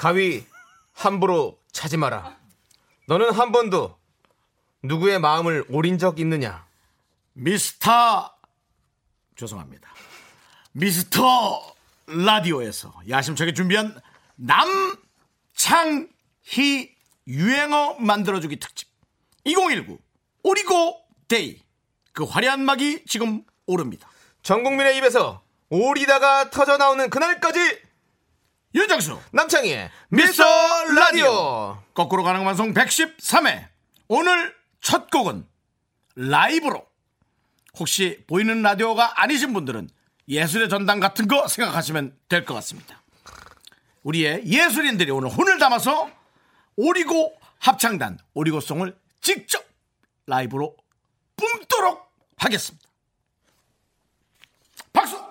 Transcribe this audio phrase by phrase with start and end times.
[0.00, 0.46] 가위
[0.94, 2.38] 함부로 차지 마라.
[3.06, 3.98] 너는 한 번도
[4.82, 6.66] 누구의 마음을 오린 적 있느냐?
[7.34, 8.34] 미스터
[9.36, 9.90] 죄송합니다.
[10.72, 11.74] 미스터
[12.06, 13.94] 라디오에서 야심차게 준비한
[14.36, 16.08] 남창희
[17.26, 18.88] 유행어 만들어주기 특집
[19.44, 19.98] 2019
[20.44, 21.60] 오리고 데이
[22.12, 24.08] 그 화려한 막이 지금 오릅니다.
[24.42, 27.89] 전 국민의 입에서 오리다가 터져 나오는 그날까지
[28.74, 30.44] 윤정수 남창희의 미스터.
[30.94, 31.82] 라디오.
[31.94, 33.66] 거꾸로 가는 방송 113회
[34.08, 35.46] 오늘 첫 곡은
[36.14, 36.86] 라이브로
[37.78, 39.88] 혹시 보이는 라디오가 아니신 분들은
[40.28, 43.02] 예술의 전당 같은 거 생각하시면 될 것 같습니다.
[44.02, 46.10] 우리의 예술인들이 오늘 혼을 담아서
[46.76, 49.64] 오리고 합창단 오리고송을 직접
[50.26, 50.76] 라이브로
[51.36, 52.88] 뿜도록 하겠습니다.
[54.92, 55.29] 박수!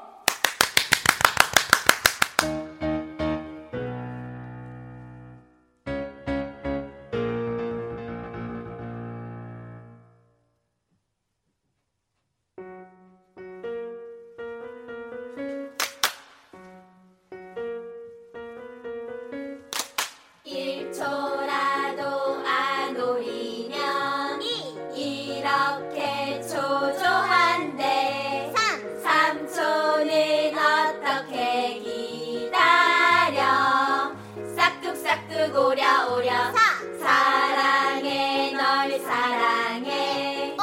[38.80, 40.56] 널 사랑해.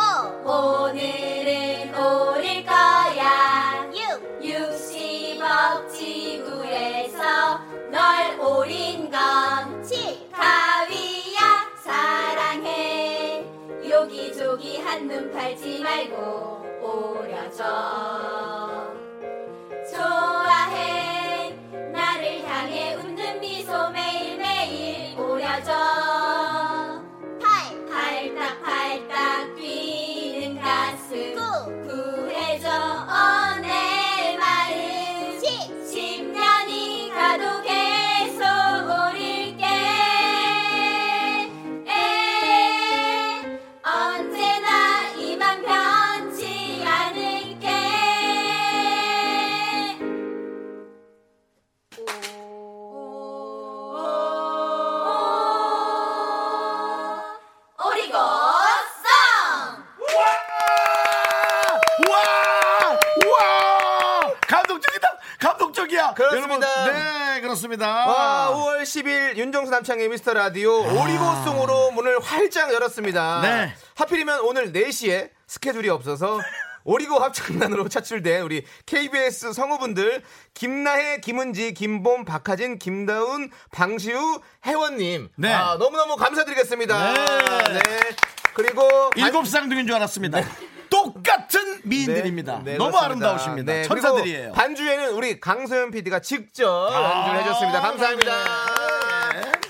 [0.42, 3.86] 오늘은 오릴 거야.
[4.40, 7.60] 60억 지구에서
[7.90, 9.84] 널 오린 건
[10.32, 11.68] 가위야.
[11.84, 13.44] 사랑해.
[13.86, 18.65] 여기저기 한눈 팔지 말고 오려줘
[67.56, 68.06] 그렇습니다.
[68.06, 73.40] 와, 5월 10일 윤정수 남창의 미스터 라디오 오리고송으로 문을 활짝 열었습니다.
[73.42, 73.74] 네.
[73.94, 76.38] 하필이면 오늘 4시에 스케줄이 없어서
[76.84, 80.22] 오리고 합창단으로 차출된 우리 KBS 성우분들
[80.54, 85.52] 김나혜, 김은지, 김봄, 박하진, 김다운, 방시우, 혜원님 네.
[85.52, 87.12] 아, 너무너무 감사드리겠습니다.
[87.72, 87.80] 네.
[88.54, 90.42] 그리고 일곱 쌍둥이인 줄 알았습니다.
[91.12, 92.62] 똑같은 미인들입니다.
[92.64, 93.28] 네, 네, 너무 그렇습니다.
[93.30, 93.72] 아름다우십니다.
[93.72, 94.52] 네, 천사들이에요.
[94.52, 97.80] 반주에는 우리 강소연 PD가 직접 연주를 해줬습니다.
[97.80, 98.32] 감사합니다.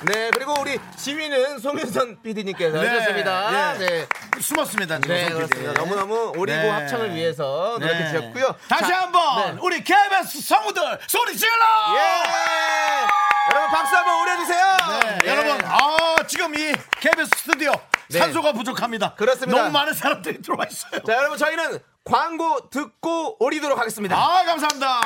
[0.02, 3.74] 네, 그리고 우리 지휘는 송윤선 PD님께서 네, 해줬습니다.
[3.74, 3.78] 예.
[3.78, 4.06] 네,
[4.40, 5.00] 숨었습니다.
[5.00, 5.72] 지금 네, 손 그렇습니다.
[5.72, 6.68] 너무너무 오리고 네.
[6.68, 8.06] 합창을 위해서 노력해 네.
[8.10, 8.54] 주셨고요.
[8.68, 9.60] 다시 자, 한번 네.
[9.62, 11.52] 우리 KBS 성우들 소리 질러!
[11.96, 13.25] 예!
[13.50, 14.76] 여러분 박수 한번 올려주세요.
[15.02, 15.28] 네, 예.
[15.30, 17.72] 여러분, 아, 지금 이 KBS 스튜디오
[18.10, 18.18] 네.
[18.18, 19.14] 산소가 부족합니다.
[19.14, 19.58] 그렇습니다.
[19.58, 21.00] 너무 많은 사람들이 들어와 있어요.
[21.02, 24.16] 자, 여러분 저희는 광고 듣고 오리도록 하겠습니다.
[24.16, 25.00] 아, 감사합니다.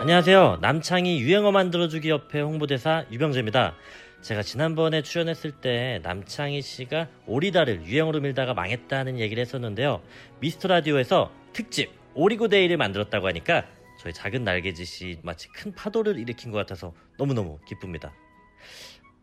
[0.00, 0.58] 안녕하세요.
[0.62, 3.74] 남창희 유행어 만들어주기 협회 홍보대사 유병재입니다.
[4.22, 10.02] 제가 지난번에 출연했을 때 남창희 씨가 오리다를 유행어로 밀다가 망했다는 얘기를 했었는데요.
[10.40, 13.64] 미스터 라디오에서 특집 오리고데이를 만들었다고 하니까
[14.00, 18.14] 저희 작은 날개짓이 마치 큰 파도를 일으킨 것 같아서 너무너무 기쁩니다.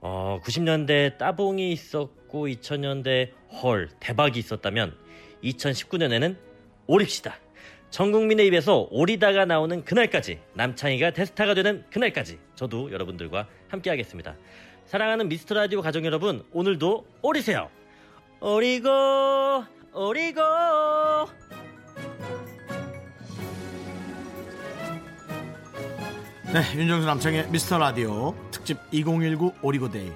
[0.02, 4.96] 어, 90년대 따봉이 있었고 2000년대 헐 대박이 있었다면
[5.44, 6.38] 2019년에는
[6.86, 7.40] 오립시다.
[7.90, 14.36] 전 국민의 입에서 오리다가 나오는 그날까지 남창희가 데스타가 되는 그날까지 저도 여러분들과 함께 하겠습니다.
[14.86, 17.72] 사랑하는 미스터 라디오 가족 여러분 오늘도 오리세요.
[18.42, 18.90] 오리고
[19.94, 20.42] 오리고
[26.54, 30.12] 네, 윤정수 남창의 미스터 라디오 특집 2019 오리고데이.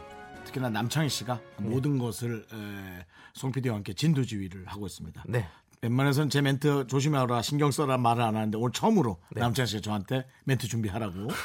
[0.45, 5.24] 특히나 남창희 씨가 모든 것을 에, 송 PD와 함께 진두지휘를 하고 있습니다.
[5.28, 5.48] 네.
[5.81, 10.68] 웬만해서는 제 멘트 조심하라 신경 써라 말을 안 하는데 오늘 처음으로 남창희 씨가 저한테 멘트
[10.68, 11.28] 준비하라고.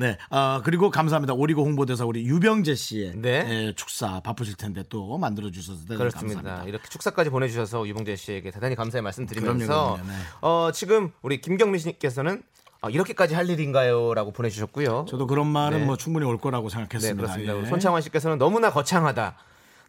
[0.00, 1.34] 네, 아, 그리고 감사합니다.
[1.34, 3.38] 오리고 홍보대사 우리 유병재 씨의 네.
[3.68, 6.34] 에, 축사 바쁘실 텐데 또 만들어 주셔서 대단히 그렇습니다.
[6.42, 6.68] 감사합니다.
[6.68, 10.08] 이렇게 축사까지 보내 주셔서 유봉재 씨에게 대단히 감사의 말씀 드리면서 그럼요, 그럼요.
[10.08, 10.14] 네.
[10.42, 12.42] 어, 지금 우리 김경민 씨께서는
[12.80, 15.06] 어, 이렇게까지 할 일인가요?라고 보내주셨고요.
[15.08, 15.84] 저도 그런 말은 네.
[15.84, 17.20] 뭐 충분히 올 거라고 네 생각했습니다.
[17.20, 17.58] 그렇습니다.
[17.60, 17.66] 예.
[17.66, 19.34] 손창환 씨께서는 너무나 거창하다.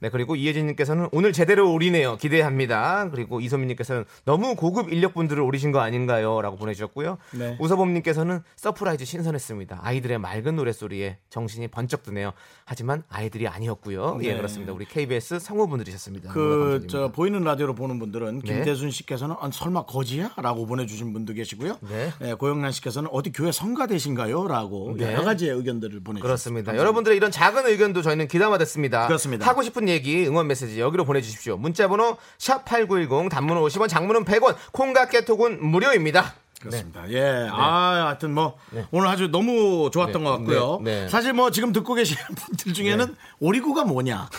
[0.01, 2.17] 네 그리고 이혜진님께서는 오늘 제대로 오리네요.
[2.17, 3.09] 기대합니다.
[3.11, 7.17] 그리고 이소민님께서는 너무 고급 인력분들을 오리신 거 아닌가요?라고 보내주셨고요.
[7.31, 7.57] 네.
[7.59, 9.79] 우서범님께서는 서프라이즈 신선했습니다.
[9.83, 12.31] 아이들의 맑은 노래소리에 정신이 번쩍 드네요.
[12.63, 14.19] 하지만 아이들이 아니었고요.
[14.23, 14.37] 예 네.
[14.37, 14.71] 그렇습니다.
[14.71, 16.31] 우리 KBS 성우분들이셨습니다.
[16.31, 16.87] 그.
[16.89, 18.53] 저 보이는 라디오로 보는 분들은 네.
[18.53, 21.77] 김대순 씨께서는 아, 설마 거지야?라고 보내주신 분도 계시고요.
[21.89, 22.11] 네.
[22.21, 25.11] 예, 고영란 씨께서는 어디 교회 성가대신가요?라고 네.
[25.11, 26.21] 여러 가지의 의견들을 보내주셨습니다.
[26.23, 26.77] 그렇습니다.
[26.77, 29.07] 여러분들의 이런 작은 의견도 저희는 귀담아듣습니다.
[29.07, 29.45] 그렇습니다.
[29.45, 31.57] 하고 싶은 얘기, 응원 메시지 여기로 보내주십시오.
[31.57, 36.35] 문자번호 샵 #8910 단문은 50원, 장문은 100원, 콩과 깨톡은 무료입니다.
[36.59, 37.09] 그렇습니다.
[37.11, 37.47] 예.
[37.51, 38.57] 아, 하여튼 뭐
[38.91, 40.29] 오늘 아주 너무 좋았던 네.
[40.29, 40.81] 것 같고요.
[40.83, 41.01] 네.
[41.03, 41.09] 네.
[41.09, 44.29] 사실 뭐 지금 듣고 계시는 분들 중에는 오리고가 뭐냐?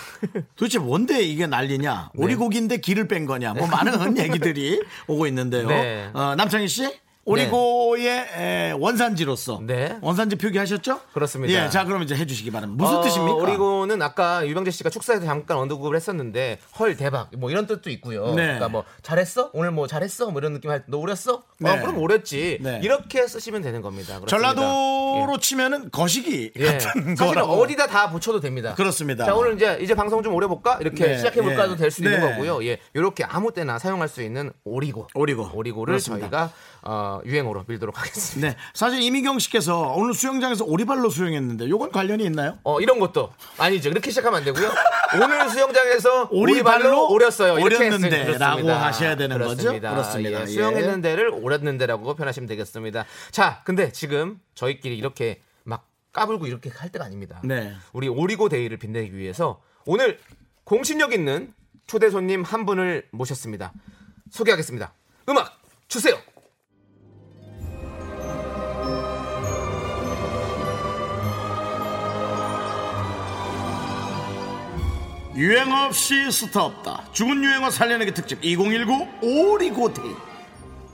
[0.55, 2.11] 도대체 뭔데 이게 난리냐?
[2.15, 2.23] 네.
[2.25, 3.55] 오리고기인데 기를 뺀 거냐?
[3.55, 5.67] 뭐 많은 얘기들이 오고 있는데요.
[5.67, 6.11] 네.
[6.13, 6.93] 어, 남창희 씨?
[7.25, 9.99] 오리고의 에, 원산지로서 네.
[10.01, 11.01] 원산지 표기하셨죠?
[11.13, 11.67] 그렇습니다.
[11.67, 12.83] 예, 자 그럼 이제 해주시기 바랍니다.
[12.83, 13.35] 무슨 어, 뜻입니까?
[13.35, 18.29] 오리고는 아까 유병재 씨가 축사에서 잠깐 언급을 했었는데 헐 대박 뭐 이런 뜻도 있고요.
[18.35, 18.43] 네.
[18.45, 21.43] 그러니까 뭐 잘했어 오늘 뭐 잘했어 뭐 이런 느낌 할때너 오렸어?
[21.59, 21.71] 네.
[21.71, 22.59] 어, 그럼 오랬지.
[22.63, 22.81] 네.
[22.83, 24.19] 이렇게 쓰시면 되는 겁니다.
[24.19, 24.55] 그렇습니다.
[24.55, 26.79] 전라도로 치면은 거시기 예.
[26.79, 27.53] 같은 거라고.
[27.53, 28.75] 어디다 다 붙여도 됩니다.
[28.75, 29.27] 그렇습니다.
[29.27, 31.77] 자 오늘 이제 이제 방송 좀 오래 볼까 이렇게 네, 시작해 볼까도 예.
[31.77, 32.31] 될수 있는 네.
[32.31, 32.65] 거고요.
[32.65, 35.51] 예, 이렇게 아무 때나 사용할 수 있는 오리고, 오리고.
[35.53, 36.31] 오리고를 그렇습니다.
[36.31, 36.53] 저희가
[36.83, 38.51] 어, 유행어로 밀도록 하겠습니다.
[38.51, 42.59] 네, 사실 이미경 씨께서 오늘 수영장에서 오리발로 수영했는데 요건 관련이 있나요?
[42.63, 43.91] 어 이런 것도 아니죠.
[43.91, 44.71] 이렇게 시작하면 안 되고요.
[45.23, 46.43] 오늘 수영장에서 오리발로
[46.79, 47.59] 오리발로 오렸어요.
[47.59, 48.57] 이렇게 오렸는데 했으면 그렇습니다.
[48.57, 49.57] 라고 하셔야 되는 거죠?
[49.57, 49.91] 그렇습니다.
[49.91, 50.39] 그렇습니다.
[50.39, 50.47] 예, 예.
[50.47, 53.05] 수영했는 데를 오렸는 데라고 표현하시면 되겠습니다.
[53.31, 57.41] 자, 근데 지금 저희끼리 이렇게 막 까불고 이렇게 할 때가 아닙니다.
[57.45, 57.75] 네.
[57.93, 60.19] 우리 오리고 데이를 빛내기 위해서 오늘
[60.65, 61.53] 공신력 있는
[61.87, 63.73] 초대 손님 한 분을 모셨습니다.
[64.31, 64.93] 소개하겠습니다.
[65.29, 66.17] 음악 주세요.
[75.37, 77.05] 유행어 없이 스타 없다.
[77.13, 80.15] 죽은 유행어 살려내기 특집 2019 오리고 데이.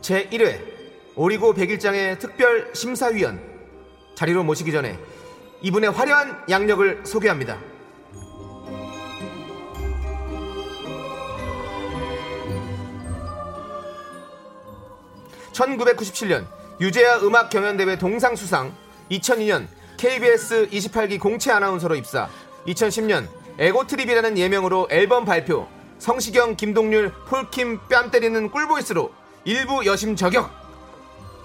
[0.02, 0.60] 제 1회
[1.14, 3.40] 오리고 백일장의 특별 심사위원
[4.14, 4.98] 자리로 모시기 전에
[5.62, 7.58] 이분의 화려한 약력을 소개합니다.
[15.52, 16.46] 1997년
[16.78, 18.76] 유재하 음악 경연대회 동상 수상,
[19.10, 19.66] 2002년
[19.96, 22.28] KBS 28기 공채 아나운서로 입사,
[22.66, 23.26] 2010년
[23.58, 25.66] 에고트립이라는 예명으로 앨범 발표,
[25.98, 29.10] 성시경, 김동률, 폴킴 뺨 때리는 꿀보이스로
[29.44, 30.50] 일부 여심 저격,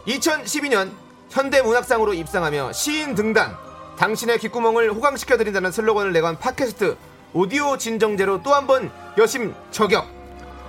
[0.07, 0.91] 2012년
[1.29, 3.55] 현대문학상으로 입상하며 시인 등단,
[3.97, 6.97] 당신의 귓구멍을 호강시켜드린다는 슬로건을 내건 팟캐스트
[7.33, 10.07] 오디오 진정제로 또 한 번 여심 저격.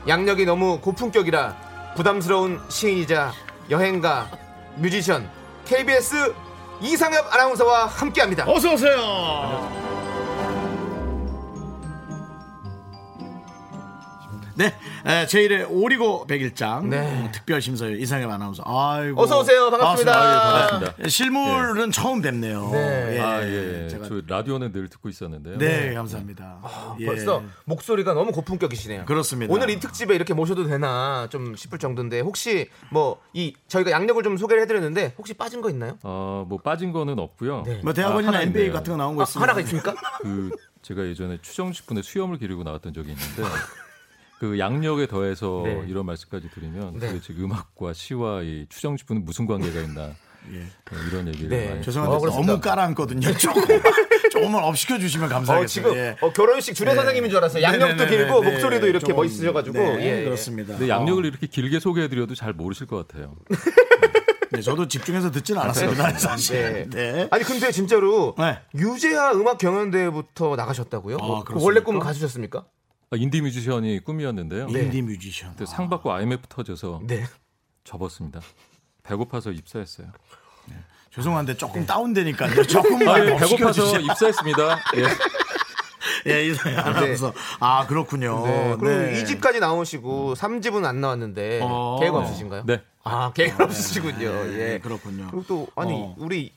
[0.07, 1.57] 양력이 너무 고품격이라
[1.97, 3.33] 부담스러운 시인이자
[3.71, 4.29] 여행가,
[4.77, 5.29] 뮤지션,
[5.65, 6.35] KBS
[6.81, 8.45] 이상엽 아나운서와 함께합니다.
[8.49, 10.02] 어서 오세요.
[14.55, 14.67] 네,
[15.07, 17.31] 에, 제1회 오리고 100일장 네.
[17.33, 18.63] 특별 심사위 이상엽 아나운서.
[18.67, 19.21] 아이고.
[19.21, 19.71] 어서 오세요.
[19.71, 20.13] 반갑습니다.
[20.15, 21.09] 아, 예, 반갑습니다.
[21.09, 22.71] 실물은 처음 뵙네요.
[22.73, 23.21] 네.
[23.21, 23.89] 아, 예.
[23.91, 25.59] 제가- 저 라디오는 늘 듣고 있었는데요.
[25.59, 26.97] 네, 감사합니다.
[27.01, 27.07] 예.
[27.07, 29.05] 벌써 목소리가 너무 고품격이시네요.
[29.07, 29.53] 그렇습니다.
[29.53, 34.37] 오늘 이 특집에 이렇게 모셔도 되나 좀 싶을 정도인데 혹시 뭐 이 저희가 양력을 좀
[34.37, 35.97] 소개를 해드렸는데 혹시 빠진 거 있나요?
[36.03, 37.63] 어, 뭐 빠진 거는 없고요.
[37.67, 37.81] 네.
[37.83, 38.79] 뭐 대학원이나 아, MBA 있네요.
[38.79, 39.43] 같은 거 나온 거 아, 있습니다.
[39.43, 39.95] 하나가 있습니까?
[40.21, 40.51] 그
[40.83, 43.43] 제가 예전에 추정식분에 수염을 기르고 나왔던 적이 있는데
[44.43, 45.85] 그 약력에 더해서 네.
[45.87, 47.13] 이런 말씀까지 드리면 네.
[47.13, 51.69] 도대체 음악과 시와 이 추정식분은 무슨 관계가 있나 어, 이런 얘기를 네.
[51.69, 52.29] 많이 죄송한데 어.
[52.29, 53.33] 너무 깔아앉거든요.
[53.39, 53.63] 조금,
[54.33, 55.91] 조금만 up 시켜 주시면 어, 감사하겠습니다.
[55.91, 56.17] 지금 예.
[56.21, 57.63] 어, 결혼식 주례 선생님인 줄 알았어요.
[57.63, 58.11] 약력도 네네네네.
[58.17, 58.51] 길고 네.
[58.51, 60.25] 목소리도 이렇게 좀, 멋있으셔가지고 네, 예, 예.
[60.25, 60.77] 그렇습니다.
[60.77, 63.37] 근데 약력을 이렇게 길게 소개해드려도 잘 모르실 것 같아요.
[64.51, 66.19] 네, 저도 집중해서 듣지는 않았습니다.
[66.19, 66.89] 사실.
[66.91, 67.13] 네.
[67.13, 67.29] 네.
[67.31, 68.59] 아니 근데 진짜로 네.
[68.75, 71.19] 유재하 음악 경연대회부터 나가셨다고요?
[71.21, 71.55] 아, 뭐, 그?
[71.63, 72.65] 원래 꿈은 가수셨습니까?
[73.13, 74.69] 아, 인디 뮤지션이 꿈이었는데요.
[74.69, 74.85] 네.
[74.85, 75.55] 인디 뮤지션.
[75.67, 77.25] 상 받고 IMF 터져서 네.
[77.85, 78.41] 접었습니다.
[79.03, 80.09] 배고파서 입사했어요.
[81.15, 82.63] 죄송한데 조금 다운되니까요.
[82.65, 84.01] 조금만 아, 예, 배고파서 주시죠.
[84.01, 84.79] 입사했습니다.
[84.97, 85.05] 예.
[86.33, 87.35] 예, 이사야 아나운서.
[87.61, 88.47] 아, 그렇군요.
[88.47, 88.77] 네.
[88.81, 89.23] 그리고 네.
[89.23, 91.99] 2집까지 나오시고 3집은 안 나왔는데 어.
[92.01, 92.63] 계획 없으신가요?
[92.65, 92.81] 네.
[93.05, 94.45] 아, 계획 없으시군요.
[94.45, 94.79] 네, 예.
[94.79, 95.29] 그렇군요.
[95.31, 96.15] 그리고 또 아니 어.
[96.17, 96.51] 우리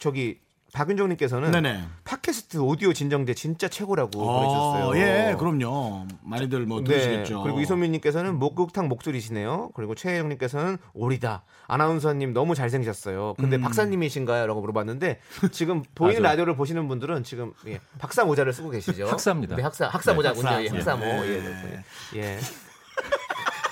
[0.00, 0.40] 저기
[0.72, 1.84] 박윤정님께서는 네네.
[2.04, 5.00] 팟캐스트 오디오 진정제 진짜 최고라고 어, 보내주셨어요.
[5.30, 6.06] 예, 그럼요.
[6.22, 6.84] 많이들 뭐 네.
[6.84, 7.42] 들으시겠죠.
[7.42, 9.70] 그리고 이소민님께서는 목욕탕 목소리시네요.
[9.74, 11.42] 그리고 최혜영님께서는 오리다.
[11.66, 13.34] 아나운서님 너무 잘생기셨어요.
[13.38, 13.62] 근데 음.
[13.62, 14.46] 박사님이신가요?
[14.46, 15.20] 라고 물어봤는데
[15.52, 19.06] 지금 보이는 아, 저- 라디오를 보시는 분들은 지금 예, 박사 모자를 쓰고 계시죠.
[19.08, 19.56] 학사입니다.
[19.56, 20.46] 네, 학사 학사 네, 모자군요.
[20.48, 20.64] 학사.
[20.64, 21.04] 예, 학사 모.
[21.04, 21.28] 예.
[21.28, 21.84] 예.
[22.14, 22.20] 예.
[22.20, 22.38] 예.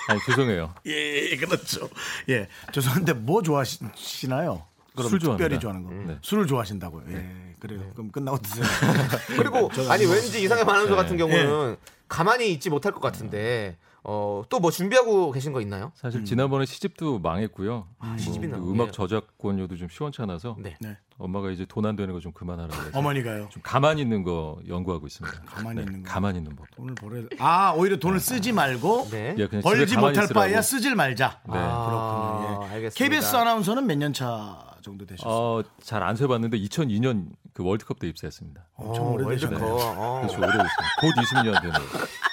[0.09, 0.75] 아니 죄송해요.
[0.87, 1.89] 예, 그렇죠.
[2.31, 4.63] 예, 죄송한데 뭐 좋아하시나요?
[4.99, 5.45] 그럼 술 좋아합니다.
[5.49, 6.13] 특별히 좋아하는 거.
[6.13, 6.19] 네.
[6.23, 7.05] 술을 좋아하신다고요.
[7.11, 7.81] 예, 그래요.
[7.95, 8.65] 그럼 끝나고 드세요.
[9.37, 11.19] 그리고 아니 왠지 이상의 아나운서 같은 네.
[11.19, 11.77] 경우는
[12.09, 15.93] 가만히 있지 못할 것 같은데 어, 또 뭐 준비하고 계신 거 있나요?
[15.95, 17.87] 사실 지난번에 시집도 망했고요.
[17.99, 18.91] 뭐 시집이 그 음악 예.
[18.93, 20.77] 저작권료도 좀 시원찮아서 네.
[20.81, 20.97] 네.
[21.19, 23.49] 엄마가 이제 돈 안 되는 거 좀 그만하라고 해서 어머니가요.
[23.51, 25.43] 좀 가만히 있는 거 연구하고 있습니다.
[25.45, 26.09] 가만히 있는 거.
[26.11, 26.71] 가만히 있는 법.
[26.77, 27.29] 돈을 벌어야 돼.
[27.41, 29.35] 아, 오히려 돈을 쓰지 말고 네.
[29.37, 30.27] 예, 벌지 못할.
[30.29, 31.41] 바에야 쓰질 말자.
[31.47, 31.53] 네.
[31.59, 32.65] 아, 그렇군요.
[32.71, 32.75] 예.
[32.77, 32.95] 알겠습니다.
[32.95, 35.33] KBS 아나운서는 몇 년 차 정도 되셨어요?
[35.33, 38.69] 어, 잘안 세봤는데 2002년 그 월드컵 때 입사했습니다.
[38.75, 39.61] 엄청 어, 오래되셨네요.
[39.61, 39.95] 월드컵.
[39.99, 40.21] 어.
[40.21, 40.39] 그렇죠.
[40.39, 40.71] 오래됐습니다.
[41.01, 41.75] 곧 20년 되는.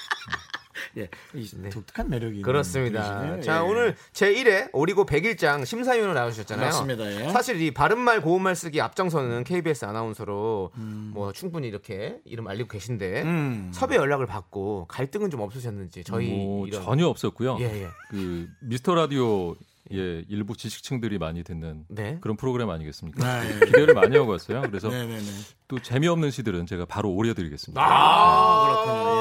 [0.98, 1.10] 예.
[1.34, 3.40] 이 독특한 매력이 그렇습니다.
[3.42, 3.60] 자, 예.
[3.60, 6.68] 오늘 제1회 오리고 100일장 심사위원으로 나오셨잖아요.
[6.68, 7.06] 맞습니다.
[7.22, 7.30] 예.
[7.30, 11.12] 사실 이 바른말 고운말 쓰기 앞장서는 KBS 아나운서로 음.
[11.14, 13.72] 뭐 충분히 이렇게 이름 알리고 계신데 음.
[13.74, 17.58] 섭외 연락을 받고 갈등은 좀 없으셨는지 저희 뭐 이런 전혀 없었고요.
[17.60, 17.88] 예, 예.
[18.10, 19.56] 그 미스터 라디오
[19.92, 22.18] 예, 일부 지식층들이 많이 듣는 네.
[22.22, 23.42] 그런 프로그램 아니겠습니까?
[23.42, 23.65] 네, 예.
[23.65, 24.62] 기대를 많이 하고 왔어요.
[24.63, 25.22] 그래서 네네네.
[25.68, 27.82] 또 재미없는 시들은 제가 바로 오려드리겠습니다.
[27.82, 29.12] 아, 그렇군요.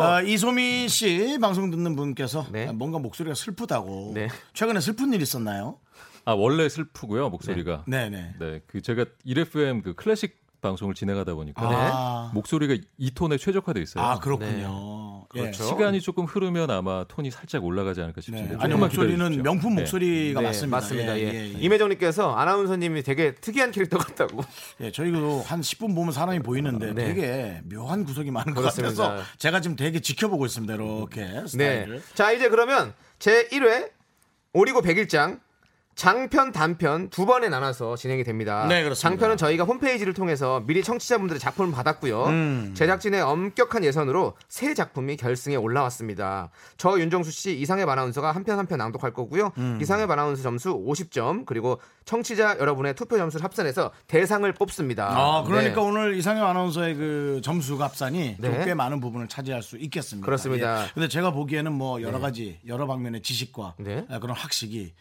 [0.00, 0.02] 예.
[0.02, 2.68] 아, 이소미 씨 방송 듣는 분께서 네.
[2.68, 4.12] 아, 뭔가 목소리가 슬프다고.
[4.14, 4.28] 네.
[4.54, 5.78] 최근에 슬픈 일 있었나요?
[6.24, 7.84] 아 원래 슬프고요 목소리가.
[7.86, 8.34] 네네.
[8.38, 14.04] 네, 그 제가 1FM 그 클래식 방송을 진행하다 보니까 아, 목소리가 이 톤에 최적화돼 있어요.
[14.04, 15.26] 아 그렇군요.
[15.36, 15.40] 예.
[15.40, 15.64] 그렇죠.
[15.64, 18.24] 시간이 조금 흐르면 아마 톤이 살짝 올라가지 않을까 네.
[18.24, 19.42] 싶은데 아니 조금만 목소리는.
[19.42, 19.82] 명품 네.
[19.82, 20.76] 목소리가 네, 맞습니다.
[20.76, 21.18] 맞습니다.
[21.18, 21.58] 예, 예, 예, 예.
[21.60, 24.42] 임혜정님께서 아나운서님이 되게 특이한 캐릭터 같다고.
[24.80, 27.04] 예, 저희도 한 10분 보면 사람이 보이는데 네.
[27.14, 28.94] 되게 묘한 구석이 많은 것 그렇습니다.
[29.04, 30.74] 같아서 제가 지금 되게 지켜보고 있습니다.
[30.74, 31.46] 이렇게 네.
[31.46, 32.02] 스타일을.
[32.14, 33.90] 자, 이제 그러면 제 1회
[34.52, 35.38] 오리고 100일장
[35.96, 38.64] 장편 단편 두 번에 나눠서 진행이 됩니다.
[38.68, 39.08] 네, 그렇습니다.
[39.10, 42.24] 장편은 저희가 홈페이지를 통해서 미리 청취자분들의 작품을 받았고요.
[42.24, 42.74] 음.
[42.74, 46.50] 제작진의 엄격한 예선으로 새 작품이 결승에 올라왔습니다.
[46.78, 49.52] 저 윤정수 씨 이상의 아나운서가 한 편 한 편 낭독할 거고요.
[49.58, 49.78] 음.
[49.82, 55.06] 이상의 아나운서 점수 50점 그리고 청취자 여러분의 투표 점수를 합산해서 대상을 뽑습니다.
[55.10, 55.86] 아, 그러니까 네.
[55.86, 58.64] 오늘 이상형 아나운서의 그 점수 합산이 좀 네.
[58.64, 60.24] 꽤 많은 부분을 차지할 수 있겠습니다.
[60.24, 60.84] 그렇습니다.
[60.84, 60.90] 예.
[60.94, 64.06] 근데 제가 보기에는 뭐 여러 가지 여러 방면의 지식과 네.
[64.08, 64.94] 아, 그런 학식이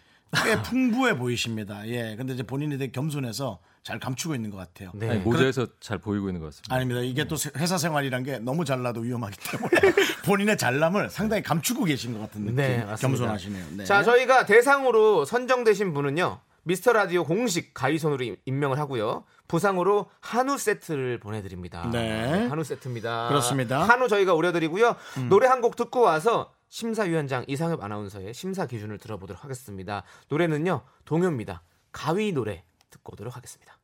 [0.43, 1.87] 꽤 풍부해 보이십니다.
[1.87, 2.15] 예.
[2.15, 4.91] 근데 이제 본인이 되게 겸손해서 잘 감추고 있는 것 같아요.
[4.93, 5.09] 네.
[5.09, 6.75] 아니, 모자에서 잘 보이고 있는 것 같습니다.
[6.75, 7.01] 아닙니다.
[7.01, 9.69] 이게 또 세- 회사 생활이란 게 너무 잘나도 위험하기 때문에
[10.25, 12.57] 본인의 잘남을 상당히 감추고 계신 것 같은 느낌.
[12.57, 12.95] 네, 맞습니다.
[13.25, 13.65] 겸손하시네요.
[13.77, 13.83] 네.
[13.85, 16.39] 자, 저희가 대상으로 선정되신 분은요.
[16.63, 19.23] 미스터 라디오 공식 가위손으로 임- 임명을 하고요.
[19.47, 21.89] 부상으로 한우 세트를 보내드립니다.
[21.91, 22.45] 네.
[22.47, 23.29] 한우 세트입니다.
[23.29, 23.83] 그렇습니다.
[23.85, 23.89] 음.
[23.89, 24.95] 한우 저희가 우려드리고요.
[25.29, 30.03] 노래 한 곡 듣고 와서 심사위원장 이상엽 아나운서의 심사 기준을 들어보도록 하겠습니다.
[30.29, 30.81] 노래는요.
[31.05, 31.63] 동요입니다.
[31.91, 33.77] 가위 노래 듣고 오도록 하겠습니다.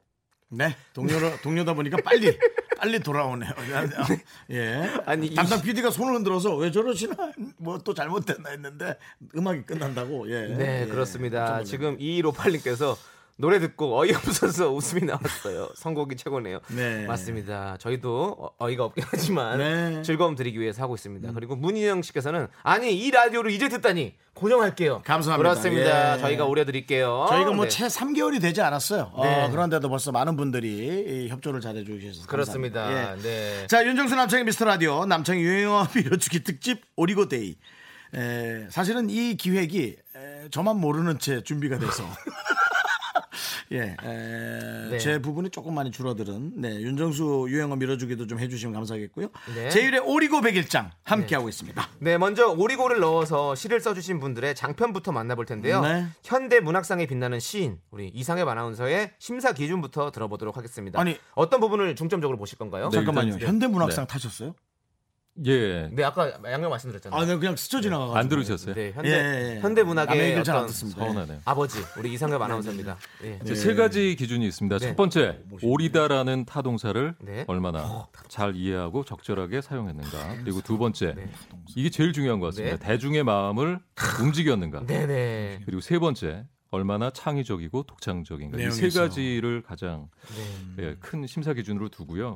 [0.49, 2.37] 네, 동료로 동료다 보니까 빨리
[2.77, 3.51] 빨리 돌아오네요.
[4.51, 4.87] 예.
[5.05, 7.15] 아니, 이- 담당 PD가 손을 흔들어서 왜 저러시나
[7.57, 8.97] 뭐 또 잘못됐나 했는데
[9.35, 10.29] 음악이 끝난다고.
[10.29, 10.47] 예.
[10.55, 10.87] 네, 예.
[10.87, 11.63] 그렇습니다.
[11.63, 12.95] 지금 2158님께서
[13.37, 15.69] 노래 듣고 어이없어서 웃음이 나왔어요.
[15.75, 16.59] 선곡이 최고네요.
[16.69, 17.05] 네.
[17.05, 17.75] 맞습니다.
[17.79, 20.01] 저희도 어- 어이가 없긴 하지만 네.
[20.03, 21.33] 즐거움 드리기 위해서 하고 있습니다.
[21.33, 25.01] 그리고 문인영 씨께서는 아니 이 라디오를 이제 듣다니 고정할게요.
[25.03, 25.37] 감사합니다.
[25.49, 26.15] 그렇습니다.
[26.15, 26.19] 예.
[26.21, 27.25] 저희가 오려드릴게요.
[27.27, 27.69] 저희가 뭐 네.
[27.69, 29.11] 채 3개월이 되지 않았어요.
[29.13, 29.49] 어, 네.
[29.51, 32.89] 그런데도 벌써 많은 분들이 이 협조를 잘해 주셔서 그렇습니다.
[33.17, 33.21] 예.
[33.21, 33.67] 네.
[33.67, 37.57] 자, 윤정수 남창희의 미스터 라디오 남창희 유행어 밀어주기 특집 오리고 데이.
[38.13, 42.03] 에, 사실은 이 기획이 에, 저만 모르는 채 준비가 돼서
[43.71, 44.97] 예, 에, 네.
[44.99, 49.29] 제 부분이 조금 많이 줄어들은 네, 윤정수 유행어 밀어주기도 좀 해주시면 감사하겠고요.
[49.55, 49.69] 네.
[49.69, 51.87] 제1회 오리고 백일장 함께 하고 있습니다.
[51.99, 55.81] 네, 먼저 오리고를 넣어서 시를 써주신 분들의 작품부터 만나볼 텐데요.
[55.81, 56.05] 네.
[56.23, 60.99] 현대 문학상에 빛나는 시인 우리 이상협 아나운서의 심사 기준부터 들어보도록 하겠습니다.
[60.99, 62.89] 아니- 어떤 부분을 중점적으로 보실 건가요?
[62.89, 63.33] 네, 잠깐만요.
[63.33, 64.53] 일단- 현대 문학상 타셨어요?
[65.45, 65.89] 예.
[65.91, 67.19] 네, 아까 양명 말씀드렸잖아요.
[67.19, 68.17] 아, 네, 그냥 스쳐 지나가가지고.
[68.17, 68.73] 안 들으셨어요?
[68.73, 69.59] 네, 현대 예, 예, 예.
[69.59, 71.01] 현대 문학의 얘기를 잘안 어떤 듣습니다.
[71.03, 71.39] 서운하네요.
[71.43, 72.97] 아버지 우리 이상엽 아나운서입니다.
[73.25, 73.39] 예.
[73.43, 74.77] 이제 세 가지 기준이 있습니다.
[74.77, 74.87] 네.
[74.87, 77.43] 첫 번째, 오리다라는 타동사를 네.
[77.47, 80.37] 얼마나 잘 이해하고 적절하게 사용했는가.
[80.43, 81.29] 그리고 두 번째, 네.
[81.75, 82.77] 이게 제일 중요한 것 같습니다.
[82.77, 82.85] 네.
[82.85, 83.79] 대중의 마음을
[84.21, 84.85] 움직였는가.
[84.85, 85.61] 네네.
[85.65, 88.89] 그리고 세 번째, 얼마나 창의적이고 독창적인가 이 세.
[88.89, 90.09] 가지를 가장
[90.79, 92.35] 예, 큰 심사 기준으로 두고요.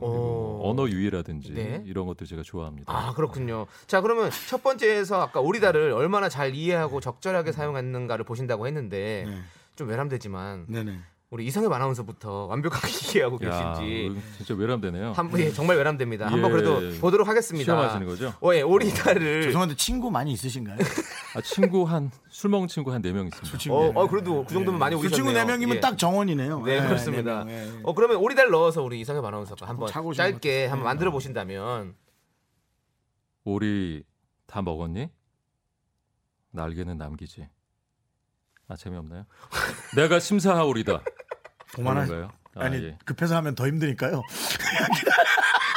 [0.63, 1.83] 언어 유희라든지 네.
[1.85, 2.91] 이런 것들 제가 좋아합니다.
[2.95, 3.65] 아 그렇군요.
[3.87, 9.41] 자 그러면 첫 번째에서 아까 오리다를 얼마나 잘 이해하고 적절하게 사용했는가를 보신다고 했는데 네.
[9.75, 10.99] 좀 외람되지만 네네.
[11.31, 12.87] 우리 이상엽 아나운서부터 완벽하게
[13.19, 15.11] 이해하고 야, 계신지 진짜 외람되네요.
[15.11, 16.25] 한 예, 정말 외람됩니다.
[16.25, 16.29] 예.
[16.31, 17.65] 한번 그래도 보도록 하겠습니다.
[17.71, 18.33] 시험하시는 거죠?
[18.41, 20.77] 어, 예, 오리다를 죄송한데 친구 많이 있으신가요?
[21.35, 23.71] 아, 친구 한 술 먹은 친구 한 네 명 있습니다.
[23.71, 25.15] 어, 어, 그래도 그 정도면 많이 그 오셨네요.
[25.15, 25.79] 친구 네 명이면 예.
[25.79, 26.63] 딱 정원이네요.
[26.63, 27.43] 네, 예, 그렇습니다.
[27.43, 27.79] 네 명, 예.
[27.83, 31.93] 어 그러면 오리다를 넣어서 우리 이상엽 아나운서가 한번 짧게 좀 한번 만들어 보신다면
[33.43, 34.03] 오리
[34.47, 35.09] 다 먹었니?
[36.51, 37.47] 날개는 남기지.
[38.67, 39.25] 아 재미없나요?
[39.95, 41.01] 내가 심사하오리다.
[41.73, 42.29] 그만하-?
[42.55, 42.97] 아, 아니 예.
[43.05, 44.21] 급해서 하면 더 힘드니까요.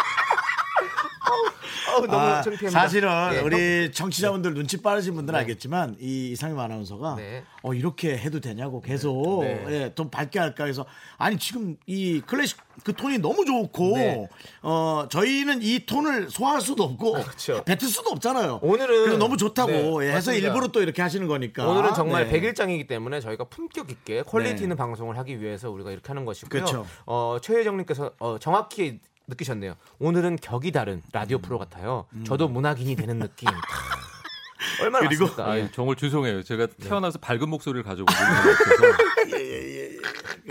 [1.96, 2.70] 어, 너무 아, 창피합니다.
[2.80, 3.38] 사실은 예.
[3.40, 7.44] 우리 청취자분들 눈치 빠르신 분들은 알겠지만 이 이상임 아나운서가 네.
[7.62, 9.64] 어 이렇게 해도 되냐고 계속 네.
[9.68, 10.84] 예, 좀 밝게 할까 해서
[11.18, 14.28] 아니 지금 이 클래식 그 톤이 너무 좋고 네.
[14.62, 17.62] 어 저희는 이 톤을 소화할 수도 없고 그렇죠.
[17.64, 18.60] 뱉을 수도 없잖아요.
[18.60, 20.32] 오늘은- 너무 좋다고 네, 예, 해서.
[20.32, 22.30] 일부러 또 이렇게 하시는 거니까 오늘은 정말 네.
[22.32, 24.62] 백일장이기 때문에 저희가 품격 있게 퀄리티 네.
[24.62, 26.48] 있는 방송을 하기 위해서 우리가 이렇게 하는 것이고요.
[26.48, 26.86] 그렇죠.
[27.06, 28.98] 어, 최혜정님께서 어, 정확히
[29.36, 29.74] 느끼셨네요.
[29.98, 32.06] 오늘은 격이 다른 라디오 프로 같아요.
[32.26, 33.48] 저도 문학인이 되는 느낌.
[34.80, 35.50] 얼마나 그리고- 맞습니까?
[35.52, 35.70] 아, 예.
[35.72, 36.42] 정말 죄송해요.
[36.42, 36.88] 제가 네.
[36.88, 38.82] 태어나서 밝은 목소리를 가지고 있는 것 같아서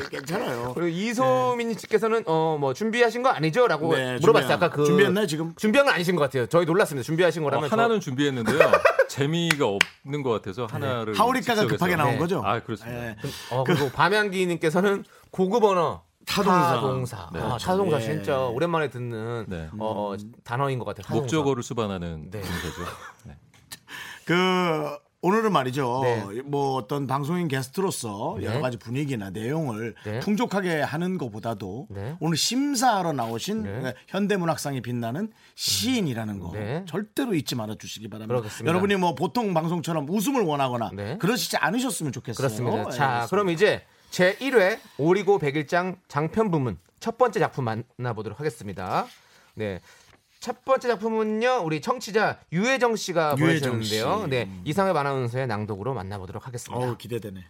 [0.10, 0.72] 괜찮아요.
[0.74, 4.54] 그리고 이소민 씨께서는 어 뭐 준비하신 거 아니죠?라고 네, 물어봤어요.
[4.54, 5.54] 아까 그 준비했나요, 지금?
[5.56, 6.46] 준비한 건 아니신 것 같아요.
[6.48, 7.04] 저희 놀랐습니다.
[7.06, 8.60] 준비하신 어, 거라면 저- 하나는 준비했는데요.
[9.10, 11.68] 재미가 없는 것 같아서 하나를 하오리카가 즉석에서.
[11.76, 12.18] 급하게 나온 네.
[12.18, 12.42] 거죠?
[12.46, 13.08] 아 그렇습니다.
[13.08, 13.16] 예.
[13.52, 16.76] 어, 그리고 밤양기님께서는 고급 언어 타동사.
[16.76, 17.30] 타동사.
[17.34, 17.40] 네.
[17.40, 18.02] 아, 타동사 예.
[18.02, 19.70] 진짜 오랜만에 듣는 네.
[19.80, 21.04] 어, 어, 단어인 것 같아요.
[21.04, 21.22] 타동사.
[21.22, 22.42] 목적어를 수반하는 네.
[22.42, 22.82] 분이죠.
[23.26, 23.38] 네.
[24.26, 26.02] 그 오늘은 말이죠.
[26.04, 26.42] 네.
[26.44, 28.46] 뭐 어떤 방송인 게스트로서 네.
[28.48, 30.20] 여러 가지 분위기나 내용을 네.
[30.20, 32.16] 풍족하게 하는 것보다도 네.
[32.20, 33.94] 오늘 심사하러 나오신 네.
[34.08, 36.84] 현대문학상이 빛나는 시인이라는 거 네.
[36.88, 38.34] 절대로 잊지 말아 주시기 바랍니다.
[38.34, 38.68] 그렇겠습니다.
[38.68, 41.18] 여러분이 뭐 보통 방송처럼 웃음을 원하거나 네.
[41.20, 42.38] 그러시지 않으셨으면 좋겠어요.
[42.38, 42.80] 그렇습니다.
[42.80, 43.28] 예, 자, 그렇습니다.
[43.28, 49.08] 그럼 이제 제 1회 오리고 백일장 장편 부문 첫 번째 작품 만나보도록 하겠습니다.
[49.56, 49.80] 네.
[50.42, 54.24] 첫 번째 작품은요, 우리 청취자 유혜정 씨가 유혜정 보내주셨는데요.
[54.24, 54.30] 씨.
[54.30, 54.62] 네.
[54.66, 56.86] 이상엽 아나운서의 낭독으로 만나보도록 하겠습니다.
[56.86, 57.42] 어우 기대되네.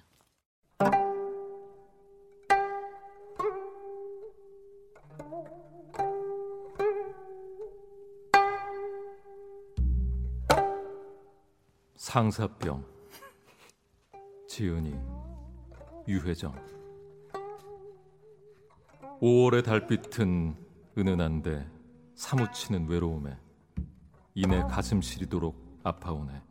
[11.95, 12.83] 상사병
[14.47, 14.95] 지은이
[16.11, 16.53] 유회정.
[19.21, 20.55] 5월의 달빛은
[20.97, 21.69] 은은한데
[22.15, 23.37] 사무치는 외로움에
[24.35, 26.41] 이내 가슴 시리도록 아파오네.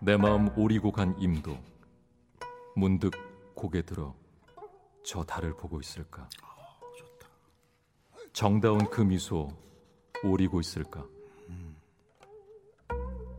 [0.00, 1.56] 내 마음 오리고 간 임도
[2.74, 3.12] 문득
[3.54, 4.14] 고개 들어
[5.04, 6.28] 저 달을 보고 있을까?
[8.32, 9.48] 정다운 그 미소
[10.24, 11.06] 오리고 있을까?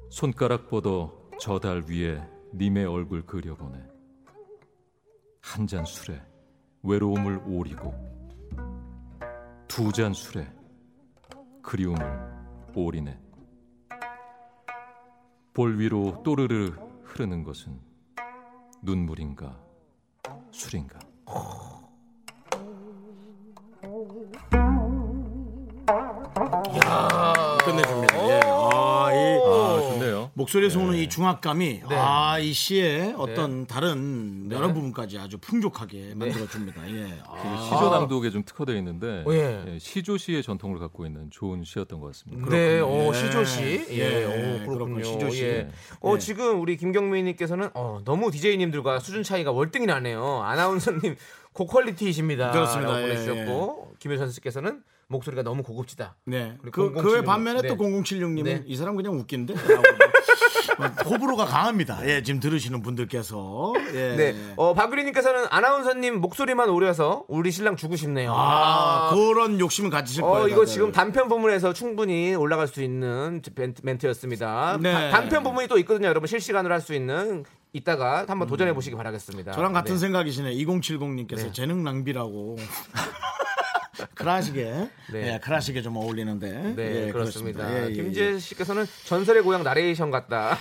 [0.10, 3.97] 손가락 뻗어 저 달 위에 님의 얼굴 그려보네.
[5.42, 6.22] 한 잔 술에
[6.84, 7.94] 외로움을 오리고
[9.68, 10.48] 두 잔 술에
[11.62, 12.38] 그리움을
[12.76, 13.20] 오리네.
[15.54, 16.72] 볼 위로 또르르
[17.04, 17.80] 흐르는 것은
[18.84, 19.60] 눈물인가
[20.52, 21.00] 술인가.
[30.38, 31.96] 목소리에서 오는 이 중압감이 네.
[31.96, 36.16] 아, 이 시의 어떤 다른 여러 부분까지 아주 풍족하게 네.
[36.16, 36.90] 만들어줍니다.
[36.94, 37.20] 예.
[37.26, 39.64] 아, 시조 낭독에 좀 특화되어 있는데 예.
[39.68, 42.50] 예, 시조 시의 전통을 갖고 있는 좋은 시였던 것 같습니다.
[42.52, 43.14] 네, 어, 예.
[43.18, 43.86] 시조씨.
[43.90, 44.74] 예, 예, 어, 그렇군요.
[44.74, 45.04] 그렇군요.
[45.04, 45.44] 시조씨.
[45.44, 45.70] 예.
[46.02, 46.20] 어, 예.
[46.20, 50.44] 지금 우리 김경민님께서는 어, 너무 DJ님들과 수준 차이가 월등히 나네요.
[50.44, 51.16] 아나운서님
[51.54, 52.52] 고퀄리티이십니다.
[52.52, 52.92] 그렇습니다.
[52.92, 56.16] 라고 예, 보내주셨고, 김효선 씨께서는 목소리가 너무 고급지다.
[56.26, 56.58] 네.
[56.72, 57.26] 그, 0076.
[57.26, 57.68] 반면에 네.
[57.70, 58.64] 또 0076님은 네.
[58.66, 59.54] 이 사람 그냥 웃긴데?
[61.06, 62.08] 호불호가 강합니다.
[62.08, 63.74] 예, 지금 들으시는 분들께서.
[63.94, 64.16] 예.
[64.16, 64.36] 네.
[64.58, 68.32] 어, 박유리님께서는 아나운서님 목소리만 오려서 우리 신랑 주고 싶네요.
[68.36, 70.44] 아, 그런 욕심을 가지실 거예요.
[70.44, 70.74] 어, 이거 다들.
[70.74, 74.78] 지금 단편 부문에서 충분히 올라갈 수 있는 멘트, 멘트 였습니다.
[74.80, 74.92] 네.
[74.94, 76.10] 다- 단편 부문이 또 있거든요.
[76.10, 77.44] 여러분 실시간으로 할 수 있는
[77.74, 79.52] 이따가 한번 도전해 보시기 바라겠습니다.
[79.54, 80.00] 저랑 같은 네.
[80.00, 80.54] 생각이시네.
[80.54, 81.52] 2070님께서 네.
[81.54, 82.56] 재능 낭비라고.
[84.16, 85.34] 클래식에 네.
[85.34, 87.70] 예, 클래식에 좀 어울리는데 네, 예, 그렇습니다.
[87.72, 87.94] 예, 예, 예.
[87.94, 90.58] 김재 씨께서는 전설의 고향 나레이션 같다.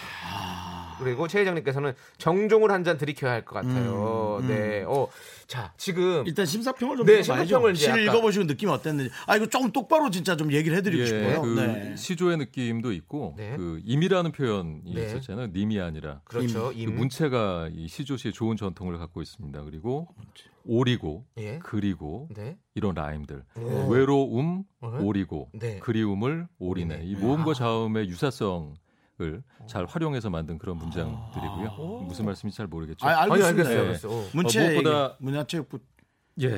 [0.98, 4.40] 그리고 최 회장님께서는 정종을 한 잔 들이켜야 할 것 같아요.
[4.46, 4.84] 네.
[4.86, 5.08] 어,
[5.46, 7.22] 자, 지금 일단 심사평을 좀 네.
[7.22, 9.10] 심사평을 이제 시를 아까- 읽어보시고 느낌이 어땠는지.
[9.26, 11.42] 아 이거 조금 똑바로 진짜 좀 얘기를 해드리고 예, 싶어요.
[11.42, 11.96] 그 네.
[11.96, 13.56] 시조의 느낌도 있고 네.
[13.56, 15.06] 그 임이라는 표현이 네.
[15.06, 15.48] 있었잖아요.
[15.48, 16.68] 님이 아니라 그렇죠.
[16.68, 16.94] 그 임.
[16.96, 19.62] 문체가 이 시조시의 좋은 전통을 갖고 있습니다.
[19.64, 20.08] 그리고
[20.64, 21.58] 오리고 예.
[21.62, 22.56] 그리고 네.
[22.74, 23.88] 이런 라임들 오.
[23.88, 24.98] 외로움 어?
[25.00, 25.78] 오리고 네.
[25.78, 28.74] 그리움을 오리네 이 모음과 자음의 유사성
[29.20, 32.04] 을잘 활용해서 만든 그런 문장들이고요.
[32.06, 33.06] 무슨 말씀인지 잘 모르겠죠.
[33.06, 33.48] 아, 알겠습니다.
[33.48, 33.74] 알겠어요.
[33.76, 33.86] 예.
[33.86, 34.12] 알겠어요.
[34.12, 34.28] 어.
[34.32, 35.78] 문체 어, 무엇보다- 문화체육부
[36.42, 36.50] 예,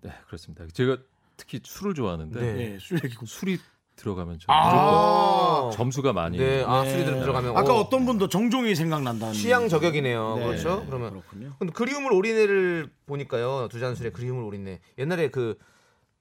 [0.00, 0.64] 네 그렇습니다.
[0.72, 0.96] 제가
[1.36, 2.74] 특히 술을 좋아하는데 네.
[2.74, 3.26] 예, 술 얘기고.
[3.26, 3.58] 술이
[3.96, 5.70] 들어가면 저 아.
[5.74, 6.64] 점수가 많이 네.
[6.64, 6.90] 아, 네.
[6.90, 10.36] 술이 들- 들어가면 아까 어, 어, 떤 분도 정종이 생각난다는 취향 저격이네요.
[10.36, 10.46] 네.
[10.46, 10.84] 그렇죠?
[10.86, 11.50] 그러면 그렇군요.
[11.58, 13.68] 근데 그리움을 오리네를 보니까요.
[13.70, 14.80] 두 잔술에 그리움을 오리네.
[14.98, 15.58] 옛날에 그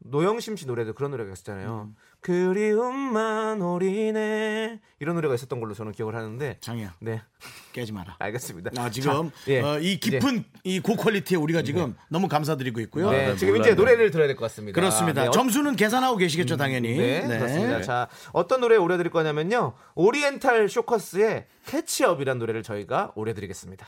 [0.04, 1.90] 노영심 씨 노래도 그런 노래가 있었잖아요.
[1.92, 1.96] 음.
[2.22, 7.22] 그리움만 오리네 이런 노래가 있었던 걸로 저는 기억을 하는데 장이야 네
[7.74, 8.16] 깨지 마라.
[8.20, 8.72] 알겠습니다.
[8.78, 9.62] 아 지금 자, 예.
[9.62, 13.10] 어, 이 깊은 이 고퀄리티에 우리가 지금 너무 감사드리고 있고요.
[13.12, 13.72] 네, 아, 지금 몰랐네.
[13.72, 14.76] 이제 노래를 들어야 될 것 같습니다.
[14.76, 15.24] 그렇습니다.
[15.24, 16.96] 네, 어- 점수는 계산하고 계시겠죠, 당연히.
[16.98, 17.82] 네, 그렇습니다.
[17.82, 19.74] 자, 어떤 노래 올려드릴 거냐면요.
[19.96, 23.88] 오리엔탈 쇼커스의 Catch Up이란 노래를 저희가 올려드리겠습니다.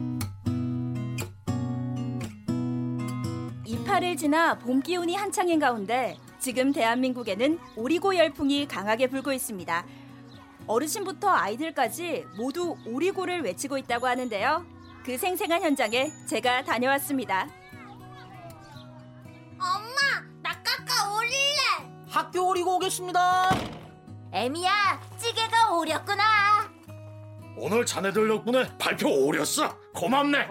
[3.71, 9.85] 이파를 지나 봄 기운이 한창인 가운데 지금 대한민국에는 오리고 열풍이 강하게 불고 있습니다.
[10.67, 14.65] 어르신부터 아이들까지 모두 오리고를 외치고 있다고 하는데요.
[15.05, 17.47] 그 생생한 현장에 제가 다녀왔습니다.
[19.57, 22.09] 엄마, 나 깎아 올릴래.
[22.09, 23.51] 학교 오리고 오겠습니다
[24.33, 26.23] 애미야, 찌개가 오렸구나.
[27.55, 29.77] 오늘 자네들 덕분에 발표 오렸어.
[29.93, 30.49] 고맙네.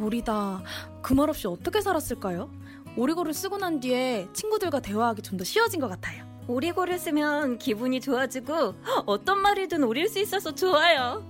[0.00, 0.62] 오리다.
[1.02, 2.50] 그 말 없이 어떻게 살았을까요?
[2.96, 6.24] 오리고를 쓰고 난 뒤에 친구들과 대화하기 좀 더 쉬워진 것 같아요.
[6.48, 8.74] 오리고를 쓰면 기분이 좋아지고
[9.06, 11.22] 어떤 말이든 오릴 수 있어서 좋아요.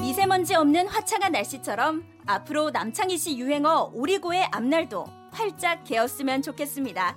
[0.00, 7.16] 미세먼지 없는 화창한 날씨처럼 앞으로 남창희 씨 유행어 오리고의 앞날도 활짝 개었으면 좋겠습니다.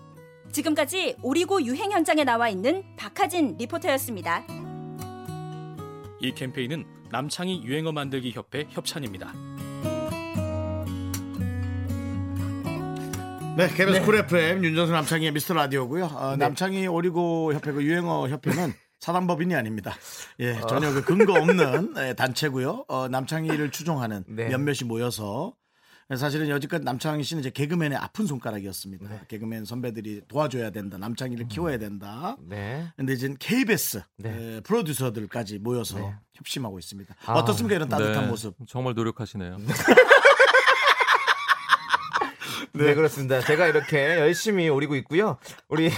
[0.52, 4.44] 지금까지 오리고 유행 현장에 나와 있는 박하진 리포터였습니다.
[6.20, 9.34] 이 캠페인은 남창희 유행어 만들기 협회 협찬입니다.
[13.58, 16.06] 네, KBS 쿨 FM 윤정수 남창희의 미스터 라디오고요.
[16.06, 16.38] 어, 네.
[16.38, 19.94] 남창희 오리고 협회 그 유행어 협회는 사단법인이 아닙니다.
[20.40, 20.68] 예, 어.
[20.68, 22.86] 전혀 그 근거 없는 예, 단체고요.
[22.88, 24.48] 어, 남창희를 추종하는 네.
[24.48, 25.54] 몇몇이 모여서
[26.18, 29.08] 사실은 여지껏 남창희 씨는 이제 개그맨의 아픈 손가락이었습니다.
[29.10, 29.22] 네.
[29.28, 30.98] 개그맨 선배들이 도와줘야 된다.
[30.98, 32.36] 남창희를 키워야 된다.
[32.42, 32.92] 네.
[32.98, 34.30] 근데 이제 KBS 네.
[34.58, 36.16] 에, 프로듀서들까지 모여서 네.
[36.36, 37.16] 협심하고 있습니다.
[37.26, 37.34] 아.
[37.34, 38.56] 어떻습니까 이런 따뜻한 네, 모습?
[38.68, 39.58] 정말 노력하시네요.
[42.74, 42.94] 네.
[42.96, 43.42] 그렇습니다.
[43.42, 45.38] 제가 이렇게 열심히 오리고 있고요.
[45.68, 45.92] 우리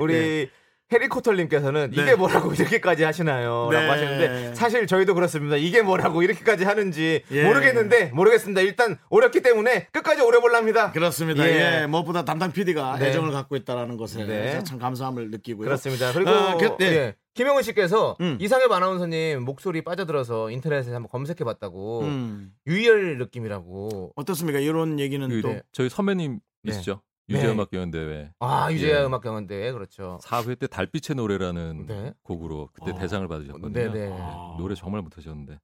[0.00, 0.50] 우리
[0.92, 2.02] 해리코털님께서는 네.
[2.02, 3.68] 이게 뭐라고 이렇게까지 하시나요?
[3.70, 3.78] 네.
[3.80, 5.56] 라고 하시는데 사실 저희도 그렇습니다.
[5.56, 7.44] 이게 뭐라고 이렇게까지 하는지 예.
[7.44, 8.60] 모르겠는데 모르겠습니다.
[8.60, 10.92] 일단 오렸기 때문에 끝까지 오려볼랍니다.
[10.92, 11.46] 그렇습니다.
[11.48, 11.82] 예.
[11.82, 13.08] 예, 무엇보다 담당 PD가 네.
[13.08, 14.62] 애정을 갖고 있다라는 것에 네.
[14.64, 15.64] 참 감사함을 느끼고요.
[15.66, 16.12] 그렇습니다.
[16.12, 16.86] 그리고 어, 그- 네.
[16.86, 17.14] 예.
[17.34, 18.38] 김영은 씨께서 음.
[18.40, 22.52] 이상엽 아나운서님 목소리 빠져들어서 인터넷에 한번 검색해봤다고 음.
[22.66, 24.12] 유희열 느낌이라고.
[24.16, 24.58] 어떻습니까?
[24.58, 27.02] 이런 얘기는 그, 또 저희 선배님이시죠?
[27.28, 27.36] 네.
[27.36, 29.04] 유재음악 경연 대회 아 유재하 예.
[29.04, 30.18] 음악 경연대 그렇죠.
[30.22, 32.14] 4회 때 달빛의 노래라는 네.
[32.22, 32.94] 곡으로 그때 아.
[32.94, 33.72] 대상을 받으셨거든요.
[33.72, 34.08] 네네.
[34.10, 34.16] 네,
[34.58, 35.58] 노래 정말 못 하셨는데.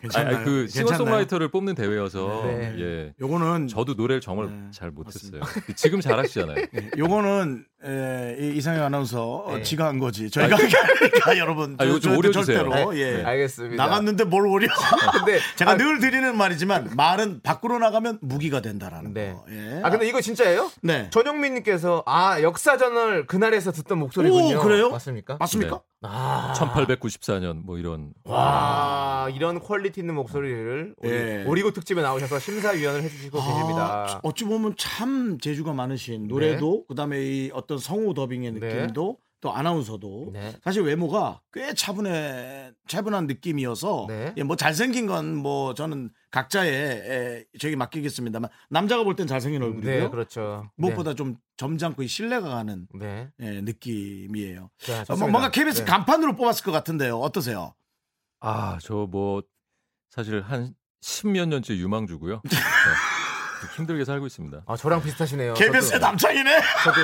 [0.00, 0.36] 괜찮나요?
[0.36, 0.66] 아니, 그 괜찮나요?
[0.68, 2.74] 싱어송라이터를 뽑는 대회여서 네.
[2.78, 3.14] 예.
[3.20, 5.40] 요거는 저도 노래를 정말 네, 잘 못했어요.
[5.76, 6.58] 지금 잘하시잖아요.
[6.74, 9.62] 예, 요거는 에, 이 이상협 아나운서 어, 네.
[9.62, 10.30] 지가 한 거지.
[10.30, 11.76] 저희가 한 게 아니니까 여러분.
[11.78, 12.58] 아, 이거 좀 저희도 오려주세요.
[12.70, 13.00] 절대로 네.
[13.00, 13.22] 예.
[13.24, 13.84] 알겠습니다.
[13.84, 14.66] 나갔는데 뭘 오려?
[15.12, 19.32] 근데 제가 아, 늘 드리는 말이지만 말은 밖으로 나가면 무기가 된다라는 네.
[19.32, 19.44] 거.
[19.50, 19.80] 예.
[19.82, 20.70] 아 근데 이거 진짜예요?
[20.82, 21.08] 네.
[21.10, 24.58] 전영민님께서 아 역사저널 그날에서 듣던 목소리군요.
[24.58, 24.90] 오, 그래요?
[24.90, 25.36] 맞습니까?
[25.38, 25.80] 맞습니까?
[26.06, 31.44] 아, 1894년 뭐 이런 와 이런 퀄리티 있는 목소리를 우리 예.
[31.46, 34.20] 오리고 특집에 나오셔서 심사위원을 해주시고 아, 계십니다.
[34.22, 38.60] 어찌 보면 참 재주가 많으신 노래도 그다음에 이 어떤 성우 더빙의 네.
[38.60, 40.54] 느낌도 또 아나운서도 네.
[40.64, 44.32] 사실 외모가 꽤 차분해 차분한 느낌이어서 네.
[44.38, 50.02] 예, 뭐 잘생긴 건 뭐 저는 각자의 에, 저기 맡기겠습니다만 남자가 볼 땐 잘생긴 얼굴이고요.
[50.04, 50.70] 네, 그렇죠.
[50.76, 53.28] 무엇보다 좀 점잖고 이 신뢰가 가는 네.
[53.40, 54.70] 예, 느낌이에요.
[54.78, 55.16] 자, 어.
[55.16, 55.84] 뭔가 KBS 네.
[55.84, 57.18] 간판으로 뽑았을 것 같은데요.
[57.18, 57.74] 어떠세요?
[58.40, 59.42] 아, 저 뭐
[60.10, 62.40] 사실 한 십몇 년째 유망주고요.
[62.48, 62.56] 네.
[63.76, 64.62] 힘들게 살고 있습니다.
[64.66, 65.54] 아, 저랑 비슷하시네요.
[65.54, 66.60] KBS의 저도- 남창이네.
[66.84, 67.00] 저도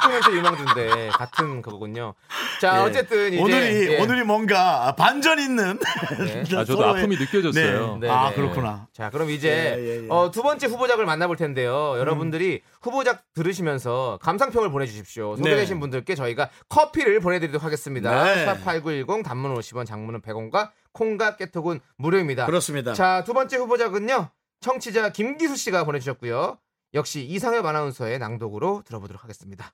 [0.00, 2.14] 19년째 유망주인데 같은 그거군요.
[2.60, 2.82] 자, 예.
[2.82, 4.00] 어쨌든 이제 오늘이 예.
[4.00, 5.78] 오늘이 뭔가 반전 있는
[6.18, 6.40] 네.
[6.56, 7.98] 아, 저도 서로의- 아픔이 느껴졌어요.
[7.98, 8.36] 네, 아 네.
[8.36, 8.88] 그렇구나.
[8.92, 10.08] 자, 그럼 이제 예, 예, 예.
[10.08, 11.98] 어, 두 번째 후보작을 만나볼 텐데요.
[11.98, 15.36] 여러분들이 후보작 들으시면서 감상평을 보내주십시오.
[15.36, 15.80] 소개되신 네.
[15.80, 18.24] 분들께 저희가 커피를 보내드리도록 하겠습니다.
[18.24, 18.46] 네.
[18.46, 22.46] 샵8910 단문 50원, 장문은 100원과 콩과 깨톡은 무료입니다.
[22.46, 22.92] 그렇습니다.
[22.94, 24.30] 자, 두 번째 후보작은요.
[24.60, 26.58] 청취자 김기수 씨가 보내주셨고요.
[26.94, 29.72] 역시 이상엽 아나운서의 낭독으로 들어보도록 하겠습니다.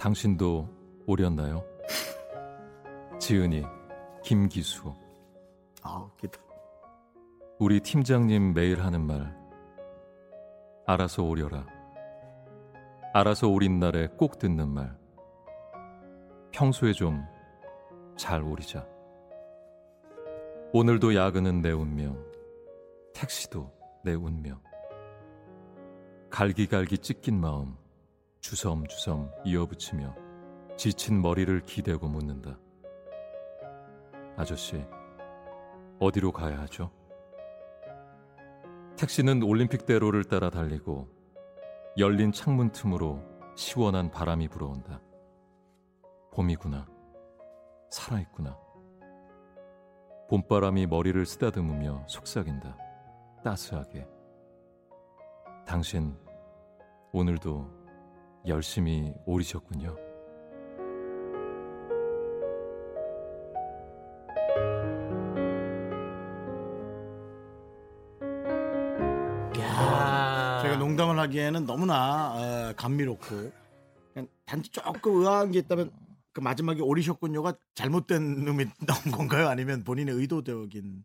[0.00, 0.66] 당신도
[1.06, 1.62] 오렸나요?
[3.18, 3.62] 지은이,
[4.24, 4.94] 김기수.
[5.82, 6.40] 아, 기타.
[7.58, 9.36] 우리 팀장님 매일 하는 말.
[10.86, 11.66] 알아서 오려라.
[13.12, 14.96] 알아서 오린 날에 꼭 듣는 말.
[16.50, 17.22] 평소에 좀
[18.20, 18.86] 잘 오리자.
[20.74, 22.22] 오늘도 야근은 내 운명.
[23.14, 23.72] 택시도
[24.04, 24.60] 내 운명.
[26.28, 27.79] 갈기갈기 찢긴 마음.
[28.40, 30.14] 주섬주섬 이어붙이며
[30.76, 32.58] 지친 머리를 기대고 묻는다.
[34.36, 34.84] 아저씨,
[35.98, 36.90] 어디로 가야 하죠?
[38.96, 41.08] 택시는 올림픽대로를 따라 달리고
[41.98, 43.22] 열린 창문 틈으로
[43.56, 45.00] 시원한 바람이 불어온다.
[46.32, 46.86] 봄이구나.
[47.90, 48.56] 살아있구나.
[50.30, 52.76] 봄바람이 머리를 쓰다듬으며 속삭인다.
[53.44, 54.06] 따스하게.
[55.66, 56.16] 당신,
[57.12, 57.79] 오늘도
[58.46, 59.96] 열심히 오리셨군요.
[69.58, 73.52] 야 저희가 농담을 하기에는 너무나 어, 감미롭고
[74.12, 75.90] 그냥 단지 조금 의아한 게 있다면
[76.32, 79.48] 그 마지막에 오리셨군요가 잘못된 놈이 나온 건가요?
[79.48, 81.04] 아니면 본인의 의도적인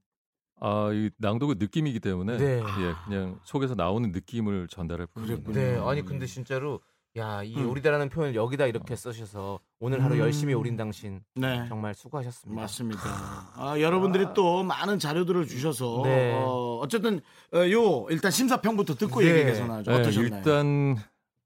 [0.62, 2.60] 아, 이 낭독은 느낌이기 때문에 네.
[2.60, 5.52] 예, 그냥 속에서 나오는 느낌을 전달할 뿐입니다.
[5.52, 6.80] 네, 아니 근데 진짜로
[7.18, 7.70] 야, 이 음.
[7.70, 10.20] 오리다라는 표현을 여기다 이렇게 쓰셔서 오늘 하루 음.
[10.20, 11.66] 열심히 오린 당신 네.
[11.70, 12.62] 정말 수고하셨습니다.
[12.62, 13.02] 맞습니다.
[13.56, 16.34] 아, 여러분들이 또 많은 자료들을 주셔서 네.
[16.34, 17.22] 어, 어쨌든
[17.54, 19.28] 어, 요 일단 심사평부터 듣고 네.
[19.28, 19.92] 얘기해서 나죠.
[19.92, 20.36] 네, 어떠셨나요?
[20.36, 20.98] 일단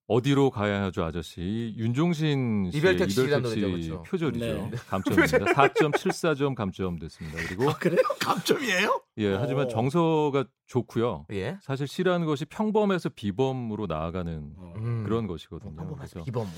[0.09, 1.75] 어디로 가야 하죠, 아저씨?
[1.77, 4.01] 윤종신 씨의 이별 택시 그렇죠?
[4.01, 4.45] 표절이죠.
[4.45, 4.71] 네.
[4.89, 5.37] 감점입니다.
[5.53, 7.37] 4.74점 감점 됐습니다.
[7.47, 8.01] 그리고 아, 그래요?
[8.19, 9.03] 감점이에요?
[9.19, 9.67] 예, 하지만 어.
[9.67, 11.27] 정서가 좋고요.
[11.31, 11.59] 예.
[11.61, 15.03] 사실 시라는 것이 평범에서 비범으로 나아가는 음.
[15.03, 15.95] 그런 것이거든요.
[16.25, 16.55] 기본 뭐.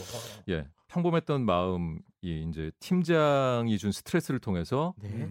[0.47, 5.27] 예, 평범했던 마음이 이제 팀장이 준 스트레스를 통해서 네.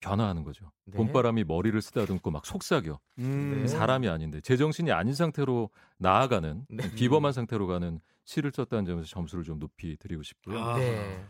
[0.00, 0.08] 음.
[0.08, 0.70] 변화하는 거죠.
[0.86, 0.96] 네.
[0.96, 2.98] 봄바람이 머리를 쓰다듬고 막 속삭여.
[3.18, 3.60] 음.
[3.62, 3.68] 네.
[3.68, 6.94] 사람이 아닌데 제정신이 아닌 상태로 나아가는 네.
[6.94, 10.58] 비범한 상태로 가는 시를 썼다는 점에서 점수를 좀 높이 드리고 싶고요.
[10.58, 10.78] 아.
[10.78, 11.24] 네.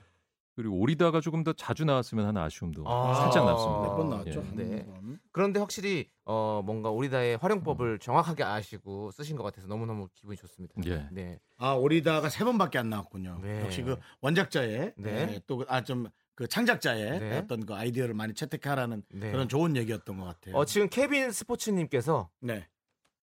[0.56, 3.14] 그리고 오리다가 조금 더 자주 나왔으면 하는 아쉬움도 아.
[3.14, 3.80] 살짝 남습니다.
[3.82, 4.44] 몇 번 나왔죠?
[4.44, 4.56] 예.
[4.56, 4.86] 네.
[5.32, 10.74] 그런데 확실히 어 뭔가 오리다의 활용법을 정확하게 아시고 쓰신 것 같아서 너무너무 기분이 좋습니다.
[10.86, 11.06] 예.
[11.12, 11.38] 네.
[11.56, 13.38] 아 오리다가 세 번밖에 안 나왔군요.
[13.42, 13.62] 네.
[13.64, 15.40] 역시 그 원작자의 네.
[15.46, 16.08] 또아좀
[16.40, 17.36] 그 창작자의 네.
[17.36, 19.30] 어떤 그 아이디어를 많이 채택하라는 네.
[19.30, 20.56] 그런 좋은 얘기였던 것 같아요.
[20.56, 22.66] 어 지금 케빈 스포츠님께서 네.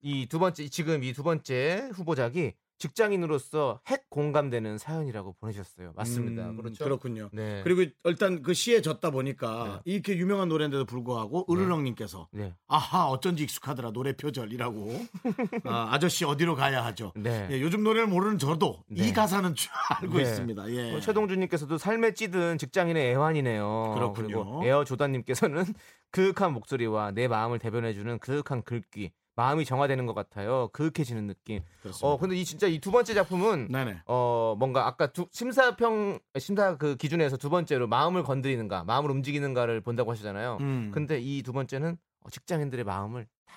[0.03, 5.93] 이 두 번째 지금 이 두 번째 후보작이 직장인으로서 핵 공감되는 사연이라고 보내주셨어요.
[5.95, 6.49] 맞습니다.
[6.49, 6.83] 음, 그렇죠.
[6.83, 7.29] 그렇군요.
[7.33, 7.61] 네.
[7.63, 12.53] 그리고 일단 그 시에 졌다 보니까 이렇게 유명한 노래인데도 불구하고 으르렁님께서 네.
[12.67, 14.99] 아하 어쩐지 익숙하더라 노래 표절이라고
[15.65, 17.13] 아, 아저씨 어디로 가야 하죠.
[17.15, 17.47] 네.
[17.51, 19.07] 예, 요즘 노래를 모르는 저도 네.
[19.07, 20.23] 이 가사는 줄 알고 네.
[20.23, 20.71] 있습니다.
[20.71, 20.95] 예.
[20.95, 23.93] 어, 최동준님께서도 삶에 찌든 직장인의 애환이네요.
[23.95, 24.63] 그렇군요.
[24.63, 25.63] 에어 조단님께서는
[26.11, 29.11] 그윽한 목소리와 내 마음을 대변해주는 그윽한 글귀.
[29.38, 30.67] 마음이 정화되는 것 같아요.
[30.73, 31.62] 그윽해지는 느낌.
[31.82, 32.08] 그렇습니다.
[32.08, 34.02] 어 근데 이 진짜 이 두 번째 작품은 네네.
[34.08, 40.12] 어 뭔가 아까 두, 심사평 심사 그 기준에서 두 번째로 마음을 건드리는가, 마음을 움직이는가를 본다고
[40.12, 40.58] 하시잖아요.
[40.62, 40.91] 음.
[40.93, 43.54] 근데 이 두 번째는 어, 직장인들의 마음을 다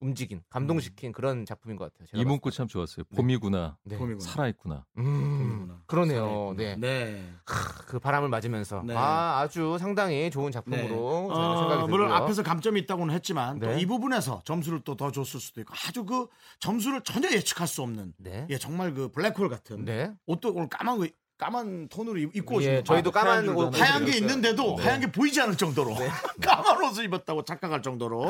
[0.00, 2.06] 움직인, 감동시킨 그런 작품인 것 같아요.
[2.06, 3.04] 제가 이 문구 참 좋았어요.
[3.14, 3.90] 봄이구나, 봤을 때.
[3.90, 3.98] 네.
[3.98, 4.30] 봄이구나.
[4.30, 4.84] 살아있구나.
[4.98, 5.82] 음, 봄이구나.
[5.86, 6.20] 그러네요.
[6.54, 6.56] 살아있구나.
[6.56, 6.76] 네.
[6.76, 7.32] 네.
[7.44, 8.94] 그 바람을 맞으면서 네.
[8.96, 10.52] 아 아주 상당히 좋은 네.
[10.52, 11.86] 작품으로 저희가 어, 생각이 들고요.
[11.88, 13.66] 물론 앞에서 감점이 있다고는 했지만 네.
[13.66, 16.26] 또이 부분에서 점수를 또 더 줬을 수도 있고 아주 그
[16.58, 18.46] 점수를 전혀 예측할 수 없는 네.
[18.50, 20.12] 예 정말 그 블랙홀 같은 네.
[20.26, 21.06] 옷도 오늘 까만 거
[21.40, 24.14] 까만 톤으로 입- 입고 오신 예, 거 저희도 까만 옷 하얀 게.
[24.18, 24.84] 있는데도 네.
[24.84, 25.94] 하얀 게 보이지 않을 정도로
[26.44, 28.26] 까만 옷을 입었다고 착각할 정도로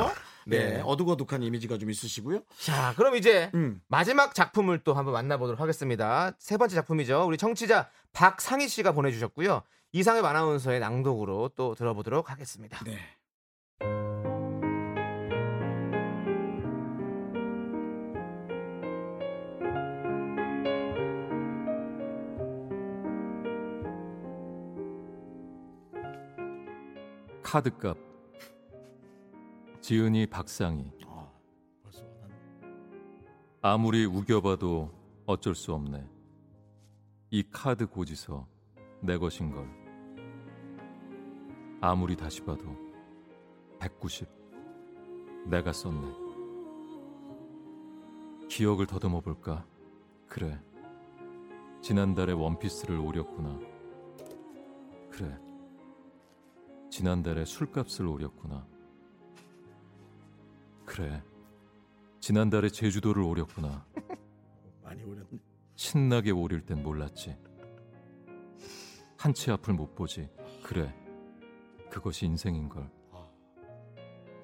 [0.46, 0.75] 네.
[0.75, 0.83] 네.
[0.85, 2.42] 어둑어둑한 이미지가 좀 있으시고요.
[2.61, 3.83] 자, 그럼 이제 음.
[3.88, 6.33] 마지막 작품을 또 한번 만나보도록 하겠습니다.
[6.38, 7.25] 세 번째 작품이죠.
[7.27, 9.62] 우리 청취자 박상희 씨가 보내주셨고요.
[9.92, 12.79] 이상엽 아나운서의 낭독으로 또 들어보도록 하겠습니다.
[12.85, 12.96] 네.
[27.50, 27.98] 카드값
[29.80, 30.92] 지은이 박상희.
[31.08, 31.28] 아.
[33.60, 34.94] 아무리 우겨봐도
[35.26, 36.08] 어쩔 수 없네.
[37.30, 38.46] 이 카드 고지서
[39.00, 39.68] 내 것인 걸.
[41.80, 42.66] 아무리 다시 봐도
[43.80, 44.28] 190
[45.46, 46.06] 내가 썼네.
[48.48, 49.66] 기억을 더듬어 볼까?
[50.28, 50.56] 그래.
[51.82, 53.58] 지난달에 원피스를 오렸구나.
[55.10, 55.49] 그래
[56.90, 58.66] 지난달에 술값을 오렸구나.
[60.85, 61.22] 그래.
[62.18, 63.87] 지난달에 제주도를 오렸구나.
[64.83, 65.38] 많이 오렸네.
[65.76, 67.37] 신나게 오릴 땐 몰랐지.
[69.16, 70.29] 한치 앞을 못 보지.
[70.64, 70.92] 그래.
[71.88, 72.90] 그것이 인생인걸.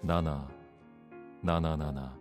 [0.02, 0.48] 나나,
[1.42, 2.16] 나나나나.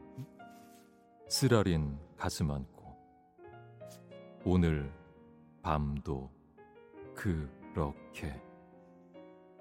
[1.29, 2.97] 쓰라린 가슴 안고.
[4.43, 4.91] 오늘
[5.61, 6.31] 밤도
[7.13, 8.41] 그렇게.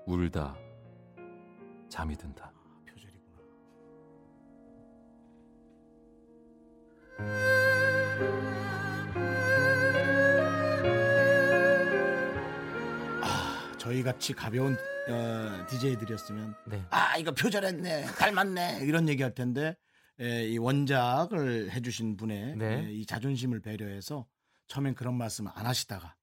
[0.06, 0.56] 울다
[1.88, 2.52] 잠이 든다.
[13.22, 14.74] 아, 저희 같이 가벼운
[15.08, 16.84] 어, DJ들이었으면 네.
[16.90, 19.76] 아 이거 표절했네, 닮았네 이런 얘기할 텐데
[20.20, 22.86] 에, 이 원작을 해주신 분의 네.
[22.86, 24.26] 에, 이 자존심을 배려해서
[24.68, 26.16] 처음엔 그런 말씀 안 하시다가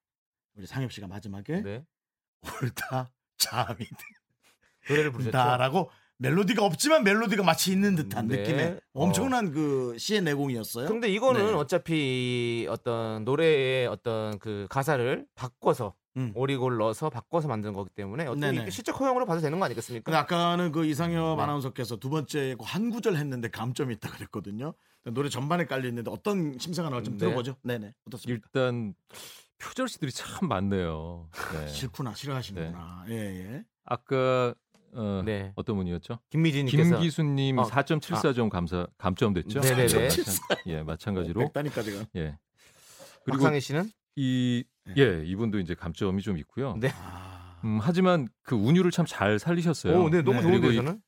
[0.55, 1.85] 우리 상엽 씨가 마지막에 네.
[2.63, 3.11] 울다
[3.41, 3.87] 잠이
[4.89, 5.31] 노래를 부르셨죠.
[5.31, 8.37] 든다라고 멜로디가 없지만 멜로디가 마치 있는 듯한 네.
[8.37, 10.87] 느낌의 엄청난 그 시의 내공이었어요.
[10.87, 11.53] 근데 이거는 네.
[11.53, 16.31] 어차피 어떤 노래의 어떤 그 가사를 바꿔서 음.
[16.35, 18.69] 오리골 넣어서 바꿔서 만든 거기 때문에 어떻게 네네.
[18.69, 20.03] 시적 허용으로 봐도 되는 거 아니겠습니까?
[20.03, 21.43] 근데 아까는 그 이상엽 네.
[21.43, 24.73] 아나운서께서 두 번째 그한 구절 했는데 감점이 있다 그랬거든요.
[25.05, 27.25] 노래 전반에 깔려 있는데 어떤 심사가 나올지 좀 네.
[27.25, 27.55] 들어보죠.
[27.63, 27.93] 네네.
[28.07, 28.45] 어떻습니까?
[28.45, 28.93] 일단
[29.57, 31.29] 표절시들이 참 많네요.
[31.53, 31.67] 네.
[31.67, 33.05] 싫구나 싫어하시는구나.
[33.09, 33.63] 예 예.
[33.85, 34.53] 아까
[34.93, 35.53] 어, 네.
[35.55, 36.19] 어떤 분이었죠?
[36.29, 39.61] 김미진님께서 김기수님 어, 4.74점 감사 감점됐죠?
[39.61, 39.87] 네네네.
[39.87, 40.09] 네,
[40.67, 41.39] 예, 마찬가지로.
[41.41, 42.05] 백단위까지가.
[42.17, 42.37] 예.
[43.23, 44.70] 그리고 박상희 씨는 이 네.
[44.97, 46.75] 예, 이분도 이제 감점이 좀 있고요.
[46.79, 46.89] 네.
[47.63, 50.03] 음, 하지만 그 운율을 참 잘 살리셨어요.
[50.03, 51.01] 오, 네, 너무 그리고 좋은데 이- 저는.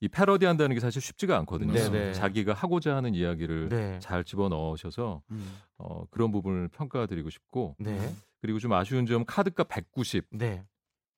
[0.00, 1.72] 이 패러디 한다는 게 사실 쉽지가 않거든요.
[1.72, 2.12] 네네.
[2.12, 3.98] 자기가 하고자 하는 이야기를 네.
[3.98, 5.56] 잘 집어 넣으셔서 음.
[5.78, 8.14] 어, 그런 부분을 평가드리고 싶고 네.
[8.42, 10.64] 그리고 좀 아쉬운 점 카드값 190 네.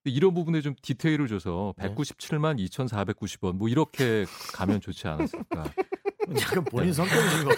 [0.05, 1.93] 이런 부분에 좀 디테일을 줘서 네.
[1.93, 5.65] 197만 2,490원 뭐 이렇게 가면 좋지 않았을까.
[6.41, 7.51] 약간 본인 성격이신 거.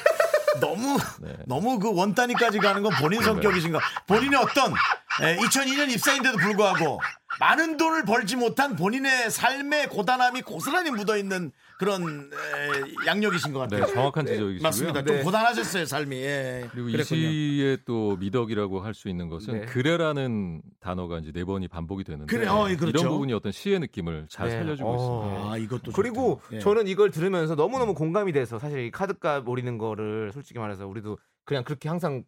[0.60, 1.36] 너무 네.
[1.46, 3.80] 너무 그 원 단위까지 가는 건 본인 성격이신 거.
[4.06, 4.72] 본인의 어떤
[5.20, 7.00] 2002년 입사인데도 불구하고
[7.38, 13.87] 많은 돈을 벌지 못한 본인의 삶의 고단함이 고스란히 묻어 있는 그런 에, 양력이신 것 같아요.
[13.87, 14.62] 네, 정확한 지적이시고요.
[14.62, 15.03] 맞습니다.
[15.03, 15.23] 좀 네.
[15.23, 16.14] 고단하셨어요 삶이.
[16.16, 16.69] 예.
[16.71, 17.05] 그리고 이 그랬군요.
[17.31, 19.66] 시의 또 미덕이라고 할 수 있는 것은 네.
[19.66, 22.99] 그래라는 단어가 이제 네 번이 반복이 되는데 그래, 어, 예, 그렇죠.
[22.99, 24.59] 이런 부분이 어떤 시의 느낌을 잘 네.
[24.59, 24.95] 살려주고 어.
[25.25, 25.53] 있습니다.
[25.53, 26.57] 아 이것도 그리고 좋다.
[26.57, 26.61] 예.
[26.61, 31.16] 저는 이걸 들으면서 너무너무 공감이 돼서 사실 이 카드값 오리는 거를 솔직히 말해서 우리도
[31.47, 32.23] 그냥 그렇게 항상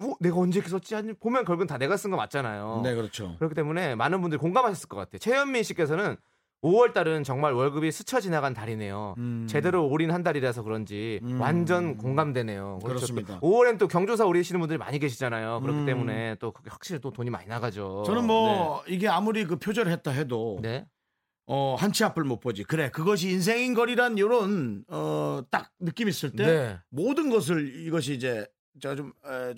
[0.00, 0.94] 어, 내가 언제 이렇게 썼지?
[0.96, 2.80] 아니 보면 결국은 다 내가 쓴 거 맞잖아요.
[2.82, 3.36] 네 그렇죠.
[3.38, 5.18] 그렇기 때문에 많은 분들이 공감하셨을 것 같아요.
[5.18, 6.16] 최현민 씨께서는
[6.64, 9.14] 5월 달은 정말 월급이 스쳐 지나간 달이네요.
[9.18, 9.46] 음.
[9.48, 11.38] 제대로 올인 한 달이라서 그런지 음.
[11.38, 12.78] 완전 공감되네요.
[12.82, 12.94] 그렇죠.
[12.96, 13.38] 그렇습니다.
[13.40, 15.60] 5월엔 또 경조사 오리시는 분들이 많이 계시잖아요.
[15.60, 15.86] 그렇기 음.
[15.86, 18.04] 때문에 또 그게 확실히 또 돈이 많이 나가죠.
[18.06, 20.68] 저는 뭐 이게 아무리 그 표절했다 해도 네.
[20.68, 20.86] 네.
[21.46, 22.64] 어, 한치 앞을 못 보지.
[22.64, 26.78] 그래, 그것이 인생인 거리란 이런 어, 딱 느낌 있을 때 네.
[26.88, 28.46] 모든 것을 이것이 이제
[28.80, 29.12] 제가 좀,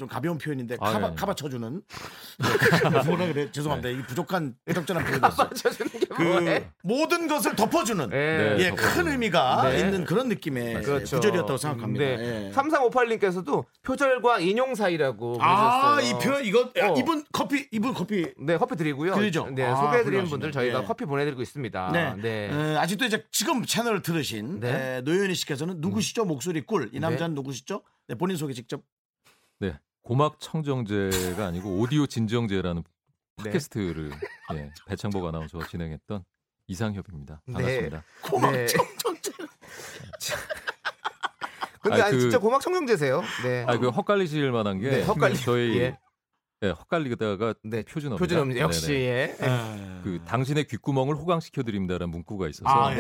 [0.09, 1.15] 가벼운 표현인데 아, 카바, 네.
[1.17, 1.83] 카바 쳐주는
[2.93, 3.89] 네, 뭐라 그래 죄송합니다.
[3.89, 5.49] 이 부족한 부적절한 표현이었어요.
[5.49, 6.71] 맞춰주는 게 그 뭐해?
[6.83, 8.57] 모든 것을 덮어주는 네.
[8.59, 8.71] 예.
[8.71, 9.81] 큰 의미가 네.
[9.81, 11.17] 있는 그런 느낌의 그렇죠.
[11.17, 12.05] 구절이었다고 생각합니다.
[12.05, 12.47] 네.
[12.47, 12.53] 예.
[12.53, 16.09] 3358님께서도 표절과 인용 사이라고 아, 보내셨어요.
[16.09, 16.95] 이 표현 이거 야, 어.
[16.97, 19.13] 이분 커피 이분 커피 네, 커피 드리고요.
[19.15, 19.49] 그러죠?
[19.55, 20.31] 네, 아, 소개해드리는 훌륭하시네.
[20.31, 20.85] 분들 저희가 예.
[20.85, 21.91] 커피 보내드리고 있습니다.
[21.93, 22.15] 네.
[22.17, 22.51] 네.
[22.51, 24.97] 에, 아직도 이제 지금 채널을 들으신 네.
[24.97, 26.25] 에, 노현희 씨께서는 누구시죠?
[26.25, 26.89] 목소리 꿀.
[26.93, 27.41] 이 남자는 네.
[27.41, 27.83] 누구시죠?
[28.09, 28.81] 네, 본인 소개 직접.
[29.59, 29.79] 네.
[30.03, 32.83] 고막 청정제가 아니고 오디오 진정제라는
[33.39, 33.45] 네.
[33.45, 34.11] 팟캐스트를
[34.55, 36.25] 예, 배창복 아나운서가 진행했던
[36.69, 37.43] 이상협입니다.
[37.47, 37.53] 네.
[37.55, 38.05] 반갑습니다.
[38.23, 38.67] 고막 네.
[38.67, 39.33] 청정제.
[41.83, 43.23] 근데 아니, 아니, 그- 진짜 고막 청룡제세요.
[43.45, 43.65] 네.
[43.67, 45.97] 아, 그 헛갈리실 만한 게 네, 헛갈리- 저희 예.
[46.63, 48.17] 예, 헛갈리다가 네, 표준어.
[48.17, 48.61] 표준어입니다.
[48.61, 49.37] 역시 예.
[50.03, 52.91] 그 당신의 귓구멍을 호강시켜 드립니다라는 문구가 있어서 아,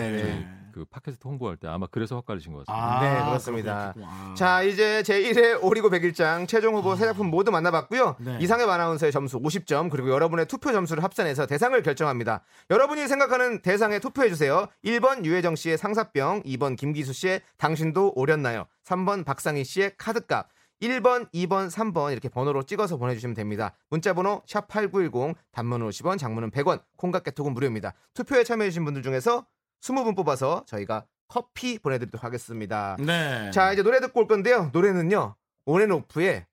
[0.77, 2.99] 그 팟캐스트 홍보할 때 아마 그래서 헛갈리신 것 같습니다.
[2.99, 3.95] 아, 네, 그렇습니다.
[4.35, 8.17] 자, 이제 제1회 오리고 백일장 최종 후보 세 작품 모두 만나봤고요.
[8.19, 8.37] 네.
[8.43, 12.43] 이상의 아나운서의 점수 50점, 그리고 여러분의 투표 점수를 합산해서 대상을 결정합니다.
[12.69, 14.67] 여러분이 생각하는 대상에 투표해 주세요.
[14.85, 18.67] 1번 유혜정 씨의 상사병, 2번 김기수 씨의 당신도 오렸나요?
[18.85, 20.49] 3번 박상희 씨의 카드값.
[20.83, 23.73] 1번, 2번, 3번 이렇게 번호로 찍어서 보내주시면 됩니다.
[23.89, 27.95] 문자번호 샵8910 단문은 50원, 장문은 100원, 콩과 깨톡은 무료입니다.
[28.13, 29.47] 투표에 참여해주신 분들 중에서
[29.83, 32.97] 20분 뽑아서 저희가 커피 보내드리도록 하겠습니다.
[33.01, 33.51] 네.
[33.53, 34.71] 자 이제 노래 듣고 올 건데요.
[34.73, 35.35] 노래는요
[35.67, 36.47] 온앤오프의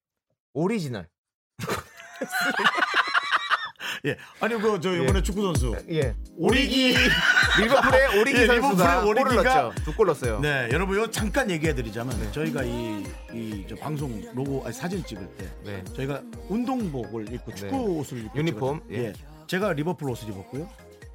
[0.53, 1.07] 오리지널.
[4.05, 4.17] 예.
[4.41, 6.13] 아니 그저 이번에 축구 선수 예.
[6.35, 6.97] 오리기
[7.61, 9.83] 리버풀의 오리기 예, 선수가 리버풀의 오리기가 넣었죠.
[9.85, 10.39] 두골 넣었어요.
[10.41, 15.25] 네, 여러분 요 잠깐 얘기해 드리자면 저희가 이, 이 저 방송 로고 아니, 사진 찍을
[15.37, 15.83] 때 네.
[15.95, 17.77] 저희가 운동복을 입고 축구 네.
[17.99, 18.93] 옷을 입고 유니폼, 찍었죠.
[18.93, 19.05] 예.
[19.07, 19.13] 예.
[19.47, 20.67] 제가 리버풀 옷을 입었고요.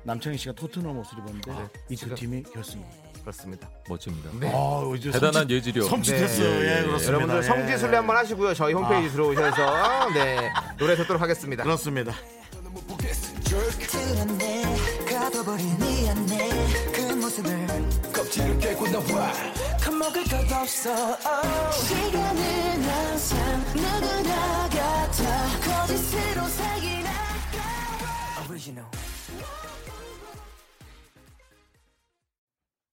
[0.05, 1.69] 남창희 씨가 토트넘 옷을 입었는데 네.
[1.91, 2.83] 이두 팀이 결승.
[3.21, 3.69] 그렇습니다.
[3.89, 4.31] 멋집니다.
[4.41, 4.51] 네.
[4.55, 5.91] 아, 이제 대단한 섬찟- 예지력.
[5.91, 6.39] 섬찟했어요.
[6.39, 6.83] 네, 예, 예, 예.
[6.83, 7.07] 그렇습니다.
[7.07, 7.43] 여러분들 예.
[7.43, 8.55] 성지순례 한번 하시고요.
[8.55, 11.63] 저희 홈페이지 들어오셔서 네 노래 듣도록 하겠습니다.
[11.63, 12.15] 그렇습니다.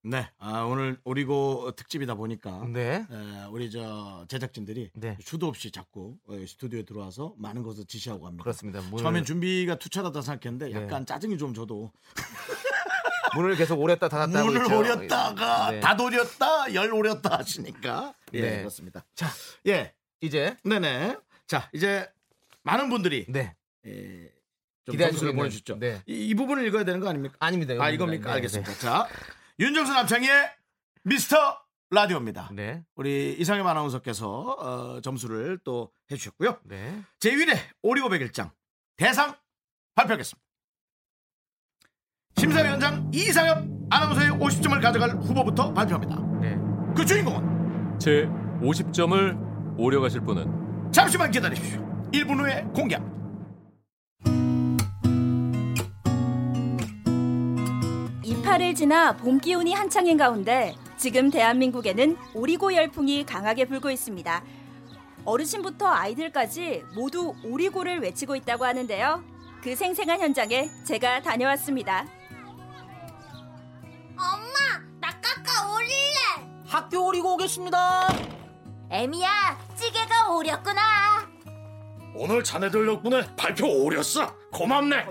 [0.07, 3.07] 네 네, 아, 오늘 오리고 특집이다 보니까 네.
[3.09, 5.17] 에, 우리 저 제작진들이 네.
[5.19, 8.43] 수도 없이 자꾸 어, 스튜디오에 들어와서 많은 것을 지시하고 합니다.
[8.43, 8.81] 그렇습니다.
[8.81, 10.83] 문을, 처음엔 준비가 투철하다 생각했는데 네.
[10.83, 11.91] 약간 짜증이 좀 저도
[13.35, 14.77] 문을 계속 오렸다 닫았다 하고 문을 있죠.
[14.77, 15.79] 오렸다가 네.
[15.79, 18.57] 다 도렸다 열 오렸다 하시니까 예 네.
[18.59, 19.03] 그렇습니다.
[19.15, 19.27] 자
[19.65, 19.91] 예
[20.21, 22.07] 이제 네네 자 이제
[22.61, 23.55] 많은 분들이 네
[23.87, 24.31] 예,
[24.85, 25.79] 좀 기대하시고 점수를 있는, 보내주셨죠.
[25.79, 26.03] 네.
[26.05, 27.35] 이, 이 부분을 읽어야 되는 거 아닙니까?
[27.39, 27.73] 아닙니다.
[27.79, 27.89] 아.
[27.89, 28.27] 이겁니까?
[28.29, 28.73] 네, 알겠습니다.
[28.75, 29.07] 자
[29.59, 30.51] 윤정수 남창의
[31.03, 31.37] 미스터
[31.89, 32.49] 라디오입니다.
[32.51, 32.73] 네.
[32.73, 32.83] 네.
[32.95, 36.59] 우리 이상엽 아나운서께서 어, 점수를 또 해주셨고요.
[36.63, 37.01] 네.
[37.19, 38.51] 제1회 오리고 백일장
[38.97, 39.35] 대상
[39.95, 40.43] 발표하겠습니다.
[42.37, 46.17] 심사위원장 이상엽 아나운서의 50점을 가져갈 후보부터 발표합니다.
[46.41, 46.57] 네.
[46.95, 48.25] 그 주인공은 제
[48.61, 51.79] 50점을 오려가실 분은 잠시만 기다리십시오.
[52.11, 53.24] 1분 후에 공개합니다.
[58.45, 64.43] 이파를 지나 봄 기운이 한창인 가운데 지금 대한민국에는 오리고 열풍이 강하게 불고 있습니다.
[65.25, 69.23] 어르신부터 아이들까지 모두 오리고를 외치고 있다고 하는데요.
[69.63, 72.05] 그 생생한 현장에 제가 다녀왔습니다.
[74.11, 76.63] 엄마, 나 깎아 올릴래.
[76.67, 78.09] 학교 오리고 오겠습니다.
[78.91, 80.81] 에미야, 찌개가 오렸구나.
[82.13, 84.31] 오늘 자네들 덕분에 발표 오렸어.
[84.51, 85.05] 고맙네.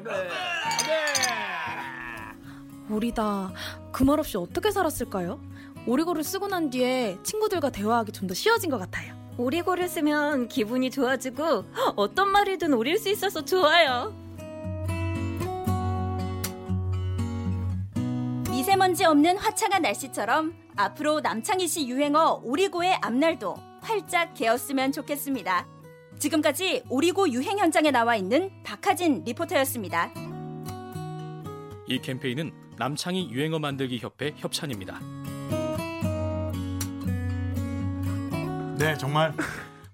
[2.91, 3.53] 오리다.
[3.93, 5.41] 그 말 없이 어떻게 살았을까요?
[5.87, 9.15] 오리고를 쓰고 난 뒤에 친구들과 대화하기 좀 더 쉬워진 것 같아요.
[9.37, 11.65] 오리고를 쓰면 기분이 좋아지고
[11.97, 14.13] 어떤 말이든 오릴 수 있어서 좋아요.
[18.51, 25.67] 미세먼지 없는 화창한 날씨처럼 앞으로 남창희 씨 유행어 오리고의 앞날도 활짝 개었으면 좋겠습니다.
[26.19, 30.13] 지금까지 오리고 유행 현장에 나와 있는 박하진 리포터였습니다.
[31.87, 35.01] 이 캠페인은 남창희 유행어 만들기 협회 협찬입니다.
[38.79, 39.33] 네 정말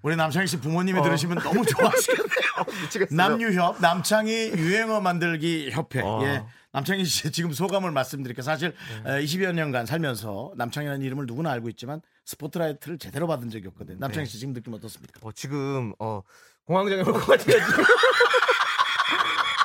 [0.01, 1.03] 우리 남창희 씨 부모님이 어.
[1.03, 2.31] 들으시면 너무 좋아하시겠네요.
[2.83, 3.15] 미치겠어요.
[3.15, 6.01] 남유협 남창희 유행어 만들기 협회.
[6.01, 6.21] 어.
[6.23, 6.43] 예.
[6.73, 8.41] 남창희 씨 지금 소감을 말씀드릴게요.
[8.43, 8.73] 사실
[9.03, 9.17] 네.
[9.19, 13.97] 에, 20여 년간 살면서 남창희라는 이름을 누구나 알고 있지만 스포트라이트를 제대로 받은 적이 없거든요.
[13.99, 15.19] 남창희 씨 지금 느낌 어떻습니까?
[15.21, 16.21] 어, 지금 어
[16.65, 17.57] 공황장애 올것 같아요.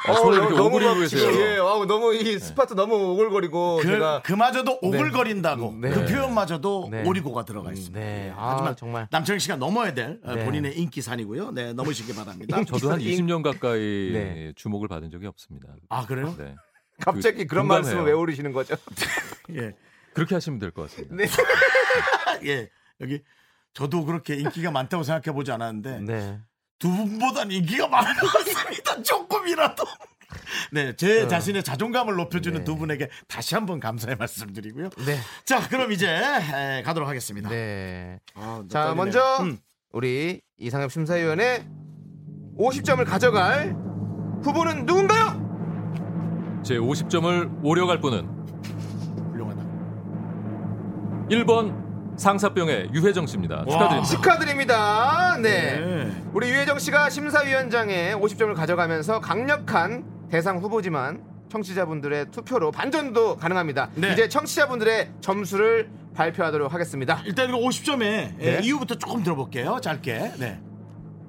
[0.09, 1.31] 아, 손을 이렇게 너무 오그리고 막 계세요.
[1.33, 5.91] 예, 아우, 너무 이 스파트 너무 오글거리고 그, 제가 그마저도 오글거린다고 네.
[5.91, 7.03] 그 표현마저도 네.
[7.07, 7.99] 오리고가 들어가 있습니다.
[7.99, 8.27] 네.
[8.29, 8.31] 예.
[8.37, 9.09] 아, 하지만 정말.
[9.11, 10.45] 남창희 씨가 넘어야 될 어, 네.
[10.45, 11.53] 본인의 인기 산이고요.
[11.53, 12.57] 네, 넘으시기 바랍니다.
[12.65, 14.53] 저도 한 20년 가까이 네.
[14.57, 15.69] 주목을 받은 적이 없습니다.
[15.89, 16.35] 아 그래요?
[16.39, 16.55] 네.
[17.01, 17.67] 갑자기 그, 그런.
[17.67, 18.75] 말씀을 왜 오르시는 거죠?
[19.55, 19.73] 예,
[20.15, 21.15] 그렇게 하시면 될 것 같습니다.
[21.15, 21.27] 네.
[22.45, 22.71] 예.
[23.01, 23.21] 여기
[23.75, 26.39] 저도 그렇게 인기가 많다고 생각해 보지 않았는데 네.
[26.79, 29.01] 두 분보단 인기가 많은 것 같습니다.
[29.03, 29.85] 조금이라도.
[30.73, 31.29] 네, 제 어.
[31.29, 32.65] 자신의 자존감을 높여주는 네.
[32.65, 34.91] 두 분에게 다시 한번 감사의 말씀드리고요.
[35.07, 35.19] 네.
[35.45, 37.49] 자, 그럼 이제 에, 가도록 하겠습니다.
[37.49, 38.19] 네.
[38.35, 38.95] 아, 나 자, 떨리네요.
[38.95, 39.59] 먼저 음.
[39.93, 41.65] 우리 이상엽 심사위원의
[42.59, 43.75] 50점을 가져갈
[44.43, 45.45] 후보는 누군가요?
[46.65, 48.27] 제 50점을 오려갈 분은
[49.33, 49.63] 훌륭하다.
[51.31, 51.86] 1번
[52.17, 53.57] 상사병의 유혜정 씨입니다.
[53.59, 54.05] 와, 축하드립니다.
[54.09, 55.37] 축하드립니다.
[55.41, 55.81] 네.
[55.81, 56.23] 네.
[56.33, 63.91] 우리 유혜정 씨가 심사위원장에 50점을 가져가면서 강력한 대상 후보지만 청취자분들의 투표로 반전도 가능합니다.
[63.95, 64.13] 네.
[64.13, 67.23] 이제 청취자분들의 점수를 발표하도록 하겠습니다.
[67.27, 68.61] 일단 이거 50점에 네.
[68.63, 69.79] 이유부터 조금 들어볼게요.
[69.83, 70.33] 짧게.
[70.39, 70.61] 네.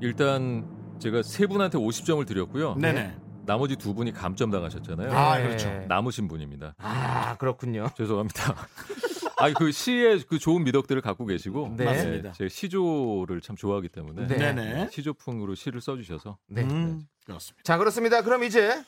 [0.02, 0.66] 일단
[1.00, 2.76] 제가 세 분한테 50점을 드렸고요.
[2.76, 3.16] 네네.
[3.46, 5.12] 나머지 두 분이 감점 당하셨잖아요.
[5.12, 5.70] 아, 그렇죠.
[5.88, 6.76] 남으신 분입니다.
[6.80, 7.90] 아, 그렇군요.
[7.96, 8.56] 죄송합니다.
[9.40, 11.86] 아니 그 시의 그 좋은 미덕들을 갖고 계시고 네.
[11.86, 12.32] 맞습니다.
[12.34, 14.38] 제가 시조를 참 좋아하기 때문에 네.
[14.38, 14.90] 네네.
[14.92, 16.64] 시조풍으로 시를 써주셔서 네.
[16.64, 17.64] 음, 그렇습니다.
[17.64, 18.22] 자, 그렇습니다.
[18.24, 18.84] 그럼 이제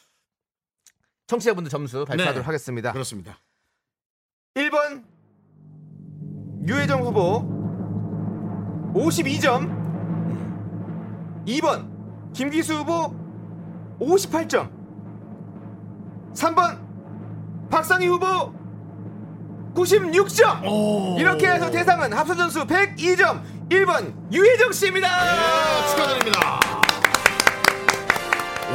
[1.28, 2.45] 청취자분들 점수 발표하도록 네.
[2.45, 2.91] 하겠습니다.
[2.91, 3.39] 그렇습니다.
[4.56, 5.06] 1번
[6.68, 7.43] 유혜정 후보
[8.93, 9.78] 52점
[11.45, 13.14] 2번 김기수 후보
[14.00, 14.72] 58점
[16.34, 18.59] 3번 박상희 후보
[19.76, 21.17] 96점 오.
[21.20, 26.59] 이렇게 해서 대상은 합산 점수 102점 1번 유혜정 씨입니다 네, 축하드립니다.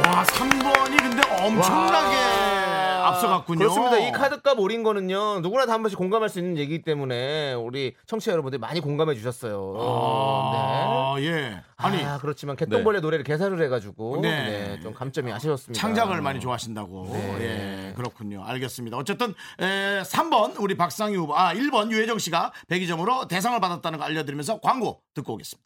[0.05, 2.74] 와, 3번이 근데 엄청나게 와.
[3.07, 3.59] 앞서갔군요.
[3.59, 3.97] 그렇습니다.
[3.99, 5.39] 이 카드값 올인 거는요.
[5.41, 9.75] 누구나 다 한 번씩 공감할 수 있는 얘기이기 때문에 우리 청취자 여러분들 많이 공감해 주셨어요.
[9.77, 11.25] 아, 네.
[11.27, 11.61] 예.
[11.75, 14.29] 아니, 아, 그렇지만 개똥벌레 노래를 개사를 해가지고 네.
[14.75, 15.79] 네, 좀 감점이 아쉬웠습니다.
[15.79, 17.09] 창작을 많이 좋아하신다고.
[17.11, 17.89] 네.
[17.89, 18.43] 예, 그렇군요.
[18.45, 18.95] 알겠습니다.
[18.95, 24.61] 어쨌든 에, 3번 우리 박상희 후보, 아 1번 유혜정 씨가 102점으로 대상을 받았다는 거 알려드리면서
[24.61, 25.65] 광고 듣고 오겠습니다.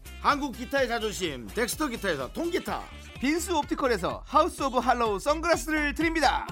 [0.21, 2.83] 한국 기타의 자존심 덱스터 기타에서 통기타,
[3.19, 6.45] 빈스 옵티컬에서 하우스 오브 할로우 선글라스를 드립니다.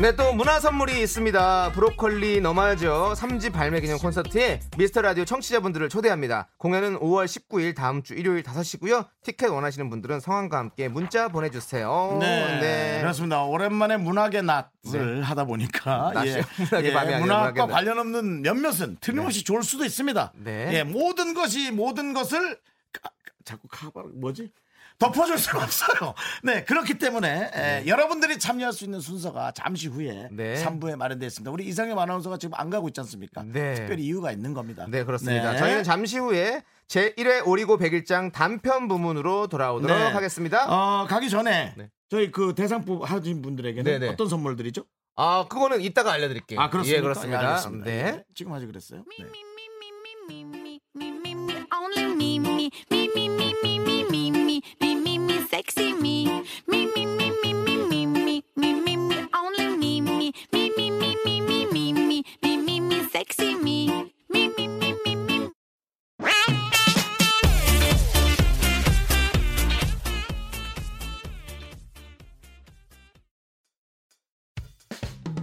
[0.00, 1.72] 네, 또 문화 선물이 있습니다.
[1.72, 6.48] 브로콜리 너마저 3집 발매 기념 콘서트에 미스터 라디오 청취자분들을 초대합니다.
[6.56, 9.08] 공연은 5월 19일 다음 주 일요일 5시고요.
[9.22, 12.16] 티켓 원하시는 분들은 성함과 함께 문자 보내주세요.
[12.18, 13.42] 네, 그렇습니다.
[13.44, 16.40] 오랜만에 문학의 낫을 하다 보니까 예,
[16.82, 17.66] 예, 문학과 문학의 낫.
[17.70, 20.32] 관련 없는 몇몇은 틀림없이 좋을 수도 있습니다.
[20.36, 20.70] 네.
[20.78, 22.58] 예, 모든 것이 모든 것을
[22.90, 23.10] 카- 카-
[23.44, 24.50] 자꾸 카바 뭐지?
[25.00, 26.14] 덮어줄 수가 없어요.
[26.44, 30.62] 네, 그렇기 때문에 예, 여러분들이 참여할 수 있는 순서가 잠시 후에 네.
[30.62, 31.50] 3부에 마련되어 있습니다.
[31.50, 33.42] 우리 이상엽 아나운서가 지금 안 가고 있지 않습니까?
[33.44, 33.74] 네.
[33.74, 34.86] 특별히 이유가 있는 겁니다.
[34.88, 35.52] 네, 그렇습니다.
[35.52, 35.58] 네.
[35.58, 40.04] 저희는 잠시 후에 제1회 오리고 백일장 단편 부문으로 돌아오도록 네.
[40.04, 40.66] 하겠습니다.
[40.68, 41.88] 어, 가기 전에 네.
[42.10, 44.08] 저희 그 대상부 하신 분들에게는 네네.
[44.12, 44.84] 어떤 선물들이죠?
[45.16, 46.60] 아, 그거는 이따가 알려드릴게요.
[46.60, 46.98] 아, 그렇습니까?
[46.98, 47.42] 예, 그렇습니다.
[47.42, 47.84] 예, 알겠습니다.
[47.86, 47.92] 네.
[47.92, 49.04] 예, 지금 하지 그랬어요?
[49.18, 49.26] 네.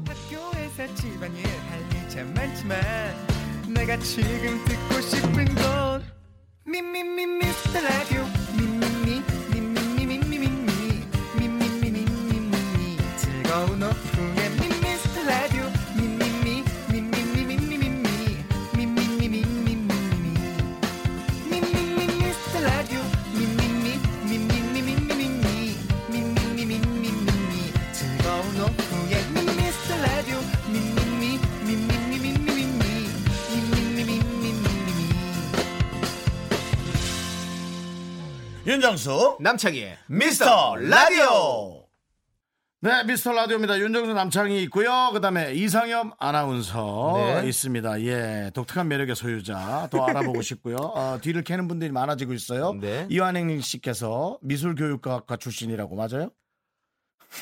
[0.06, 2.80] 학교에서 집안일 할일참 많지만
[3.74, 6.04] 내가 지금 듣고 싶은 건
[6.66, 8.37] 미미미 미스터 라디오
[38.68, 41.87] 윤정수 남창희의 미스터 라디오.
[42.80, 43.80] 네, 미스터 라디오입니다.
[43.80, 45.10] 윤정수 남창이 있고요.
[45.12, 47.48] 그다음에 이상엽 아나운서 네.
[47.48, 48.02] 있습니다.
[48.02, 50.76] 예, 독특한 매력의 소유자 더 알아보고 싶고요.
[50.76, 52.74] 어, 뒤를 캐는 분들이 많아지고 있어요.
[52.74, 53.08] 네.
[53.10, 56.30] 이완행 씨께서 미술교육학과 출신이라고 맞아요?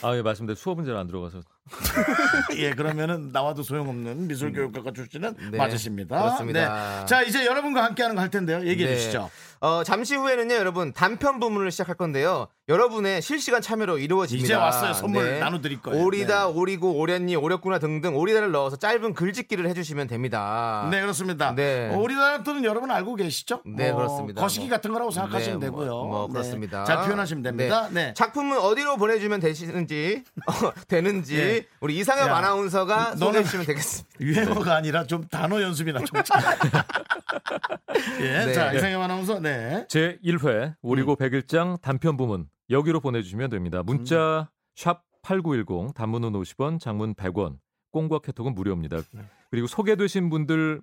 [0.04, 0.56] 아, 예, 맞습니다.
[0.58, 1.42] 수업 문제는 안 들어가서.
[2.58, 6.16] 예, 그러면은 나와도 소용없는 미술교육학과 출신은 네, 맞으십니다.
[6.22, 7.00] 그렇습니다.
[7.02, 7.06] 네.
[7.06, 8.66] 자, 이제 여러분과 함께하는 거 할 텐데요.
[8.66, 8.96] 얘기해 네.
[8.98, 9.30] 주시죠.
[9.62, 12.48] 어, 잠시 후에는요, 여러분 단편 부문을 시작할 건데요.
[12.70, 14.46] 여러분의 실시간 참여로 이루어집니다.
[14.46, 14.94] 이제 왔어요.
[14.94, 16.04] 선물 나눠드릴 거예요.
[16.04, 16.52] 오리다, 네.
[16.54, 20.88] 오리고, 오렸니, 오렸구나 등등 오리다를 넣어서 짧은 글짓기를 해주시면 됩니다.
[20.92, 21.54] 네, 그렇습니다.
[21.56, 21.90] 네.
[21.94, 23.62] 어, 우리나라 또는 여러분 알고 계시죠?
[23.66, 24.42] 네, 뭐 그렇습니다.
[24.42, 24.76] 거시기 뭐.
[24.76, 25.90] 같은 거라고 생각하시면 네, 되고요.
[25.90, 26.34] 뭐, 뭐 네.
[26.34, 26.84] 그렇습니다.
[26.86, 27.88] 잘 표현하시면 됩니다.
[27.92, 28.14] 네.
[28.16, 31.55] 작품은 어디로 보내주면 되시는지 어, 되는지 예.
[31.56, 34.16] 우리 우리 이상엽 야, 아나운서가 소개해 주시면 되겠습니다.
[34.22, 36.22] 유행어가 아니라 좀 단어 연습이나 좀.
[38.22, 38.54] 예, 네.
[38.54, 38.78] 자 네.
[38.78, 39.86] 이상형 아나운서, 네.
[39.90, 41.18] 제 1회 오리고 음.
[41.18, 43.84] 백일장 단편 부문 여기로 보내주시면 됩니다.
[43.84, 47.58] 문자 샵 8910 단문은 50원, 장문 100원,
[47.92, 48.98] 꽁과 캐톡은 무료입니다.
[49.12, 49.24] 네.
[49.50, 50.82] 그리고 소개되신 분들께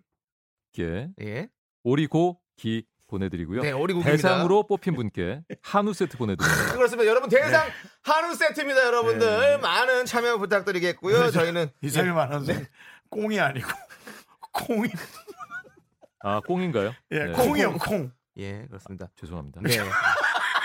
[1.20, 1.48] 예.
[1.84, 3.62] 오리고 기 보내드리고요.
[3.62, 4.16] 네, 오리고기입니다.
[4.28, 6.72] 대상으로 뽑힌 분께 한우 세트 보내드립니다.
[6.74, 7.08] 그렇습니다.
[7.08, 7.72] 여러분 대상 네.
[8.02, 9.58] 한우 세트입니다, 여러분들.
[9.58, 11.30] 많은 참여 부탁드리겠고요.
[11.30, 12.52] 저희는 이상형 아나운서
[13.10, 13.68] 꽁이 아니고
[14.52, 14.88] 콩이.
[16.24, 16.94] 아 꽁인가요?
[17.12, 17.32] 예, 네.
[17.32, 18.10] 콩이요, 콩.
[18.38, 19.08] 예, 그렇습니다.
[19.20, 19.60] 죄송합니다.
[19.62, 19.78] 네.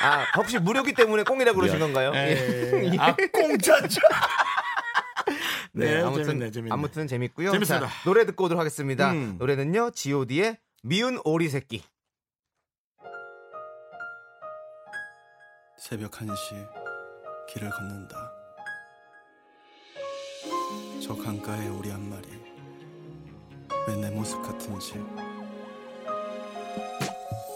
[0.01, 1.79] 아, 혹시 무료기 때문에 꽁이라고 그러신.
[1.79, 2.11] 건가요?
[2.15, 2.91] 예.
[2.93, 2.97] 예.
[2.99, 3.99] 아, 공짜죠.
[5.73, 6.73] 네, 네, 아무튼 재밌네, 재밌네.
[6.73, 7.51] 아무튼 재밌고요.
[7.51, 7.87] 재밌습니다.
[7.87, 9.11] 자, 노래 듣고 오도록 하겠습니다.
[9.11, 9.35] 음.
[9.39, 9.91] 노래는요.
[9.91, 11.83] G.O.D의 미운 오리 새끼.
[15.77, 16.67] 새벽 1시
[17.49, 18.31] 길을 걷는다.
[21.03, 22.27] 저 강가에 오리 한 마리.
[23.87, 24.93] 왜 내 모습 같은지.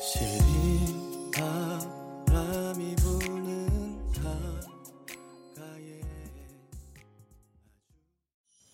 [0.01, 6.01] 시린 바람이 부는 강가에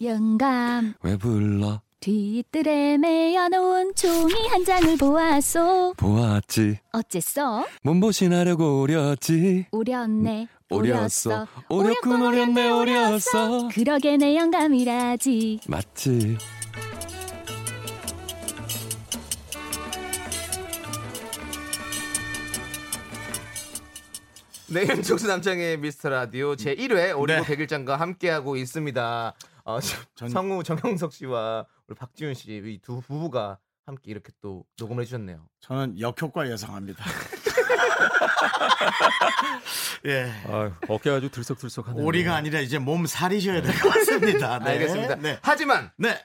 [0.01, 1.81] 영감 왜 불러
[2.11, 5.95] 뒤뜰에 매여 놓은 종이 한 장을 보았소.
[5.97, 6.79] 보았지.
[6.93, 7.65] 어째서?
[7.83, 9.65] 몸보신 하려고 오렸지.
[9.71, 11.45] 오렸네 오렸어.
[11.67, 13.67] 오렸군 오렸네 오렸어.
[13.73, 15.59] 그러게 내 영감이라지.
[15.67, 16.37] 맞지.
[24.69, 27.41] 네, 윤종수 남창의 미스터 라디오 제 1회 오리고 네.
[27.45, 29.33] 백일장과 함께하고 있습니다.
[29.63, 29.79] 어,
[30.15, 35.47] 전- 성우 정영석 씨와 우리 박지훈 씨 이 두 부부가 함께 이렇게 또 녹음을 해주셨네요.
[35.61, 37.03] 저는 역효과 예상합니다.
[40.05, 40.31] 예.
[40.47, 42.03] 아유, 어깨가 아주 들썩들썩하네요.
[42.05, 44.59] 오리가 아니라 이제 몸 살이셔야 될 것 같습니다.
[44.63, 44.71] 네.
[44.71, 45.15] 알겠습니다.
[45.15, 45.39] 네.
[45.41, 46.21] 하지만 네.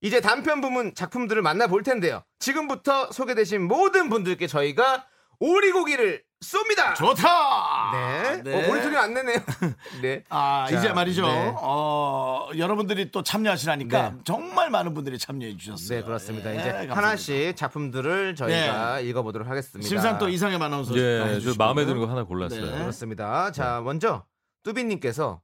[0.00, 2.24] 이제 단편 부문 작품들을 만나볼 텐데요.
[2.40, 5.06] 지금부터 소개되신 모든 분들께 저희가
[5.38, 6.94] 오리고기를 쏩니다.
[6.94, 7.90] 좋다.
[7.92, 8.42] 네.
[8.42, 8.64] 네.
[8.64, 9.38] 어, 모니터링 안 내네요.
[10.02, 10.22] 네.
[10.28, 11.26] 아, 자, 이제 말이죠.
[11.26, 11.54] 네.
[11.56, 14.18] 어, 여러분들이 또 참여하시라니까 네.
[14.24, 16.00] 정말 많은 분들이 참여해 주셨어요.
[16.00, 16.50] 네, 그렇습니다.
[16.50, 16.96] 예, 이제 감사합니다.
[16.96, 19.88] 하나씩 작품들을 저희가 읽어보도록 하겠습니다.
[19.88, 22.64] 심상 또 이상의 아나운서 예, 저 마음에 드는 거 하나 골랐어요.
[22.70, 22.78] 네.
[22.78, 23.50] 그렇습니다.
[23.52, 24.24] 자, 먼저
[24.64, 25.40] 뚜비님께서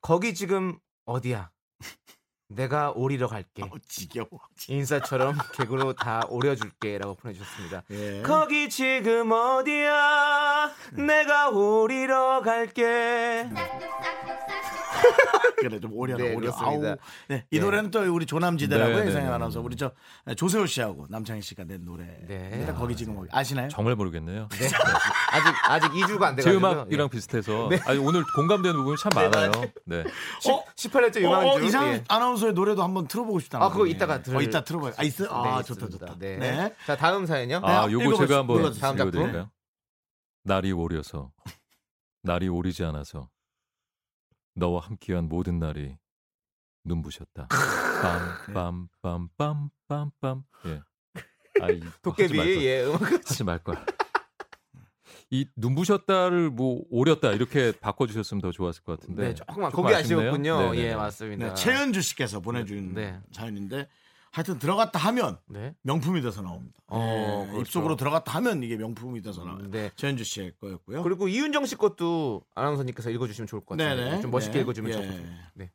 [0.00, 1.50] 거기 지금 어디야?
[2.50, 3.62] 내가 오리러 갈게.
[3.62, 4.28] 어, 지겨워.
[4.68, 7.82] 인사처럼 개그로 다 오려줄게라고 보내주셨습니다.
[7.90, 8.22] 예.
[8.22, 10.72] 거기 지금 어디야?
[10.92, 13.48] 내가 오리러 갈게.
[15.60, 16.50] 그래 좀 오려라 네, 오려.
[16.52, 16.88] 그렇습니다.
[16.90, 16.96] 아우.
[17.28, 17.60] 네, 이 네.
[17.64, 19.34] 노래는 또 우리 조남지대라고 네, 네, 이상의 네.
[19.34, 19.92] 아나운서 우리 저
[20.36, 22.04] 조세호 씨하고 남창희 씨가 낸 노래.
[22.26, 22.72] 네.
[22.76, 23.68] 거기 지금 어디- 아시나요?
[23.68, 24.48] 정말 모르겠네요.
[24.50, 24.66] 네.
[25.32, 26.56] 아직 아직 2주가 안제 돼가지고.
[26.66, 27.78] 음악이랑 비슷해서 네.
[27.84, 29.50] 아니, 오늘 공감되는 부분이 참 많아요.
[29.84, 30.00] 네.
[30.50, 30.64] 어?
[30.76, 31.48] 18년째 어, 유망주.
[31.48, 32.04] 어, 이상 예.
[32.08, 33.62] 아나운서의 노래도 한번 틀어보고 싶다.
[33.62, 34.34] 아, 그거 이따가 들.
[34.36, 34.94] 어, 이따 틀어봐요.
[34.96, 35.28] 아, 있어요?
[35.30, 35.88] 아, 네, 좋다.
[35.88, 36.14] 좋다.
[36.18, 36.36] 네.
[36.38, 36.74] 네.
[36.86, 37.60] 자, 다음 사연요.
[37.62, 38.16] 아, 네, 요거.
[38.26, 38.72] 제가 한번.
[38.78, 39.46] 다음 작품.
[40.42, 41.30] 날이 오려서
[42.22, 43.28] 날이 오리지 않아서
[44.54, 45.96] 너와 함께한 모든 날이
[46.84, 47.48] 눈부셨다.
[48.52, 50.44] 빰빰빰빰빰빰.
[50.66, 50.82] 예.
[51.60, 53.84] 아이 도깨비 예 음악 하지 말 거야.
[55.30, 59.28] 이 눈부셨다를 뭐 오렸다 이렇게 바꿔주셨으면 더 좋았을 것 같은데.
[59.28, 60.20] 네, 조금만 조금 거기 아쉽네요.
[60.28, 60.60] 아쉬웠군요.
[60.72, 60.82] 네네네.
[60.82, 61.48] 예, 맞습니다.
[61.48, 63.20] 네, 최은주 씨께서 보내준 네.
[63.32, 63.88] 사연인데
[64.32, 65.74] 하여튼 들어갔다 하면 네.
[65.82, 66.78] 명품이 돼서 나옵니다.
[66.86, 67.60] 어, 네, 그렇죠.
[67.60, 69.70] 입속으로 들어갔다 하면 이게 명품이 돼서 나와요.
[69.70, 69.90] 네.
[69.96, 71.02] 최은주 씨의 거였고요.
[71.02, 73.96] 그리고 이윤정 씨 것도 아나운서님께서 읽어주시면 좋을 것 같아요.
[73.96, 74.20] 네네.
[74.20, 74.60] 좀 멋있게 네.
[74.60, 74.94] 읽어주면 예.
[74.94, 75.36] 좋을 것 같아요.
[75.54, 75.70] 네.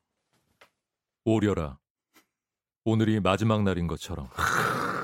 [1.26, 1.80] 오려라.
[2.86, 4.30] 오늘이 마지막 날인 것처럼.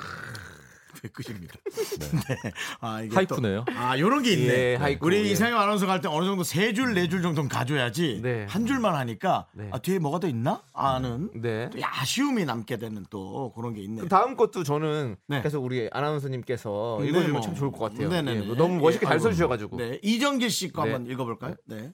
[1.03, 1.55] 네, 끝입니다.
[1.99, 2.35] 네.
[2.43, 2.51] 네.
[2.79, 3.65] 아, 이게 하이쿠네요.
[3.65, 4.53] 또, 아, 요런 게 있네.
[4.53, 5.21] 예, 하이쿠, 우리 예.
[5.31, 8.19] 이상형 아나운서 갈 때 어느 정도 세 줄, 네 줄 정도는 가져야지.
[8.21, 8.45] 네.
[8.47, 9.69] 한 줄만 하니까 네.
[9.71, 10.63] 아, 뒤에 뭐가 더 있나?
[10.73, 11.69] 아는 네.
[11.71, 13.95] 또 아쉬움이 남게 되는 또 그런 게 있네.
[13.97, 15.41] 그럼 다음 것도 저는 네.
[15.41, 17.41] 계속 우리 아나운서님께서 네, 읽어주면 뭐.
[17.41, 18.09] 참 좋을 것 같아요.
[18.09, 18.49] 네네네.
[18.49, 19.19] 예, 너무 멋있게 예, 잘.
[19.19, 19.77] 써주셔가지고.
[19.77, 19.99] 네.
[20.03, 20.91] 이정길 씨거 네.
[20.93, 21.55] 한번 읽어볼까요?
[21.65, 21.91] 네.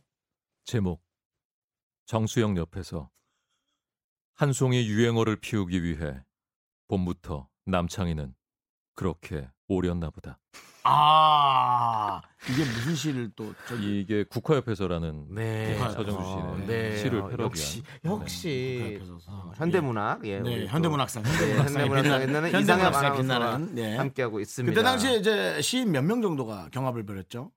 [0.65, 1.01] 제목
[2.05, 3.09] 정수영 옆에서
[4.33, 6.21] 한 송이 유행어를 피우기 위해
[6.89, 8.33] 봄부터 남창희는
[8.97, 10.39] 그렇게 오렸나 보다.
[10.83, 15.73] 아 이게 무슨 시를 또 저기 이게 국화협회서라는 네.
[15.73, 16.97] 예, 서정수 씨의 아, 네.
[16.97, 19.31] 시를 어, 패러디한 역시 역시 국화협회서.
[19.31, 20.39] 어, 현대문학 예.
[20.39, 23.97] 네, 현대문학상, 네, 현대문학상에 현대문학상에 빛나는- 있는 이상엽 빛나는, 네.
[23.97, 24.73] 함께하고 있습니다.
[24.73, 27.51] 그때 당시에 이제 시인 몇 명 정도가 경합을 벌였죠?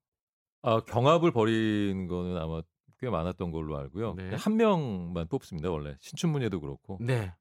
[0.63, 2.61] 아, 경합을 벌인 거는 아마
[2.99, 4.15] 꽤 많았던 걸로 알고요.
[4.15, 4.35] 네.
[4.35, 7.33] 한 명만 뽑습니다 원래 신춘문예도 그렇고 네.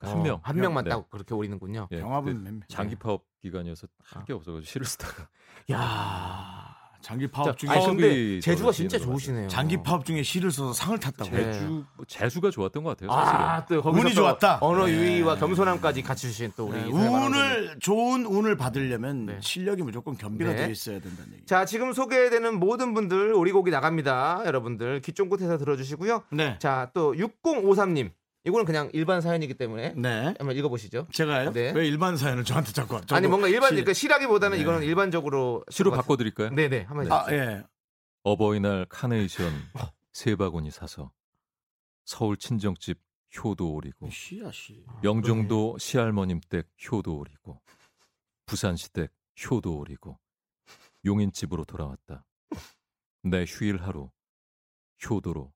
[0.00, 0.40] 한 어, 명.
[0.42, 0.90] 한 명만 네.
[0.90, 1.88] 딱 그렇게 오리는군요.
[1.92, 2.60] 예, 경합은 그몇 명?
[2.68, 5.28] 장기 파업 기간이어서 할 게 없어가지고 시를 쓰다가
[5.72, 9.48] 야 장기 파업 중에 아니, 근데 떨어지는 진짜 거 좋으시네요.
[9.48, 11.30] 장기 파업 중에 시를 써서 상을 탔다고.
[11.30, 11.50] 네.
[11.50, 13.10] 재주 뭐 재수가 좋았던 것 같아요.
[13.10, 13.40] 사실은.
[13.40, 14.58] 아, 또 운이 또 좋았다.
[14.60, 14.92] 언어 네.
[14.92, 16.90] 유희와 겸손함까지 같이 주신 또 우리 네.
[16.90, 20.56] 운을 좋은 운을 받으려면 실력이 무조건 겸비가 네.
[20.56, 21.46] 되어 있어야 된다는 얘기.
[21.46, 24.42] 자, 지금 소개되는 모든 분들 오리고기 나갑니다.
[24.44, 26.24] 여러분들 귀 쫑긋해서 들어주시고요.
[26.32, 26.58] 네.
[26.58, 28.10] 자, 또 6053님.
[28.44, 30.34] 이거는 그냥 일반 사연이기 때문에 네.
[30.38, 31.08] 한번 읽어보시죠.
[31.12, 31.52] 제가요?
[31.52, 31.72] 네.
[31.72, 34.62] 왜 일반 사연을 저한테 자꾸 아니 뭔가 일반 시- 그 시라기보다는 네.
[34.62, 36.50] 이거는 일반적으로 시로 바꿔드릴까요?
[36.50, 37.42] 네네 한번 아, 해주세요.
[37.58, 37.64] 예.
[38.22, 39.52] 어버이날 카네이션
[40.12, 41.12] 세 바구니 사서
[42.04, 42.98] 서울 친정집
[43.44, 44.84] 효도 오리고 시야 시.
[45.02, 47.60] 명종도 시할머님 댁 효도 오리고
[48.46, 49.10] 부산시 댁
[49.50, 50.18] 효도 오리고
[51.04, 52.24] 용인집으로 돌아왔다.
[53.22, 54.10] 내 휴일 하루
[55.08, 55.52] 효도로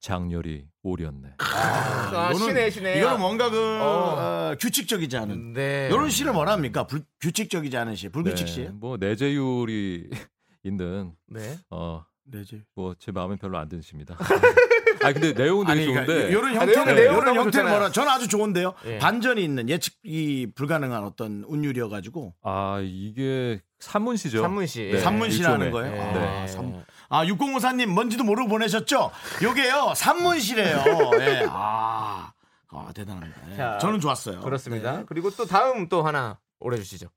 [0.00, 1.34] 장렬히 오렸네.
[1.38, 2.98] 아, 시네 시네.
[2.98, 4.50] 이거는 뭔가 그 어.
[4.52, 5.52] 어, 규칙적이지 않은.
[5.52, 5.88] 네.
[5.90, 6.86] 이런 시를 뭐라 합니까?
[6.86, 8.60] 불, 규칙적이지 않은 시, 불규칙 네, 시.
[8.72, 10.08] 뭐 내재율이
[10.64, 11.58] 있는 네.
[11.70, 12.62] 어, 내재.
[12.74, 14.16] 뭐제 마음에 별로 안 드십니다.
[15.02, 17.70] 아 근데 내용은 되게 아니, 그러니까 좋은데 이런 아, 형태는 내용은 이런 형태는.
[17.70, 18.74] 뭐라 저는 아주 좋은데요.
[18.86, 18.98] 예.
[18.98, 24.42] 반전이 있는 예측이 불가능한 어떤 운율이어 가지고 아 이게 산문시죠.
[24.42, 24.90] 산문시.
[24.92, 25.70] 네, 산문시라는.
[25.70, 25.92] 거예요.
[26.12, 26.42] 네.
[26.42, 29.10] 아, 산- 아, 6054님 뭔지도 모르고 보내셨죠?
[29.42, 30.84] 요게요, 산문시래요.
[31.20, 31.46] 예.
[31.48, 32.32] 아,
[32.68, 33.50] 아, 대단합니다.
[33.52, 33.56] 예.
[33.56, 34.40] 자, 저는 좋았어요.
[34.40, 34.98] 그렇습니다.
[34.98, 35.04] 네.
[35.06, 37.08] 그리고 또 다음 또 하나 올려주시죠.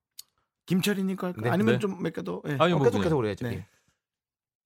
[0.65, 1.43] 김철이니까 할까요?
[1.43, 1.49] 네.
[1.49, 1.79] 아니면 네.
[1.79, 2.41] 좀몇 개 더.
[2.47, 2.57] 예.
[2.59, 3.47] 아니 어, 뭐 계속해서 그냥 올려야죠.
[3.49, 3.67] 네.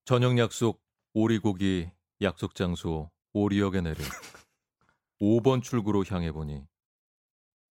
[0.04, 0.80] 저녁 약속
[1.14, 1.90] 오리고기
[2.22, 3.96] 약속 장소 오리역에 내려
[5.20, 6.62] 5번 출구로 향해 보니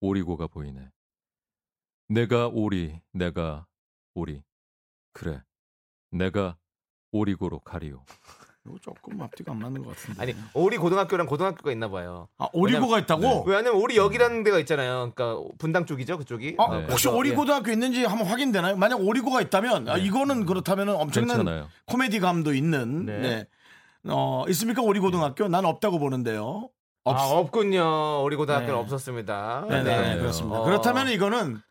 [0.02, 0.90] 오리고가 보이네.
[2.10, 3.66] 내가 오리, 내가
[4.18, 4.42] 오리.
[5.14, 5.44] 그래,
[6.12, 6.58] 내가
[7.12, 8.04] 오리고로 가리오.
[8.66, 10.22] 이거 조금 앞뒤가 안 맞는 것 같은데.
[10.22, 12.28] 아니 오리 고등학교랑 고등학교가 있나 봐요.
[12.40, 13.44] 아, 오리고가 있다고?
[13.46, 15.12] 왜냐면 오리 역이라는 데가 있잖아요.
[15.14, 16.56] 그러니까 분당 쪽이죠, 그쪽이.
[16.58, 18.76] 아, 어, 혹시 그래서, 오리 고등학교 있는지 한번 확인되나요?
[18.76, 20.04] 만약 오리고가 있다면 아, 네.
[20.04, 21.70] 이거는 그렇다면 엄청난 괜찮아요.
[21.86, 23.20] 코미디감도 있는 네.
[23.20, 23.48] 네.
[24.10, 25.48] 어, 있습니까 오리 고등학교?
[25.48, 26.70] 난 없다고 보는데요.
[27.08, 27.12] 예.
[27.12, 28.24] 아, 없군요.
[28.24, 28.80] 오리 고등학교는 네.
[28.82, 29.66] 없었습니다.
[29.70, 30.64] 네, 네, 그렇습니다.
[30.64, 31.62] 그렇다면 이거는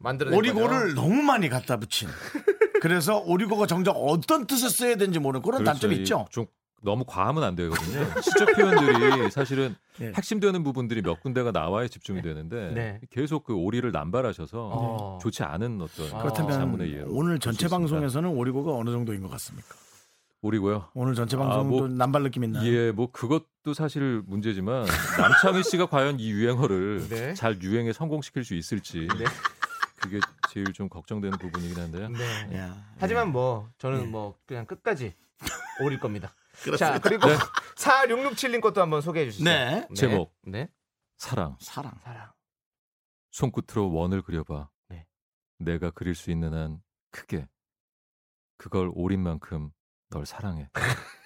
[0.00, 2.08] 만들어 오리고를 너무 많이 갖다 붙인.
[2.80, 5.72] 그래서 오리고가 정작 어떤 뜻을 써야 되는지 모르는 그런 그렇죠.
[5.72, 6.26] 단점이 이 있죠.
[6.30, 6.46] 좀
[6.82, 8.06] 너무 과하면 안 되거든요.
[8.22, 10.12] 시적 표현들이 사실은 네.
[10.16, 13.00] 핵심되는 부분들이 몇 군데가 나와야 집중이 되는데 네.
[13.10, 15.18] 계속 그 오리를 남발하셔서 어.
[15.20, 17.68] 좋지 않은 어떤 그렇다면 오늘 전체 있습니다.
[17.68, 19.68] 방송에서는 오리고가 어느 정도인 것 같습니까?
[20.42, 20.86] 오리고요.
[20.94, 22.64] 오늘 전체 아, 방송도 뭐, 남발 느낌 있나요?
[22.66, 24.86] 예, 뭐 그것도 사실 문제지만
[25.18, 27.34] 남창희 씨가 과연 이 유행어를 네.
[27.34, 29.24] 잘 유행에 성공시킬 수 있을지 네.
[30.00, 30.18] 그게
[30.50, 32.08] 제일 좀 걱정되는 부분이긴 한데요.
[32.08, 32.56] 네.
[32.56, 34.06] 야, 하지만 뭐 저는 예.
[34.06, 35.14] 뭐 그냥 끝까지
[35.82, 36.34] 오릴 겁니다.
[36.64, 36.92] 그렇습니다.
[36.94, 37.36] 자 그리고 네.
[37.76, 39.44] 4667님 것도 한번 소개해 주시죠.
[39.44, 39.86] 네.
[39.94, 40.34] 제목.
[40.42, 40.68] 네.
[41.16, 41.92] 사랑 사랑.
[42.02, 42.32] 사랑.
[43.30, 44.68] 손끝으로 원을 그려봐.
[44.88, 45.06] 네.
[45.58, 47.46] 내가 그릴 수 있는 한 크게
[48.56, 49.70] 그걸 오린 만큼
[50.10, 50.70] 널 사랑해.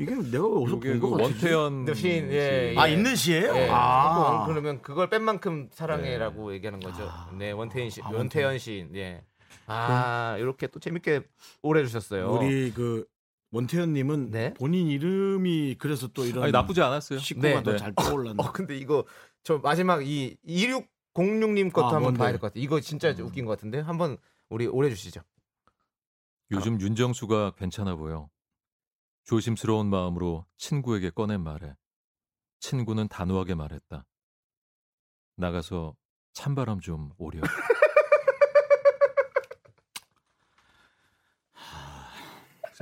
[0.00, 1.22] 이게 내가 어디서 본것 그.
[1.22, 2.92] 원태현 시인, 예, 아 예.
[2.94, 3.54] 있는 시예요?
[3.56, 3.68] 예.
[3.70, 4.44] 아.
[4.46, 7.08] 그러면 그걸 뺀 만큼 사랑해라고 얘기하는 거죠.
[7.38, 8.94] 네, 원태인 시, 아, 원태현 시인.
[8.96, 9.22] 예.
[9.66, 11.22] 아, 이렇게 또 재밌게
[11.62, 12.30] 오래 주셨어요.
[12.32, 13.04] 우리 그
[13.52, 14.54] 원태현님은 네.
[14.54, 17.18] 본인 이름이 그래서 또 이런 아니 나쁘지 않았어요.
[17.18, 17.62] 식구가 네.
[17.62, 17.76] 더 네.
[17.76, 18.36] 잘 떠올랐네.
[18.42, 19.04] 어, 근데 이거
[19.42, 22.14] 저 마지막 이 2606님 것도 아, 한번?
[22.14, 22.62] 봐야 될 것 같아요.
[22.64, 23.26] 이거 진짜 음.
[23.26, 24.16] 웃긴 것 같은데 한번
[24.48, 25.20] 우리 오래 주시죠.
[26.52, 28.28] 요즘 윤정수가 괜찮아 보여.
[29.30, 31.76] 조심스러운 마음으로 친구에게 꺼낸 말에
[32.58, 34.04] 친구는 단호하게 말했다.
[35.36, 35.94] 나가서
[36.32, 37.40] 찬바람 좀 오려.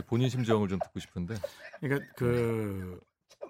[0.06, 1.34] 본인 심정을 좀 듣고 싶은데
[1.80, 2.98] 그러니까 그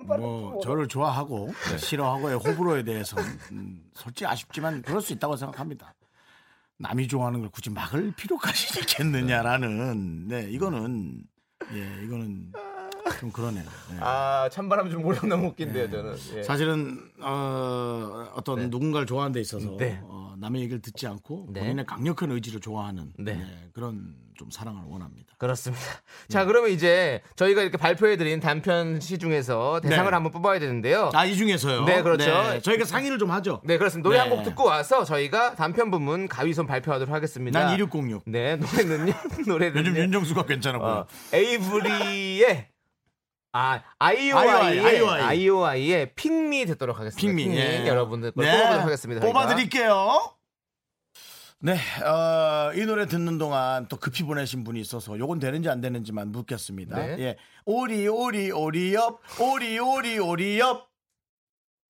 [0.06, 3.16] 뭐 저를 좋아하고 싫어하고의 호불호에 대해서
[3.52, 5.94] 음, 솔직히 아쉽지만 그럴 수 있다고 생각합니다.
[6.78, 11.22] 남이 좋아하는 걸 굳이 막을 필요까지 있겠느냐라는 네 이거는
[11.72, 12.52] 예 이거는
[13.18, 13.64] 좀 그러네요.
[13.92, 13.96] 예.
[14.00, 16.16] 아, 찬바람 좀 오래 너무 웃긴데요, 저는.
[16.36, 16.42] 예.
[16.42, 20.00] 사실은 어, 어떤 누군가를 좋아하는 데 있어서 네.
[20.02, 21.60] 어, 남의 얘기를 듣지 않고 네.
[21.60, 23.34] 본인의 강력한 의지를 좋아하는 네.
[23.34, 25.34] 네, 그런 좀 사랑을 원합니다.
[25.38, 25.82] 그렇습니다.
[26.28, 30.14] 자, 그러면 이제 저희가 이렇게 발표해드린 단편 시 중에서 대상을 네.
[30.14, 31.10] 한번 뽑아야 되는데요.
[31.12, 31.84] 아 이 중에서요?
[31.84, 32.60] 네, 그렇죠.
[32.62, 33.60] 저희가 상의를 좀 하죠.
[33.64, 34.08] 네, 그렇습니다.
[34.08, 34.36] 노래 한 네.
[34.36, 37.58] 곡 듣고 와서 저희가 단편 부문 가위손 발표하도록 하겠습니다.
[37.58, 38.22] 난 2606.
[38.26, 39.12] 네, 노래는요.
[39.48, 40.90] 노래는 요즘 윤정수가 괜찮아 보여.
[41.00, 42.68] 어, 에이브리의
[43.52, 45.22] 아 아이오아이, 아이오아이.
[45.22, 47.20] 아이오아이의 핑미 듣도록 하겠습니다.
[47.20, 47.86] 핑미, 예.
[47.86, 48.52] 여러분들 걸 네.
[48.52, 49.20] 뽑아보도록 하겠습니다.
[49.26, 50.34] 뽑아드릴게요.
[51.60, 51.72] 네,
[52.04, 56.96] 어, 이 노래 듣는 동안 또 급히 보내신 분이 있어서 요건 되는지 안 되는지만 묻겠습니다.
[56.96, 57.16] 네.
[57.18, 60.88] 예, 오리 오리 오리엽 오리 오리 오리엽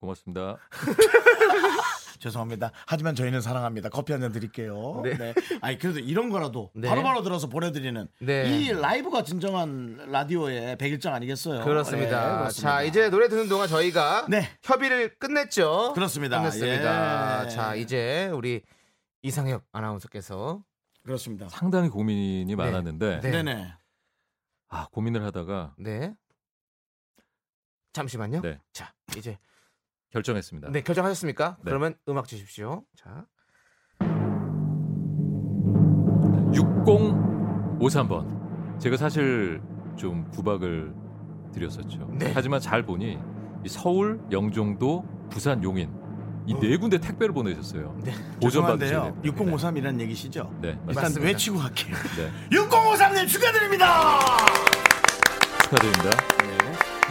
[0.01, 0.59] 고맙습니다.
[2.19, 2.73] 죄송합니다.
[2.87, 3.89] 하지만 저희는 사랑합니다.
[3.89, 5.01] 커피 한 잔 드릴게요.
[5.05, 5.17] 네.
[5.17, 5.35] 네.
[5.61, 6.89] 아니 그래도 이런 거라도 네.
[6.89, 8.51] 바로바로 들어서 보내드리는 네.
[8.59, 11.65] 이 라이브가 진정한 라디오의 백일장 아니겠어요?
[11.65, 12.21] 그렇습니다.
[12.33, 12.71] 네, 그렇습니다.
[12.71, 14.49] 자, 이제 노래 듣는 동안 저희가 네.
[14.63, 15.93] 협의를 끝냈죠.
[15.95, 16.39] 그렇습니다.
[16.39, 17.45] 끝냈습니다.
[17.45, 17.49] 예.
[17.49, 18.63] 자, 이제 우리
[19.23, 20.63] 이상혁 아나운서께서
[21.05, 21.49] 그렇습니다.
[21.49, 23.31] 상당히 고민이 많았는데 네.
[23.31, 23.73] 네네.
[24.69, 26.15] 아 고민을 하다가 네.
[27.93, 28.41] 잠시만요.
[28.43, 28.59] 네.
[28.73, 29.39] 자, 이제
[30.13, 30.71] 결정했습니다.
[30.71, 31.57] 네, 결정하셨습니까?
[31.59, 31.65] 네.
[31.71, 32.83] 그러면 음악 주십시오.
[32.97, 33.27] 자.
[36.53, 38.79] 6053번.
[38.81, 39.61] 제가 사실
[39.97, 40.95] 좀 구박을
[41.53, 42.09] 드렸었죠.
[42.19, 42.33] 네.
[42.35, 43.19] 하지만 잘 보니
[43.65, 45.91] 이 서울, 영종도, 부산, 용인
[46.47, 47.95] 이네 군데 택배를 보내셨어요.
[48.41, 49.23] 보전 받으셔야 죄송한데요.
[49.23, 49.45] 됩니다.
[49.45, 50.51] 6053이라는 얘기시죠?
[50.63, 51.27] 네, 일단 맞습니다.
[51.27, 51.95] 외치고 갈게요.
[52.17, 54.19] 네, 6053님 축하드립니다.
[55.69, 56.11] 축하드립니다.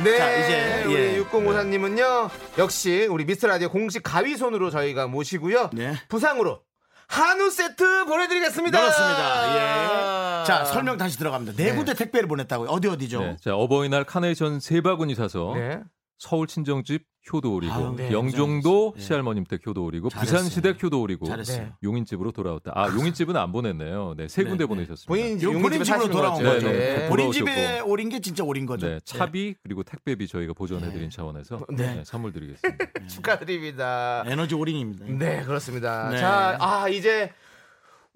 [0.03, 1.23] 네, 자, 이제, 우리 예.
[1.23, 2.29] 6053님은요,
[2.59, 5.95] 역시 우리 미스터 라디오 공식 가위 손으로 저희가 모시고요, 네.
[6.07, 6.61] 부상으로
[7.07, 8.79] 한우 세트 보내드리겠습니다.
[8.79, 9.53] 그렇습니다.
[9.55, 10.45] 예.
[10.45, 11.55] 자, 설명 다시 들어갑니다.
[11.55, 11.75] 네 네.
[11.75, 12.69] 군데 택배를 보냈다고요.
[12.69, 13.19] 어디 어디죠?
[13.21, 15.79] 네, 자 어버이날 카네이션 세 바구니 사서 네.
[16.17, 17.03] 서울 친정집
[17.33, 19.01] 효도 오리고 아유, 네, 영종도 네.
[19.01, 20.37] 시할머님 댁 효도 오리고 잘했어요.
[20.37, 21.63] 부산 시댁 효도 오리고 잘했어요.
[21.63, 21.71] 네.
[21.83, 22.71] 용인집으로 돌아왔다.
[22.75, 24.15] 아 용인집은 안 보냈네요.
[24.17, 24.67] 네, 세 네, 군데 네.
[24.67, 25.07] 보내셨습니다.
[25.07, 25.39] 본인
[25.83, 26.53] 집으로 돌아온 거죠.
[26.53, 26.67] 거죠.
[26.67, 27.09] 네, 네.
[27.09, 27.31] 본인.
[27.31, 28.87] 집에 오린 게 진짜 오린 거죠.
[28.87, 31.95] 네, 차비 그리고 택배비 저희가 보전해드린 차원에서 네.
[31.95, 32.85] 네, 선물 드리겠습니다.
[33.07, 34.23] 축하드립니다.
[34.25, 35.05] 에너지 오링입니다.
[35.07, 36.09] 네, 그렇습니다.
[36.09, 36.17] 네.
[36.17, 37.31] 자, 아, 이제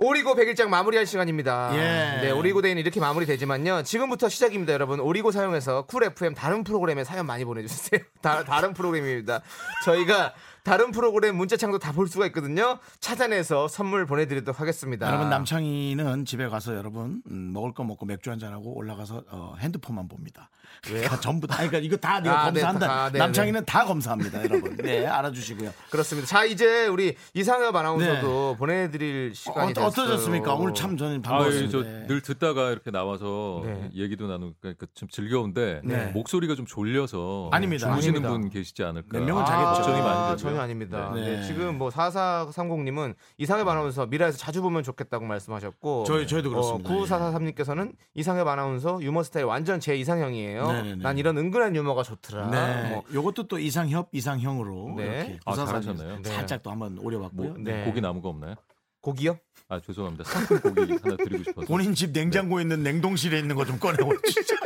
[0.04, 1.70] 오리고 100일장 마무리할 시간입니다.
[1.76, 2.22] 예.
[2.22, 3.84] 네, 오리고 데이는 이렇게 마무리되지만요.
[3.84, 5.00] 지금부터 시작입니다, 여러분.
[5.00, 8.02] 오리고 사용해서 쿨 FM 다른 프로그램에 사연 많이 보내주세요.
[8.20, 9.42] 다, 다른 프로그램입니다.
[9.86, 10.34] 저희가
[10.64, 12.80] 다른 프로그램 문자창도 다 볼 수가 있거든요.
[13.02, 15.08] 찾아내서 선물 보내드리도록 하겠습니다.
[15.08, 20.08] 여러분 남창희는 집에 가서 여러분 음, 먹을 거 먹고 맥주 한잔 하고 올라가서 어, 핸드폰만
[20.08, 20.50] 봅니다.
[20.84, 21.58] 그러니까 전부 다.
[21.58, 22.88] 그러니까 이거 다 내가 아, 네, 검사한다.
[22.88, 24.78] 다, 네, 남창희는 다 검사합니다, 여러분.
[24.78, 25.72] 네, 알아주시고요.
[25.92, 26.28] 그렇습니다.
[26.28, 29.82] 자, 이제 우리 이상엽 아나운서도 보내드릴 시간이 네.
[29.82, 30.06] 어, 됐어요.
[30.06, 30.56] 어떠셨습니까?
[30.56, 31.72] 오늘 참 저는 아, 반가웠습니다.
[31.72, 33.90] 저늘 듣다가 이렇게 나와서 네.
[33.96, 36.06] 얘기도 나누니까 좀 즐거운데 네.
[36.14, 37.88] 목소리가 좀 졸려서 아닙니다.
[37.88, 38.30] 주무시는 아닙니다.
[38.30, 39.20] 분 계시지 않을까.
[39.20, 39.72] 몇 명은 자겠죠.
[39.84, 40.51] 걱정이 많이 아, 되고요.
[40.52, 41.12] 전혀 아닙니다.
[41.16, 41.38] 네.
[41.38, 46.90] 네, 지금 뭐 4430님은 이상엽 아나운서 미라에서 자주 보면 좋겠다고 말씀하셨고 저희- 저희도 그렇습니다.
[46.90, 50.68] 9443님께서는 이상엽 아나운서 유머 스타일 완전 제 이상형이에요.
[50.72, 50.96] 네네네.
[51.04, 52.48] 난 이런 은근한 유머가 좋더라.
[52.50, 52.90] 네.
[52.90, 55.04] 뭐, 요것도 또 이상협, 이상형으로 네.
[55.04, 56.20] 이렇게 아, 잘하셨네요.
[56.22, 56.30] 네.
[56.30, 57.50] 살짝 또 한번 오려봤고요.
[57.50, 57.84] 뭐, 네.
[57.86, 58.56] 고기 남은 거 없나요?
[59.02, 59.38] 고기요?
[59.68, 60.24] 아 죄송합니다.
[60.26, 61.66] 상큼 고기 하나 드리고 싶어서.
[61.68, 64.56] 본인 집 냉장고에 있는 냉동실에 있는 거 좀 꺼내고 주시죠.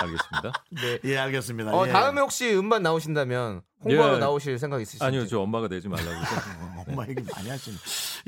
[0.00, 0.52] 알겠습니다.
[0.70, 0.98] 네.
[1.04, 1.74] 예, 알겠습니다.
[1.74, 1.92] 어, 예.
[1.92, 4.18] 다음에 혹시 음반 나오신다면 홍보하러 예.
[4.18, 5.04] 나오실 생각 있으신지?
[5.04, 6.10] 아니요, 저 엄마가 내지 말라고.
[6.78, 7.76] 어, 엄마 얘기 많이 하시네.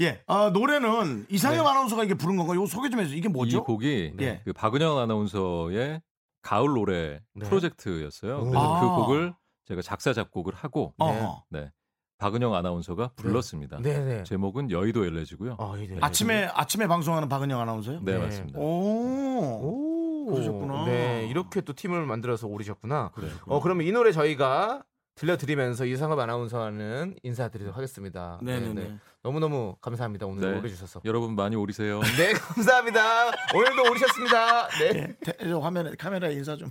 [0.00, 2.66] 예, 아, 노래는 이상형 아나운서가 이게 부른 건가요?
[2.66, 3.18] 소개 좀 해주세요.
[3.18, 3.64] 이게 이 뭐죠?
[3.64, 4.42] 곡이 예.
[4.44, 6.00] 그 박은영 아나운서의
[6.42, 7.46] 가을 노래 네.
[7.46, 8.38] 프로젝트였어요.
[8.38, 8.44] 오.
[8.44, 8.80] 그래서 아.
[8.80, 9.34] 그 곡을
[9.66, 11.44] 제가 작사 작곡을 하고 어허.
[11.50, 11.70] 네.
[12.18, 13.78] 박은영 아나운서가 불렀습니다.
[13.80, 14.24] 네네.
[14.24, 15.56] 제목은 여의도 엘레지고요.
[15.58, 15.96] 아, 네.
[16.02, 18.00] 아침에 아침에 방송하는 박은영 아나운서요?
[18.02, 18.18] 네, 네.
[18.18, 18.58] 맞습니다.
[18.58, 18.64] 오.
[18.64, 19.89] 오,
[20.31, 20.85] 그러셨구나.
[20.87, 23.11] 네, 이렇게 또 팀을 만들어서 오르셨구나.
[23.14, 23.57] 그러셨구나.
[23.57, 24.83] 어, 그러면 이 노래 저희가
[25.16, 28.39] 들려드리면서 이상엽 아나운서와는 인사드리도록 하겠습니다.
[28.43, 28.97] 네네네.
[29.22, 30.26] 너무너무 감사합니다.
[30.26, 30.59] 오늘 네.
[30.59, 31.03] 오래주셔서.
[31.05, 32.01] 여러분 많이 오리세요.
[32.16, 33.26] 네, 감사합니다.
[33.55, 34.68] 오늘도 오르셨습니다.
[34.78, 35.16] 네.
[35.43, 36.68] 저 화면에 카메라에 인사 좀.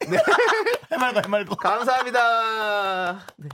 [0.90, 1.56] 해말고 해말고.
[1.56, 3.26] 감사합니다.
[3.36, 3.48] 네.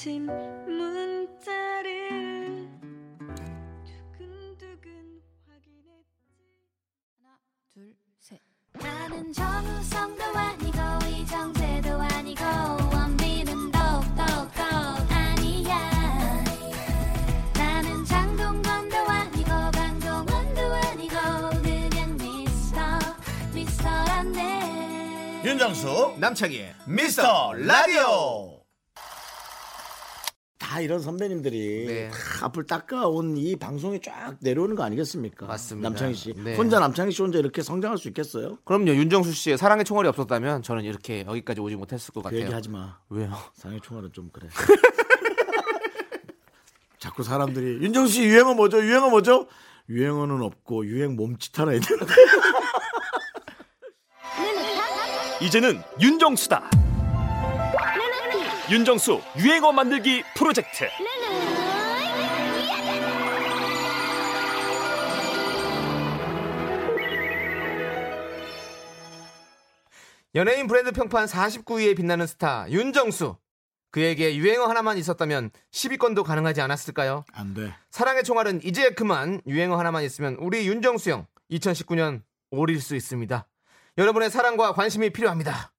[0.00, 0.24] 아침
[0.64, 2.08] 문자를
[3.84, 5.20] 두근두근
[7.74, 8.40] 둘셋.
[8.72, 12.42] 나는 정우성도 아니고 이정재도 아니고
[12.94, 14.22] 원빈은 더욱더
[15.10, 15.76] 아니야.
[17.52, 21.14] 나는 장동건도 아니고 강동원도 아니고
[21.60, 22.80] 그냥 미스터
[23.52, 25.42] 미스터란데.
[25.44, 28.49] 윤정수 남창희의 미스터 라디오.
[30.80, 32.10] 다 이런 선배님들이 네.
[32.10, 35.46] 다 앞을 닦아온 이 방송에 쫙 내려오는 거 아니겠습니까?
[35.46, 35.88] 맞습니다.
[35.90, 36.32] 남창희 씨.
[36.34, 36.56] 네.
[36.56, 38.56] 혼자 남창희 씨 혼자 이렇게 성장할 수 있겠어요?
[38.64, 42.40] 그럼요, 윤정수 씨의 사랑의 총알이 없었다면 저는 이렇게 여기까지 오지 못했을 것 그 같아요.
[42.40, 42.96] 얘기 하지 마.
[43.10, 43.30] 왜요?
[43.54, 44.48] 상해 총알은 좀 그래.
[46.98, 48.82] 자꾸 사람들이 윤정수 씨 유행어 뭐죠?
[48.82, 49.46] 유행어 뭐죠?
[49.90, 51.86] 유행어는 없고 유행 몸짓 하나 있는.
[55.42, 56.70] 이제는 윤정수다.
[58.70, 60.84] 윤정수 유행어 만들기 프로젝트.
[70.36, 73.36] 연예인 브랜드 평판 49위에 빛나는 스타 윤정수.
[73.90, 77.24] 그에게 유행어 하나만 있었다면 10위권도 가능하지 않았을까요?
[77.32, 77.74] 안 돼.
[77.90, 83.48] 사랑의 총알은 이제 그만 유행어 하나만 있으면 우리 윤정수 형 2019년 오릴 수 있습니다.
[83.98, 85.72] 여러분의 사랑과 관심이 필요합니다.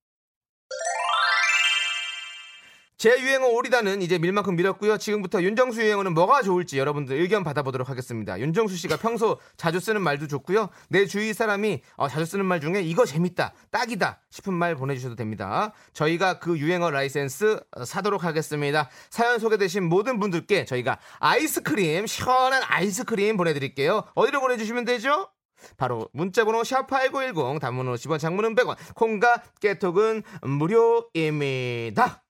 [3.02, 5.00] 제 유행어 오리다는 이제 밀만큼 밀었고요.
[5.00, 8.40] 지금부터 윤정수 유행어는 뭐가 좋을지 여러분들 의견 받아보도록 하겠습니다.
[8.40, 10.70] 윤정수 씨가 평소 자주 쓰는 말도 좋고요.
[10.90, 15.74] 내 주위 사람이 어, 자주 쓰는 말 중에 이거 재밌다, 딱이다 싶은 말 보내주셔도 됩니다.
[15.94, 18.88] 저희가 그 유행어 라이센스 어, 사도록 하겠습니다.
[19.10, 24.04] 사연 소개되신 모든 분들께 저희가 아이스크림, 시원한 아이스크림 보내드릴게요.
[24.14, 25.28] 어디로 보내주시면 되죠?
[25.76, 32.22] 바로 문자번호 샵8910 단문 50원 장문은 100원 콩과 깨톡은 무료입니다.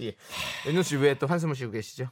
[0.00, 0.14] 예.
[0.66, 2.08] 윤정 씨왜 또 한숨을 쉬고 계시죠?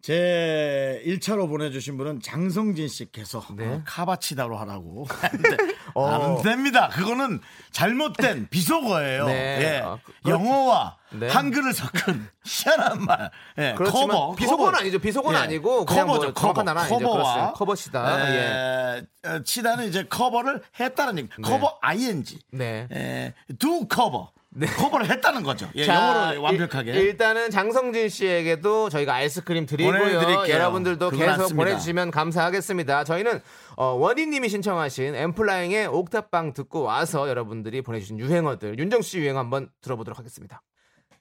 [0.00, 3.68] 제 1차로 보내주신 분은 장성진 씨께서 네.
[3.68, 5.06] 어, 카바치다로 하라고.
[5.94, 6.06] 어.
[6.08, 6.88] 안 됩니다.
[6.88, 7.38] 그거는
[7.70, 9.26] 잘못된 비속어예요.
[9.26, 9.58] 네.
[9.62, 9.80] 예.
[9.84, 11.28] 아, 그- 영어와 네.
[11.28, 13.30] 한글을 섞은 희한한 말.
[13.58, 13.74] 예.
[13.78, 14.34] 커버.
[14.34, 14.80] 비속어는.
[14.80, 14.98] 아니죠.
[14.98, 15.42] 비속어는 예.
[15.44, 16.34] 아니고 그냥 뭐 커버죠.
[16.34, 16.80] 정확한 커버.
[16.80, 16.98] 아니죠.
[16.98, 17.52] 커버와.
[17.52, 18.34] 커버시다.
[18.34, 19.02] 예.
[19.24, 21.28] 어, 치다는 이제 커버를 했다는 얘기.
[21.38, 21.48] 네.
[21.48, 22.38] covering.
[22.50, 22.88] 네.
[22.90, 23.34] 예.
[23.60, 24.32] do cover.
[24.60, 25.68] 커버를 했다는 거죠.
[25.76, 25.86] 예.
[25.86, 26.92] 영어로 완벽하게.
[26.92, 29.98] 일, 단은 장성진 씨에게도 저희가 아이스크림 드리고요.
[29.98, 30.54] 보내드릴게요.
[30.54, 31.54] 여러분들도 계속 맞습니다.
[31.54, 33.04] 보내주시면 감사하겠습니다.
[33.04, 33.40] 저희는
[33.76, 40.18] 어, 원희님이 신청하신 엔플라잉의 옥탑방 듣고 와서 여러분들이 보내주신 유행어들 윤정수 씨 유행어 한번 들어보도록
[40.18, 40.62] 하겠습니다.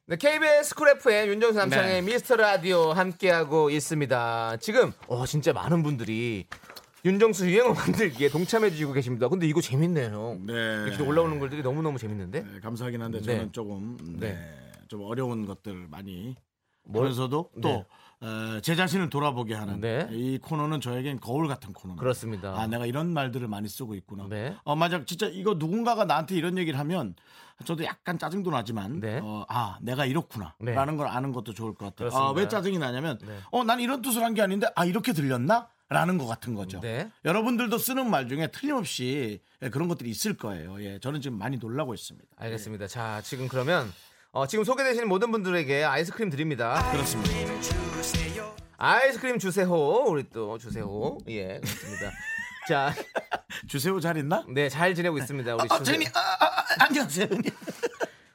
[0.08, 2.02] 네, KBS 쿨 FM 윤정수 남창의 네.
[2.02, 4.58] 미스터 라디오 함께하고 있습니다.
[4.60, 6.48] 지금 어, 진짜 많은 분들이
[7.04, 9.28] 윤정수 유행어 만들기에 동참해 주시고 계십니다.
[9.28, 10.38] 근데 이거 재밌네요.
[10.46, 10.54] 네.
[10.88, 12.44] 이렇게 올라오는 글들이 너무너무 재밌는데?
[12.44, 13.26] 네, 감사하긴 한데 네.
[13.38, 14.72] 저는 조금 네, 네.
[14.88, 16.36] 좀 어려운 것들 많이
[16.84, 17.86] 뭘- 보면서도 또 네.
[18.24, 20.08] 어, 제 자신을 돌아보게 하는 네.
[20.12, 22.00] 이 코너는 저에겐 거울 같은 코너입니다.
[22.00, 22.54] 그렇습니다.
[22.56, 24.28] 아 내가 이런 말들을 많이 쓰고 있구나.
[24.30, 24.56] 네.
[24.64, 27.16] 어 맞아 진짜 이거 누군가가 나한테 이런 얘기를 하면
[27.66, 29.20] 저도 약간 짜증도 나지만 네.
[29.24, 30.74] 어, 아 내가 이렇구나 네.
[30.74, 32.16] 라는 걸 아는 것도 좋을 것 같아요.
[32.16, 33.40] 아, 왜 짜증이 나냐면 네.
[33.50, 35.68] 어난 이런 뜻을 한 게 아닌데 아 이렇게 들렸나?
[35.92, 36.80] 라는 것 같은 거죠.
[36.80, 37.12] 네.
[37.26, 40.82] 여러분들도 쓰는 말 중에 틀림없이 예, 그런 것들이 있을 거예요.
[40.82, 42.30] 예, 저는 지금 많이 놀라고 있습니다.
[42.38, 42.88] 알겠습니다.
[42.88, 43.92] 자, 지금 그러면
[44.32, 46.90] 어, 지금 소개되신 모든 분들에게 아이스크림 드립니다.
[46.94, 47.30] 그렇습니다.
[48.78, 49.70] 아이스크림 주세요.
[49.70, 51.18] 우리 또 주세요.
[51.28, 52.12] 예, 그렇습니다.
[52.70, 52.94] 자,
[53.68, 54.46] 주세요 잘 있나?
[54.48, 55.56] 네, 잘 지내고 있습니다.
[55.56, 55.84] 우리 아, 주세요.
[55.84, 57.28] 저님, 아, 아, 아, 안녕하세요.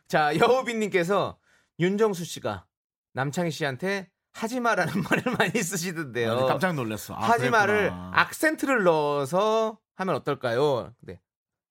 [0.09, 1.39] 자, 여우빈님께서
[1.81, 2.67] 윤정수 씨가
[3.15, 6.32] 남창희 씨한테 하지마라는 말을 많이 쓰시던데요.
[6.32, 7.14] 아, 깜짝 놀랐어.
[7.14, 7.93] 아, 하지마를.
[8.12, 10.93] 악센트를 넣어서 하면 어떨까요?
[11.01, 11.20] 네.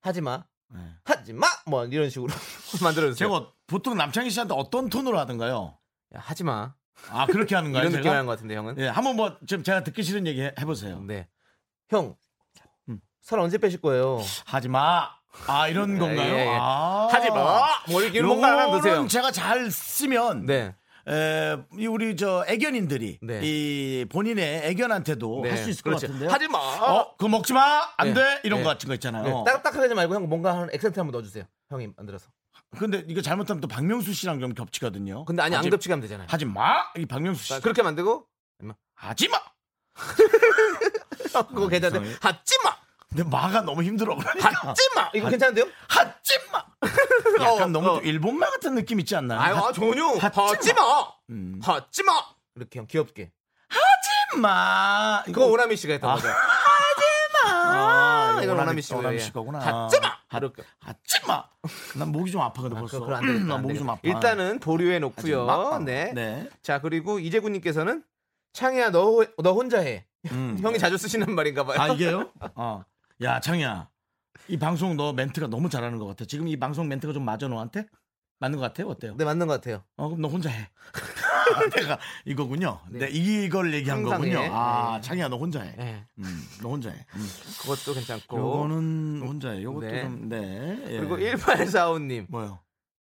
[0.01, 0.43] 하지마.
[0.73, 0.79] 네.
[1.03, 1.45] 하지마.
[1.67, 2.33] 뭐 이런 식으로
[2.83, 3.27] 만들어 주세요.
[3.29, 5.77] 제가 보통 남창희 씨한테 어떤 톤으로 하던가요?
[6.15, 6.73] 야, 하지마.
[7.11, 7.81] 아 그렇게 하는가요?
[7.81, 8.01] 이런 제가?
[8.01, 8.77] 느낌 하는 것 같은데 형은.
[8.79, 11.01] 예, 한번 뭐 지금 제가 듣기 싫은 얘기 해- 해보세요.
[11.01, 11.27] 네.
[11.89, 12.15] 형.
[12.89, 12.99] 음.
[13.21, 14.21] 살 언제 빼실 거예요?
[14.45, 15.09] 하지 마.
[15.47, 16.33] 아 이런 건가요?
[16.33, 16.57] 예, 예.
[16.59, 17.09] 아.
[17.11, 17.67] 하지 마.
[17.89, 18.31] 뭐 이렇게 이런
[18.71, 18.93] 드세요.
[18.93, 20.73] 요거는 제가 잘 쓰면 네.
[21.07, 23.39] 에, 이 우리 저 애견인들이 네.
[23.43, 25.49] 이 본인의 애견한테도 네.
[25.49, 26.07] 할수 있을 그렇지.
[26.07, 26.31] 것 같은데요.
[26.31, 26.57] 하지 마.
[26.57, 27.89] 어, 그거 먹지 마.
[27.97, 28.13] 안 네.
[28.15, 28.41] 돼.
[28.43, 28.63] 이런 네.
[28.63, 29.23] 거 같은 거 있잖아요.
[29.23, 29.51] 네.
[29.51, 31.43] 딱딱하게 하지 말고 형 뭔가 한 액센트 한번 넣어주세요.
[31.69, 32.27] 형이 만들어서.
[32.79, 35.25] 근데 이거 잘못하면 또 박명수 씨랑 좀 겹치거든요.
[35.25, 36.27] 근데 아니 안 하지- 겹치게 하면 되잖아요.
[36.29, 36.85] 하지 마.
[36.97, 37.49] 이 박명수 씨.
[37.49, 38.25] 자, 그렇게 만들고
[38.95, 39.37] 하지 마.
[41.35, 42.17] 어, 그거 괜찮은데 이상해.
[42.21, 42.75] 하지 마.
[43.15, 44.15] 근데 마가 너무 힘들어.
[44.15, 44.49] 그러니까.
[44.69, 45.09] 하지 마.
[45.13, 45.65] 이거 괜찮은데요?
[45.87, 46.65] 하지 마.
[47.41, 47.95] 약간 어, 너무 어.
[47.95, 49.39] 좀 일본말 같은 느낌 있지 않나요?
[49.39, 50.05] 아유, 아, 전혀.
[50.17, 50.81] 하지 하지 마.
[51.29, 51.59] 음.
[51.63, 52.11] 하지 마.
[52.55, 53.31] 이렇게 형 귀엽게.
[53.69, 55.23] 하지 마.
[55.25, 56.27] 그거 오나미 씨가 했던 거죠.
[57.47, 59.19] 아, 이건 오나미 씨가 오나미 예.
[59.19, 59.59] 씨 거구나.
[59.59, 60.15] 하지 마.
[60.37, 60.63] 이렇게.
[60.79, 61.45] 하지 마.
[61.95, 62.99] 난 목이 좀 아파거든 벌써.
[62.99, 63.45] 그거 안 되겠다.
[63.45, 63.89] 난안 목이 좀.
[63.89, 63.99] 아파.
[64.03, 65.45] 일단은 보류해 놓고요.
[65.45, 65.79] 마.
[65.79, 66.11] 네.
[66.13, 66.49] 네.
[66.61, 68.03] 자 그리고 이재구님께서는
[68.53, 70.05] 창희야 너 너 혼자 해.
[70.31, 70.57] 음.
[70.61, 71.77] 형이 자주 쓰시는 말인가 봐요.
[71.79, 72.31] 아 이게요?
[72.55, 72.83] 어.
[73.21, 73.89] 야 창이야.
[74.47, 76.25] 이 방송 너 멘트가 너무 잘하는 것 같아.
[76.25, 77.85] 지금 이 방송 멘트가 좀 맞아 너한테?
[78.39, 78.89] 맞는 것 같아요?
[78.89, 79.15] 어때요?
[79.17, 79.83] 네 맞는 것 같아요.
[79.95, 80.69] 어 그럼 너 혼자 해.
[81.75, 82.79] 내가 이거군요.
[82.89, 82.99] 네.
[82.99, 83.09] 네.
[83.11, 84.39] 이걸 얘기한 항상 거군요.
[84.39, 84.49] 해.
[84.51, 85.01] 아 네.
[85.01, 85.75] 창이야 너 혼자 해.
[85.77, 86.05] 네.
[86.17, 87.05] 음, 너 혼자 해.
[87.15, 87.27] 음.
[87.61, 88.37] 그것도 괜찮고.
[88.37, 89.63] 요거는 혼자 해.
[89.63, 90.01] 요것도 네.
[90.01, 90.83] 좀 네.
[90.87, 90.99] 예.
[90.99, 92.25] 그리고 1845님.
[92.29, 92.59] 뭐요?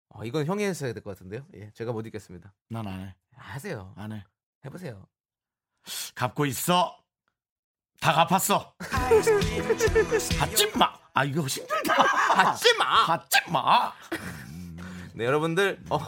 [0.09, 1.45] 어, 이건 형이 했어야 될 것 같은데요.
[1.55, 2.53] 예, 제가 못 읽겠습니다.
[2.69, 3.15] 난 안 해.
[3.35, 3.93] 하세요.
[3.95, 4.23] 안 해.
[4.65, 5.07] 해보세요.
[6.15, 6.95] 갚고 있어.
[8.03, 8.73] 다 갚았어.
[10.37, 10.91] 하지 마.
[11.13, 11.93] 아 이거 힘들다.
[12.03, 12.85] 하지 마.
[13.05, 13.93] 하지 마.
[15.13, 15.99] 네 여러분들 어,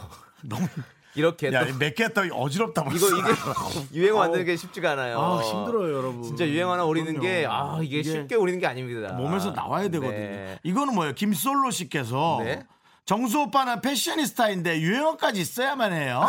[0.42, 0.68] 너무
[1.14, 3.06] 이렇게 야, 또몇개 했다 어지럽다 벌써.
[3.06, 3.32] 이거 이게
[3.98, 5.18] 유행어 만드는 게 쉽지가 않아요.
[5.18, 6.22] 아, 힘들어요, 여러분.
[6.22, 7.18] 진짜 유행 하나 오리는.
[7.18, 9.14] 게 아, 이게, 이게 쉽게 오리는 게 아닙니다.
[9.14, 10.10] 몸에서 나와야 되거든요.
[10.12, 10.58] 네.
[10.64, 11.14] 이거는 뭐예요?
[11.14, 12.66] 김솔로 씨께서 네.
[13.06, 16.28] 정수 오빠는 패셔니스타인데 유행어까지 있어야만 해요.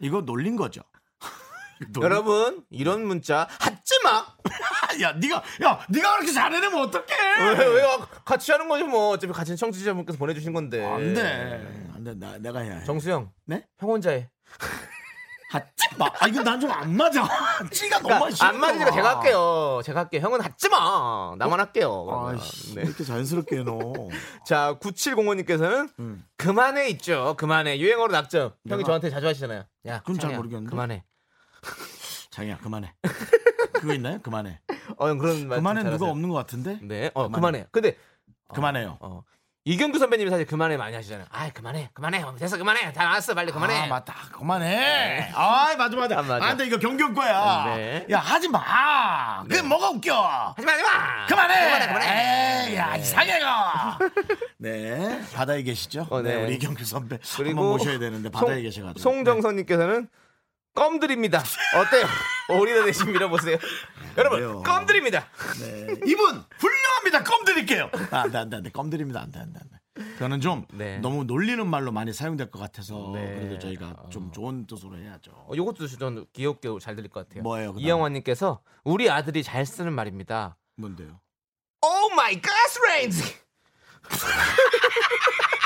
[0.00, 0.82] 이거 놀린 거죠.
[1.92, 4.24] 놀린- 여러분 이런 문자 하지 마.
[5.00, 7.06] 야, 네가 야, 네가 그렇게 잘해내면 어떡해?
[7.58, 7.82] 왜, 왜
[8.24, 10.84] 같이 하는 거지 뭐 어차피 같이 청취자분께서 보내주신 건데.
[10.84, 11.90] 안 돼.
[11.94, 12.84] 안 근데 나 내가 해야 해.
[12.84, 13.30] 정수영.
[13.46, 13.64] 네?
[13.78, 14.28] 형 혼자 해.
[15.50, 15.66] 하지
[15.98, 16.06] 마.
[16.18, 17.28] 아 이거 난 좀 안 맞아.
[17.70, 18.48] 찌가 너무 그러니까 싫어.
[18.48, 19.80] 안 맞으니까 제가 할게요.
[19.84, 20.20] 제가 할게요.
[20.22, 21.34] 형은 하지 마.
[21.38, 22.04] 나만 할게요.
[22.06, 22.34] 그러면.
[22.40, 22.82] 아이씨, 네.
[22.82, 23.78] 이렇게 자연스럽게 해, 너.
[24.46, 26.24] 자, 9705님께서는 음.
[26.38, 27.34] 그만해 있죠.
[27.38, 27.78] 그만해.
[27.78, 28.54] 유행어로 낙점.
[28.66, 29.64] 형이 내가- 저한테 자주 하시잖아요.
[29.86, 30.70] 야, 그건 잘 창희야, 모르겠는데.
[30.70, 31.04] 그만해.
[32.30, 32.94] 장이야 그만해.
[33.82, 34.20] 그거 있나요?
[34.22, 34.60] 그만해.
[34.96, 36.10] 어, 형 그런 말 그만해 좀 누가.
[36.10, 36.78] 없는 것 같은데?
[36.82, 37.10] 네.
[37.14, 37.32] 어, 그만해.
[37.32, 37.66] 그만해.
[37.72, 37.96] 근데
[38.54, 38.96] 그만해요.
[39.00, 39.24] 어.
[39.64, 41.26] 이경규 선배님이 사실 그만해 많이 하시잖아요.
[41.30, 41.90] 아, 그만해.
[41.92, 42.24] 그만해.
[42.38, 42.58] 됐어.
[42.58, 42.92] 그만해.
[42.92, 43.34] 다 나왔어.
[43.34, 43.82] 빨리 그만해.
[43.82, 44.14] 아, 맞다.
[44.32, 45.30] 그만해.
[45.34, 46.18] 아, 맞아, 맞아.
[46.18, 46.44] 아, 맞아.
[46.44, 47.74] 아, 근데 이거 경규 거야.
[47.76, 48.06] 네.
[48.10, 49.42] 야, 하지 마.
[49.44, 50.14] 그게 뭐가 웃겨.
[50.56, 51.26] 하지 마, 하지 마.
[51.26, 51.64] 그만해.
[51.64, 52.68] 그만해, 그만해.
[52.70, 53.98] 에이, 야, 이상해, 가
[54.58, 55.24] 네.
[55.34, 56.06] 바다에 계시죠?
[56.10, 56.36] 어, 네.
[56.36, 56.44] 네.
[56.44, 57.18] 우리 이경규 선배.
[57.36, 58.98] 그리고 한번 모셔야 되는데 바다에 계셔가지고.
[59.00, 60.08] 송정선님께서는
[60.74, 61.42] 껌 드립니다.
[61.76, 62.06] 어때요?
[62.48, 63.58] 오리다 대신 밀어보세요.
[64.16, 64.62] 여러분, 그래요.
[64.62, 65.26] 껌 드립니다.
[65.60, 65.94] 네.
[66.06, 67.22] 이분, 훌륭합니다.
[67.24, 67.90] 껌 드릴게요.
[68.10, 68.70] 아, 안 돼, 안 돼, 안 돼.
[68.70, 69.20] 껌 드립니다.
[69.20, 69.78] 안 돼, 안 돼, 안 돼.
[70.14, 70.98] 그거는 좀 네.
[71.00, 73.34] 너무 놀리는 말로 많이 사용될 것 같아서 네.
[73.34, 75.32] 그래도 저희가 좀 좋은 뜻으로 해야죠.
[75.32, 77.42] 어, 요것도 좀 귀엽게 잘 들릴 것 같아요.
[77.42, 77.74] 뭐예요?
[77.76, 80.56] 이영환님께서 우리 아들이 잘 쓰는 말입니다.
[80.76, 81.20] 뭔데요?
[81.82, 83.36] Oh my 가스레인지.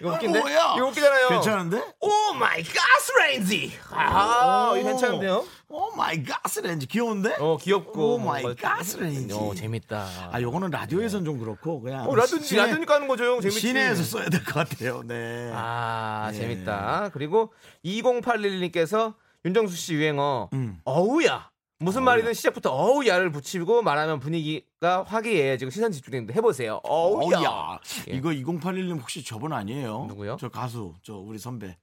[0.00, 0.40] 이거 웃긴데?
[0.40, 0.74] 뭐야?
[0.76, 1.28] 이거 웃기잖아요.
[1.28, 1.76] 괜찮은데?
[2.00, 3.72] Oh my 가스레인지.
[3.90, 4.76] 아, 오.
[4.76, 5.44] 이거 괜찮은데요?
[5.68, 7.34] Oh my 가스레인지 귀여운데?
[7.40, 8.14] 어, 귀엽고.
[8.14, 9.34] Oh my 가스레인지.
[9.34, 10.06] 어, 재밌다.
[10.32, 13.40] 아, 요거는 라디오에선 좀 그렇고 그냥 어, 라디오, 시내- 라디오니까 하는 거죠, 형.
[13.40, 13.60] 재밌지.
[13.60, 15.02] 시내에서 써야 될 것 같아요.
[15.04, 15.50] 네.
[15.52, 16.38] 아, 네.
[16.38, 17.10] 재밌다.
[17.12, 17.52] 그리고
[17.84, 19.14] 2081님께서
[19.44, 20.78] 윤정수 씨 유행어 음.
[20.84, 21.50] 어우야.
[21.80, 26.80] 무슨 말이든 시작부터 어우야를 붙이고 말하면 분위기가 화기애애지고 시선 집중되는데 해보세요.
[26.84, 27.38] 어우야.
[27.38, 27.78] 어우야.
[28.08, 28.14] 예.
[28.14, 30.06] 이거 2081님 혹시 저분 아니에요?
[30.08, 30.36] 누구요?
[30.40, 31.76] 저 가수, 저 우리 선배.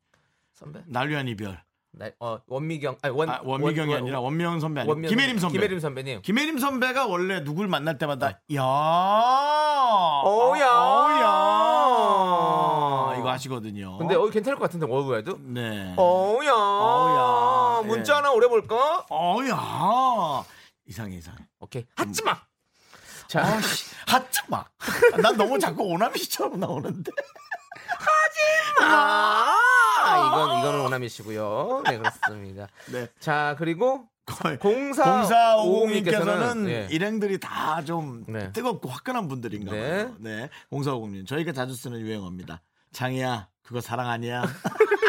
[0.53, 0.81] 선배?
[0.87, 1.61] 난류한 이별.
[1.93, 5.57] 나, 어, 원미경, 아니, 원, 아, 원미경이 원- 아니라 원미경 선배 아니고 김혜림 선배.
[5.57, 6.21] 김혜림 선배님.
[6.21, 8.63] 김혜림 선배가 원래 누굴 만날 때마다 야
[10.23, 10.69] 어우야.
[11.51, 13.97] 어우야 이거 하시거든요.
[13.97, 15.39] 근데 어 괜찮을 것 같은데 어우야도.
[15.43, 15.93] 네.
[15.97, 16.53] 어우야.
[16.53, 17.30] 어우야.
[17.83, 18.15] 문자 예.
[18.17, 19.05] 하나 오래 볼까?
[19.09, 20.43] 어우야
[20.87, 21.37] 이상해 이상해.
[21.59, 21.85] 오케이.
[21.95, 22.39] 하지 마.
[23.27, 24.65] 자, 아씨 하지 마.
[25.21, 27.11] 난 너무 자꾸 오나미 씨처럼 나오는데.
[28.81, 29.55] 아,
[30.27, 31.83] 이건 이거는 오남이시고요.
[31.85, 32.67] 네 그렇습니다.
[32.91, 33.07] 네.
[33.19, 36.87] 자 그리고 거의 0450님께서는 0450님께서는 예.
[36.91, 38.51] 일행들이 다 좀 네.
[38.51, 39.79] 뜨겁고 화끈한 분들인가 네.
[40.05, 40.15] 봐요.
[40.19, 40.49] 네.
[40.71, 41.25] 0450님.
[41.27, 42.61] 저희가 자주 쓰는 유행어입니다.
[42.93, 44.43] 장이야, 그거 사랑 아니야?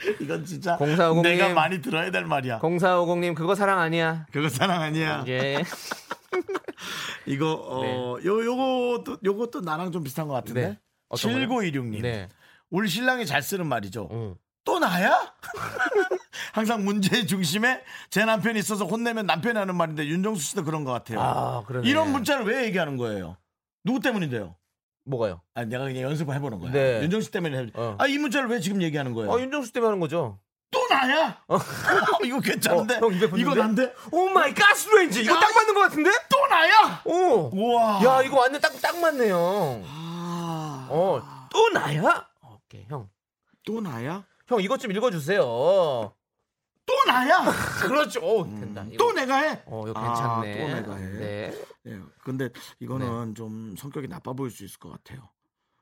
[0.20, 1.22] 이건 진짜 0450 님.
[1.22, 2.60] 내가 많이 들어야 될 말이야.
[2.60, 4.26] 0450님 그거 사랑 아니야.
[4.32, 5.24] 그거 사랑 아니야.
[5.28, 5.62] 예.
[7.26, 10.60] 이거 어, 요 요것도 요것도 나랑 좀 비슷한 것 같은데.
[10.68, 10.78] 네.
[11.08, 11.46] 어떤 거요?
[11.48, 12.02] 7916님.
[12.02, 12.28] 네.
[12.70, 14.08] 우리 신랑이 잘 쓰는 말이죠.
[14.12, 14.36] 응.
[14.64, 15.34] 또 나야?
[16.52, 21.20] 항상 문제의 중심에 제 남편이 있어서 혼내면 남편이 하는 말인데 윤정수 씨도 그런 것 같아요.
[21.20, 21.64] 아.
[21.84, 23.36] 이런 문자를 왜 얘기하는 거예요?
[23.84, 24.54] 누구 때문인데요?
[25.04, 25.40] 뭐가요?
[25.54, 26.72] 아, 내가 그냥 연습을 해보는 거야.
[26.72, 27.02] 네.
[27.02, 27.58] 윤정수 씨 때문에.
[27.58, 27.96] 해- 어.
[27.98, 29.30] 아, 이 문자를 왜 지금 얘기하는 거예요?
[29.30, 30.38] 어 윤정수 때문에 하는 거죠.
[30.70, 31.42] 또 나야?
[32.24, 32.96] 이거 괜찮은데?
[32.98, 33.10] 어?
[33.36, 33.92] 이거 난데?
[34.12, 36.10] Oh my 가스레인지 이거 딱 맞는 것 같은데?
[36.30, 37.02] 또 나야?
[37.04, 37.50] 오.
[37.52, 38.00] 우와.
[38.04, 39.82] 야 이거 완전 딱딱 맞네요.
[39.84, 42.28] 아, 어또 나야?
[42.44, 43.08] 오케이 형.
[43.66, 44.24] 또 나야?
[44.46, 46.12] 형 이것 좀 읽어주세요.
[46.90, 47.44] 또 나야?
[47.86, 48.20] 그렇죠.
[48.20, 48.84] 오 된다.
[48.90, 49.04] 이거.
[49.04, 49.62] 또 내가 해?
[49.66, 50.60] 어 이거 아, 괜찮네.
[50.60, 51.18] 또 내가 해?
[51.18, 51.52] 네.
[51.86, 55.30] 예, 근데 이거는 좀 성격이 나빠 보일 수 있을 것 같아요.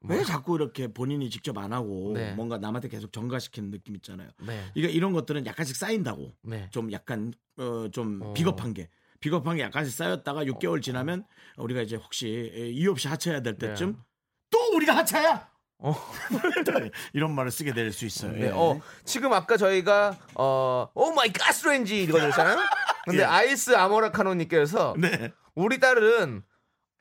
[0.03, 2.33] 왜 자꾸 이렇게 본인이 직접 안 하고 네.
[2.35, 4.29] 뭔가 남한테 계속 전가시키는 느낌 있잖아요.
[4.47, 4.65] 네.
[4.75, 6.35] 이게 이런 것들은 약간씩 쌓인다고.
[6.43, 6.69] 네.
[6.71, 8.33] 좀 약간 어, 좀 어.
[8.33, 8.91] 비겁한 게
[9.21, 11.25] 비겁한 게 약간씩 쌓였다가 6개월 지나면
[11.57, 13.99] 우리가 이제 혹시 이유 없이 하차해야 될 때쯤 네.
[14.51, 15.51] 또 우리가 하차야.
[15.81, 15.95] 어.
[17.13, 18.33] 이런 말을 쓰게 될 수 있어요.
[18.33, 18.47] 네.
[18.47, 18.51] 예.
[18.53, 22.59] 어 지금 아까 저희가 어 Oh my 가스레인지 읽어줬잖아요.
[23.05, 23.25] 근데 예.
[23.25, 25.33] 아이스 아모라카노 님께서 네.
[25.55, 26.43] 우리 딸은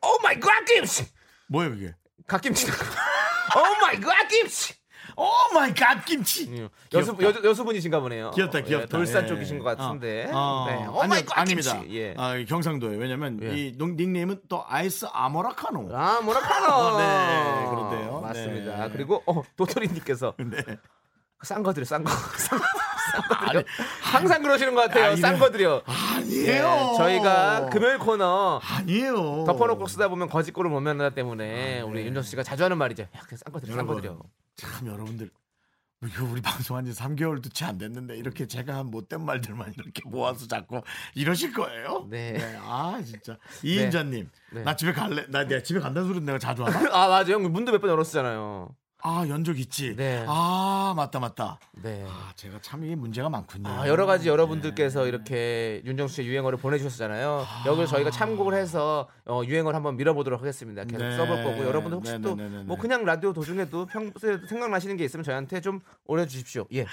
[0.02, 1.08] Oh my 갓김치
[1.50, 1.96] 뭐예요 그게?
[2.28, 2.68] 갓김치.
[2.70, 4.74] Oh my 갓김치.
[5.20, 6.68] Oh my 갓김치.
[6.94, 7.44] 여수 귀엽다.
[7.44, 8.30] 여, 여수분이신 보네요.
[8.32, 8.88] 귀엽다, 예, 귀엽다.
[8.88, 9.28] 돌산 예.
[9.28, 10.30] 쪽이신 것 같은데.
[10.32, 10.66] 어.
[10.70, 10.86] 네.
[10.86, 11.02] 어.
[11.04, 11.70] Oh my 갓김치.
[11.72, 11.96] 아닙니다.
[11.96, 12.14] 예.
[12.18, 13.00] 아, 경상도예요.
[13.00, 13.58] 왜냐면 예.
[13.58, 15.90] 이 농- 닉네임은 또 아이스 아모라카노.
[15.92, 16.20] 아.
[16.22, 18.22] 어, 네, 그런데요.
[18.22, 18.78] 맞습니다.
[18.88, 18.90] 네.
[18.94, 20.58] 그리고 어, 도토리님께서 네.
[21.42, 22.12] 싼 거들요, 싼 거.
[22.12, 22.66] 싼 거.
[24.02, 25.06] 항상 그러시는 것 같아요.
[25.12, 25.82] 아니, 싼 거들요.
[25.86, 26.94] 아니에요.
[26.98, 29.46] 저희가 금요일 코너 아니에요.
[29.48, 32.06] 덮어놓고 쓰다 보면 거짓골을 못 면하다 때문에 우리 네.
[32.08, 33.04] 윤정수 씨가 자주 하는 말이죠.
[33.04, 34.20] 야, 그냥 싼 거들요, 싼 거들요.
[34.58, 35.30] 참 여러분들
[36.04, 40.46] 이거 우리 방송한 지 3개월도 채 안 됐는데 이렇게 제가 한 못된 말들만 이렇게 모아서
[40.48, 40.82] 자꾸
[41.16, 42.06] 이러실 거예요?
[42.10, 42.56] 네.
[42.62, 44.64] 아 진짜 이인자님 네.
[44.64, 45.26] 나 집에 갈래?
[45.30, 46.78] 나 내가 집에 간다는 소리 내가 자주 하나?
[46.96, 47.32] 아, 맞아.
[47.34, 48.76] 형 문도 몇 번 열었잖아요.
[49.10, 49.96] 아 연적 있지.
[49.96, 50.26] 네.
[50.28, 51.60] 아 맞다 맞다.
[51.82, 52.06] 네.
[52.10, 53.70] 아 제가 참 이게 문제가 많군요.
[53.70, 57.46] 아, 여러 가지 여러분들께서 이렇게 윤정수 씨의 유행어를 보내주셨잖아요.
[57.68, 60.84] 여기를 저희가 참고를 해서 어, 유행어를 한번 밀어보도록 하겠습니다.
[60.84, 61.16] 계속 네.
[61.16, 62.36] 써볼 거고 여러분들 혹시 또.
[62.66, 66.66] 뭐 그냥 라디오 도중에도 평소에 생각나시는 게 있으면 저희한테 좀 올려주십시오.
[66.74, 66.86] 예.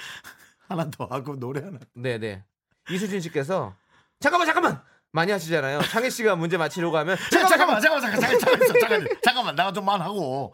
[0.69, 1.81] 하나 더 하고 노래 하나.
[1.95, 2.45] 네네.
[2.91, 3.75] 이수진 씨께서
[4.21, 4.81] 잠깐만 잠깐만
[5.11, 5.81] 많이 하시잖아요.
[5.83, 9.85] 창희 씨가 문제 맞히려고 하면 자, 잠깐만 잠깐만 잠깐 잠깐 잠깐 잠깐 잠깐만 나가 좀
[9.85, 10.53] 말하고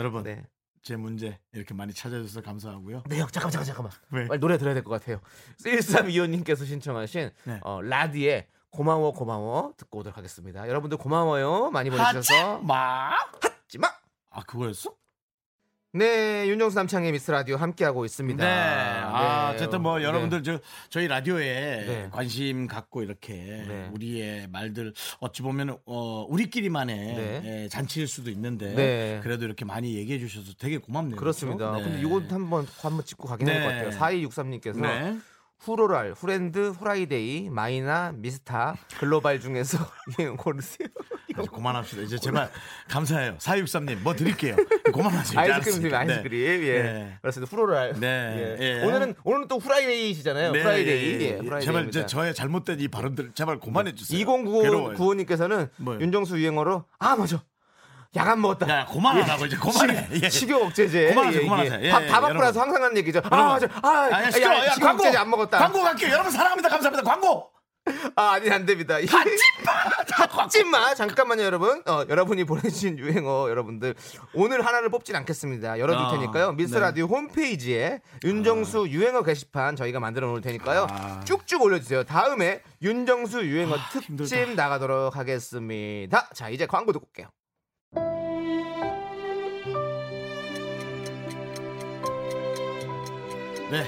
[0.00, 0.44] 여러분 네.
[0.82, 3.02] 제 문제 이렇게 많이 찾아주셔서 감사하고요.
[3.06, 3.92] 네, 형, 잠깐만, 잠깐만, 잠깐만.
[4.22, 4.28] 왜?
[4.28, 5.20] 빨리 노래 들어야 될 것 같아요.
[5.62, 7.60] 1325님께서 신청하신 네.
[7.62, 10.66] 어, 라디의 고마워, 고마워 듣고 오도록 하겠습니다.
[10.68, 11.70] 여러분들 고마워요.
[11.70, 12.60] 많이 보내주셔서.
[12.60, 13.10] 마
[13.42, 13.88] 하지마!
[14.30, 14.94] 아 그거였어?
[15.92, 18.44] 네, 윤정수 남창희의 미스터 라디오 함께하고 있습니다.
[18.44, 18.50] 네.
[18.50, 19.56] 아, 네.
[19.56, 20.04] 어쨌든 뭐 네.
[20.04, 21.44] 여러분들 저 저희 라디오에
[21.84, 22.08] 네.
[22.12, 27.42] 관심 갖고 이렇게 우리의 말들 어찌 보면 어 우리끼리만의 네.
[27.44, 29.20] 예, 잔치일 수도 있는데 네.
[29.24, 31.16] 그래도 이렇게 많이 얘기해 주셔서 되게 고맙네요.
[31.16, 31.72] 그렇습니다.
[31.72, 31.84] 그렇죠?
[31.84, 31.90] 네.
[31.90, 33.84] 근데 이거 한번 한번 짚고 가긴 할것 네.
[33.84, 33.98] 같아요.
[33.98, 35.18] 4263님께서 네.
[35.58, 39.78] floral, friend, Friday, 마이나, 미스타, 글로벌 중에서
[40.38, 40.88] 고르세요.
[41.42, 42.02] 이제 그만합시다.
[42.02, 42.50] 이제 제발
[42.88, 43.36] 감사해요.
[43.38, 44.56] 463님 뭐 드릴게요.
[44.92, 45.42] 그만하세요.
[45.42, 45.94] 이제 아이스크림.
[45.94, 45.98] 알았으니까.
[45.98, 46.60] 아이스크림.
[46.60, 46.66] 네.
[46.68, 46.82] 예.
[46.82, 47.18] 네.
[47.20, 47.50] 그렇습니다.
[47.50, 47.94] floral.
[48.00, 48.56] 네.
[48.60, 48.64] 예.
[48.80, 48.84] 예.
[48.84, 50.52] 오늘은 오늘은 또 Friday시잖아요.
[50.52, 50.94] 네, Friday.
[50.94, 51.20] 예, 예.
[51.20, 51.60] 예, Friday입니다.
[51.60, 54.18] 제발 제, 저의 잘못된 이 발언들 제발 그만해 주세요.
[54.18, 56.00] 2095 구호님께서는 뭐요?
[56.00, 57.42] 윤정수 유행어로 아 맞아
[58.16, 58.68] 야간 먹었다.
[58.68, 60.08] 야, 그만하라고 이제 그만해.
[60.14, 60.28] 식- 예.
[60.28, 61.10] 식욕 억제제.
[61.10, 61.80] 그만하세요, 그만하세요.
[61.84, 62.34] 예, 밥, 예, 다 먹고.
[62.40, 63.20] 나서 항상 하는 얘기죠.
[63.22, 63.28] 아.
[63.44, 63.68] 맞아.
[63.82, 64.66] 아, 아니, 야, 시끄러워.
[64.66, 65.02] 야, 식욕 광고.
[65.04, 65.58] 억제제 안 먹었다.
[65.58, 66.10] 광고 갈게요.
[66.10, 66.68] 여러분 사랑합니다.
[66.70, 67.08] 감사합니다.
[67.08, 67.28] 광고.
[67.28, 67.49] 아, 아
[68.42, 68.96] 니 안 됩니다.
[70.36, 70.94] 하지마.
[70.94, 71.82] 잠깐만요, 여러분.
[71.86, 73.94] 어, 여러분이 보내주신 유행어 여러분들
[74.34, 75.78] 오늘 하나를 뽑진 않겠습니다.
[75.78, 76.52] 열어둘 아, 테니까요.
[76.52, 76.80] 미스 네.
[76.80, 80.86] 라디오 홈페이지에 윤정수 유행어 게시판 저희가 만들어 놓을 테니까요.
[80.90, 81.20] 아.
[81.24, 82.04] 쭉쭉 올려주세요.
[82.04, 86.28] 다음에 윤정수 유행어 특집 나가도록 하겠습니다.
[86.34, 87.28] 자, 이제 광고 듣고 올게요.
[93.70, 93.84] 네.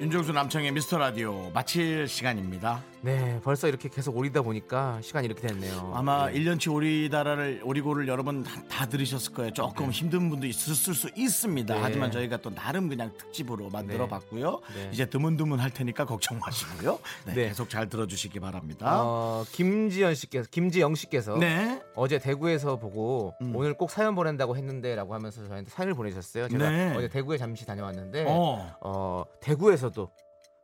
[0.00, 2.82] 윤정수 남창의 미스터 라디오 마칠 시간입니다.
[3.04, 5.92] 네, 벌써 이렇게 계속 오리다 보니까 시간이 이렇게 됐네요.
[5.92, 6.38] 아마 네.
[6.38, 9.52] 1년치 오리다라를 오리고를 여러분 다, 다 들으셨을 거예요.
[9.52, 11.74] 조금 힘든 분도 있을 수 있습니다.
[11.74, 11.80] 네.
[11.82, 14.10] 하지만 저희가 또 나름 그냥 특집으로 만들어 네.
[14.10, 14.60] 봤고요.
[14.74, 14.90] 네.
[14.92, 17.00] 이제 드문드문 할 테니까 걱정 마시고요.
[17.26, 17.48] 네, 네.
[17.48, 19.02] 계속 잘 들어주시기 바랍니다.
[19.02, 21.82] 어, 김지연 씨께서 김지영 씨께서 네.
[21.96, 23.56] 어제 대구에서 보고 음.
[23.56, 26.48] 오늘 꼭 사연 보낸다고 했는데라고 하면서 저한테 사연을 보내셨어요.
[26.48, 26.94] 제가 네.
[26.96, 28.76] 어제 대구에 잠시 다녀왔는데 어.
[28.80, 30.08] 어, 대구에서도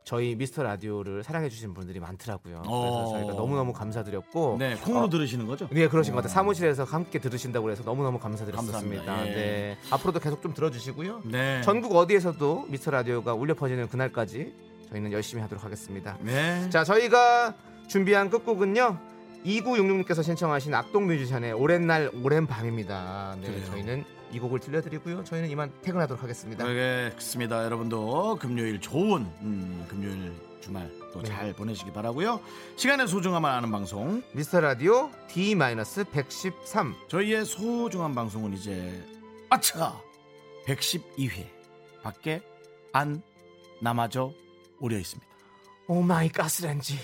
[0.09, 2.63] 저희 미스터 라디오를 사랑해 주신 분들이 많더라고요.
[2.63, 3.13] 그래서 어.
[3.13, 5.67] 저희가 너무너무 감사드렸고 네, 콩으로 어, 들으시는 거죠?
[5.71, 6.21] 네, 그러신 것 어.
[6.23, 6.33] 같아요.
[6.33, 8.79] 사무실에서 함께 들으신다고 해서 너무너무 감사드렸습니다.
[8.79, 9.27] 감사합니다.
[9.27, 9.31] 예.
[9.35, 9.77] 네.
[9.91, 11.21] 앞으로도 계속 좀 들어 주시고요.
[11.25, 11.61] 네.
[11.61, 14.51] 전국 어디에서도 미스터 라디오가 울려 퍼지는 그날까지
[14.89, 16.17] 저희는 열심히 하도록 하겠습니다.
[16.21, 16.67] 네.
[16.71, 17.53] 자, 저희가
[17.87, 18.97] 준비한 끝곡은요.
[19.45, 23.37] 2966님께서 신청하신 악동 뮤지션의 오랜 날 오랜 밤입니다.
[23.41, 23.65] 네, 그래요.
[23.67, 25.23] 저희는 이 곡을 들려드리고요.
[25.23, 26.65] 저희는 이만 퇴근하도록 하겠습니다.
[26.65, 27.65] 알겠습니다.
[27.65, 31.29] 여러분도 금요일 좋은 음, 금요일 주말 또 네.
[31.29, 32.39] 잘 보내시기 바라고요.
[32.75, 39.03] 시간의 소중함을 아는 방송 미스터 라디오 D-113 저희의 소중한 방송은 이제
[39.49, 39.99] 아차
[40.67, 41.47] 112회
[42.03, 42.41] 밖에
[42.93, 43.21] 안
[43.81, 44.33] 남아져
[44.79, 45.27] 오려 있습니다.
[45.87, 46.99] Oh my 가스렌지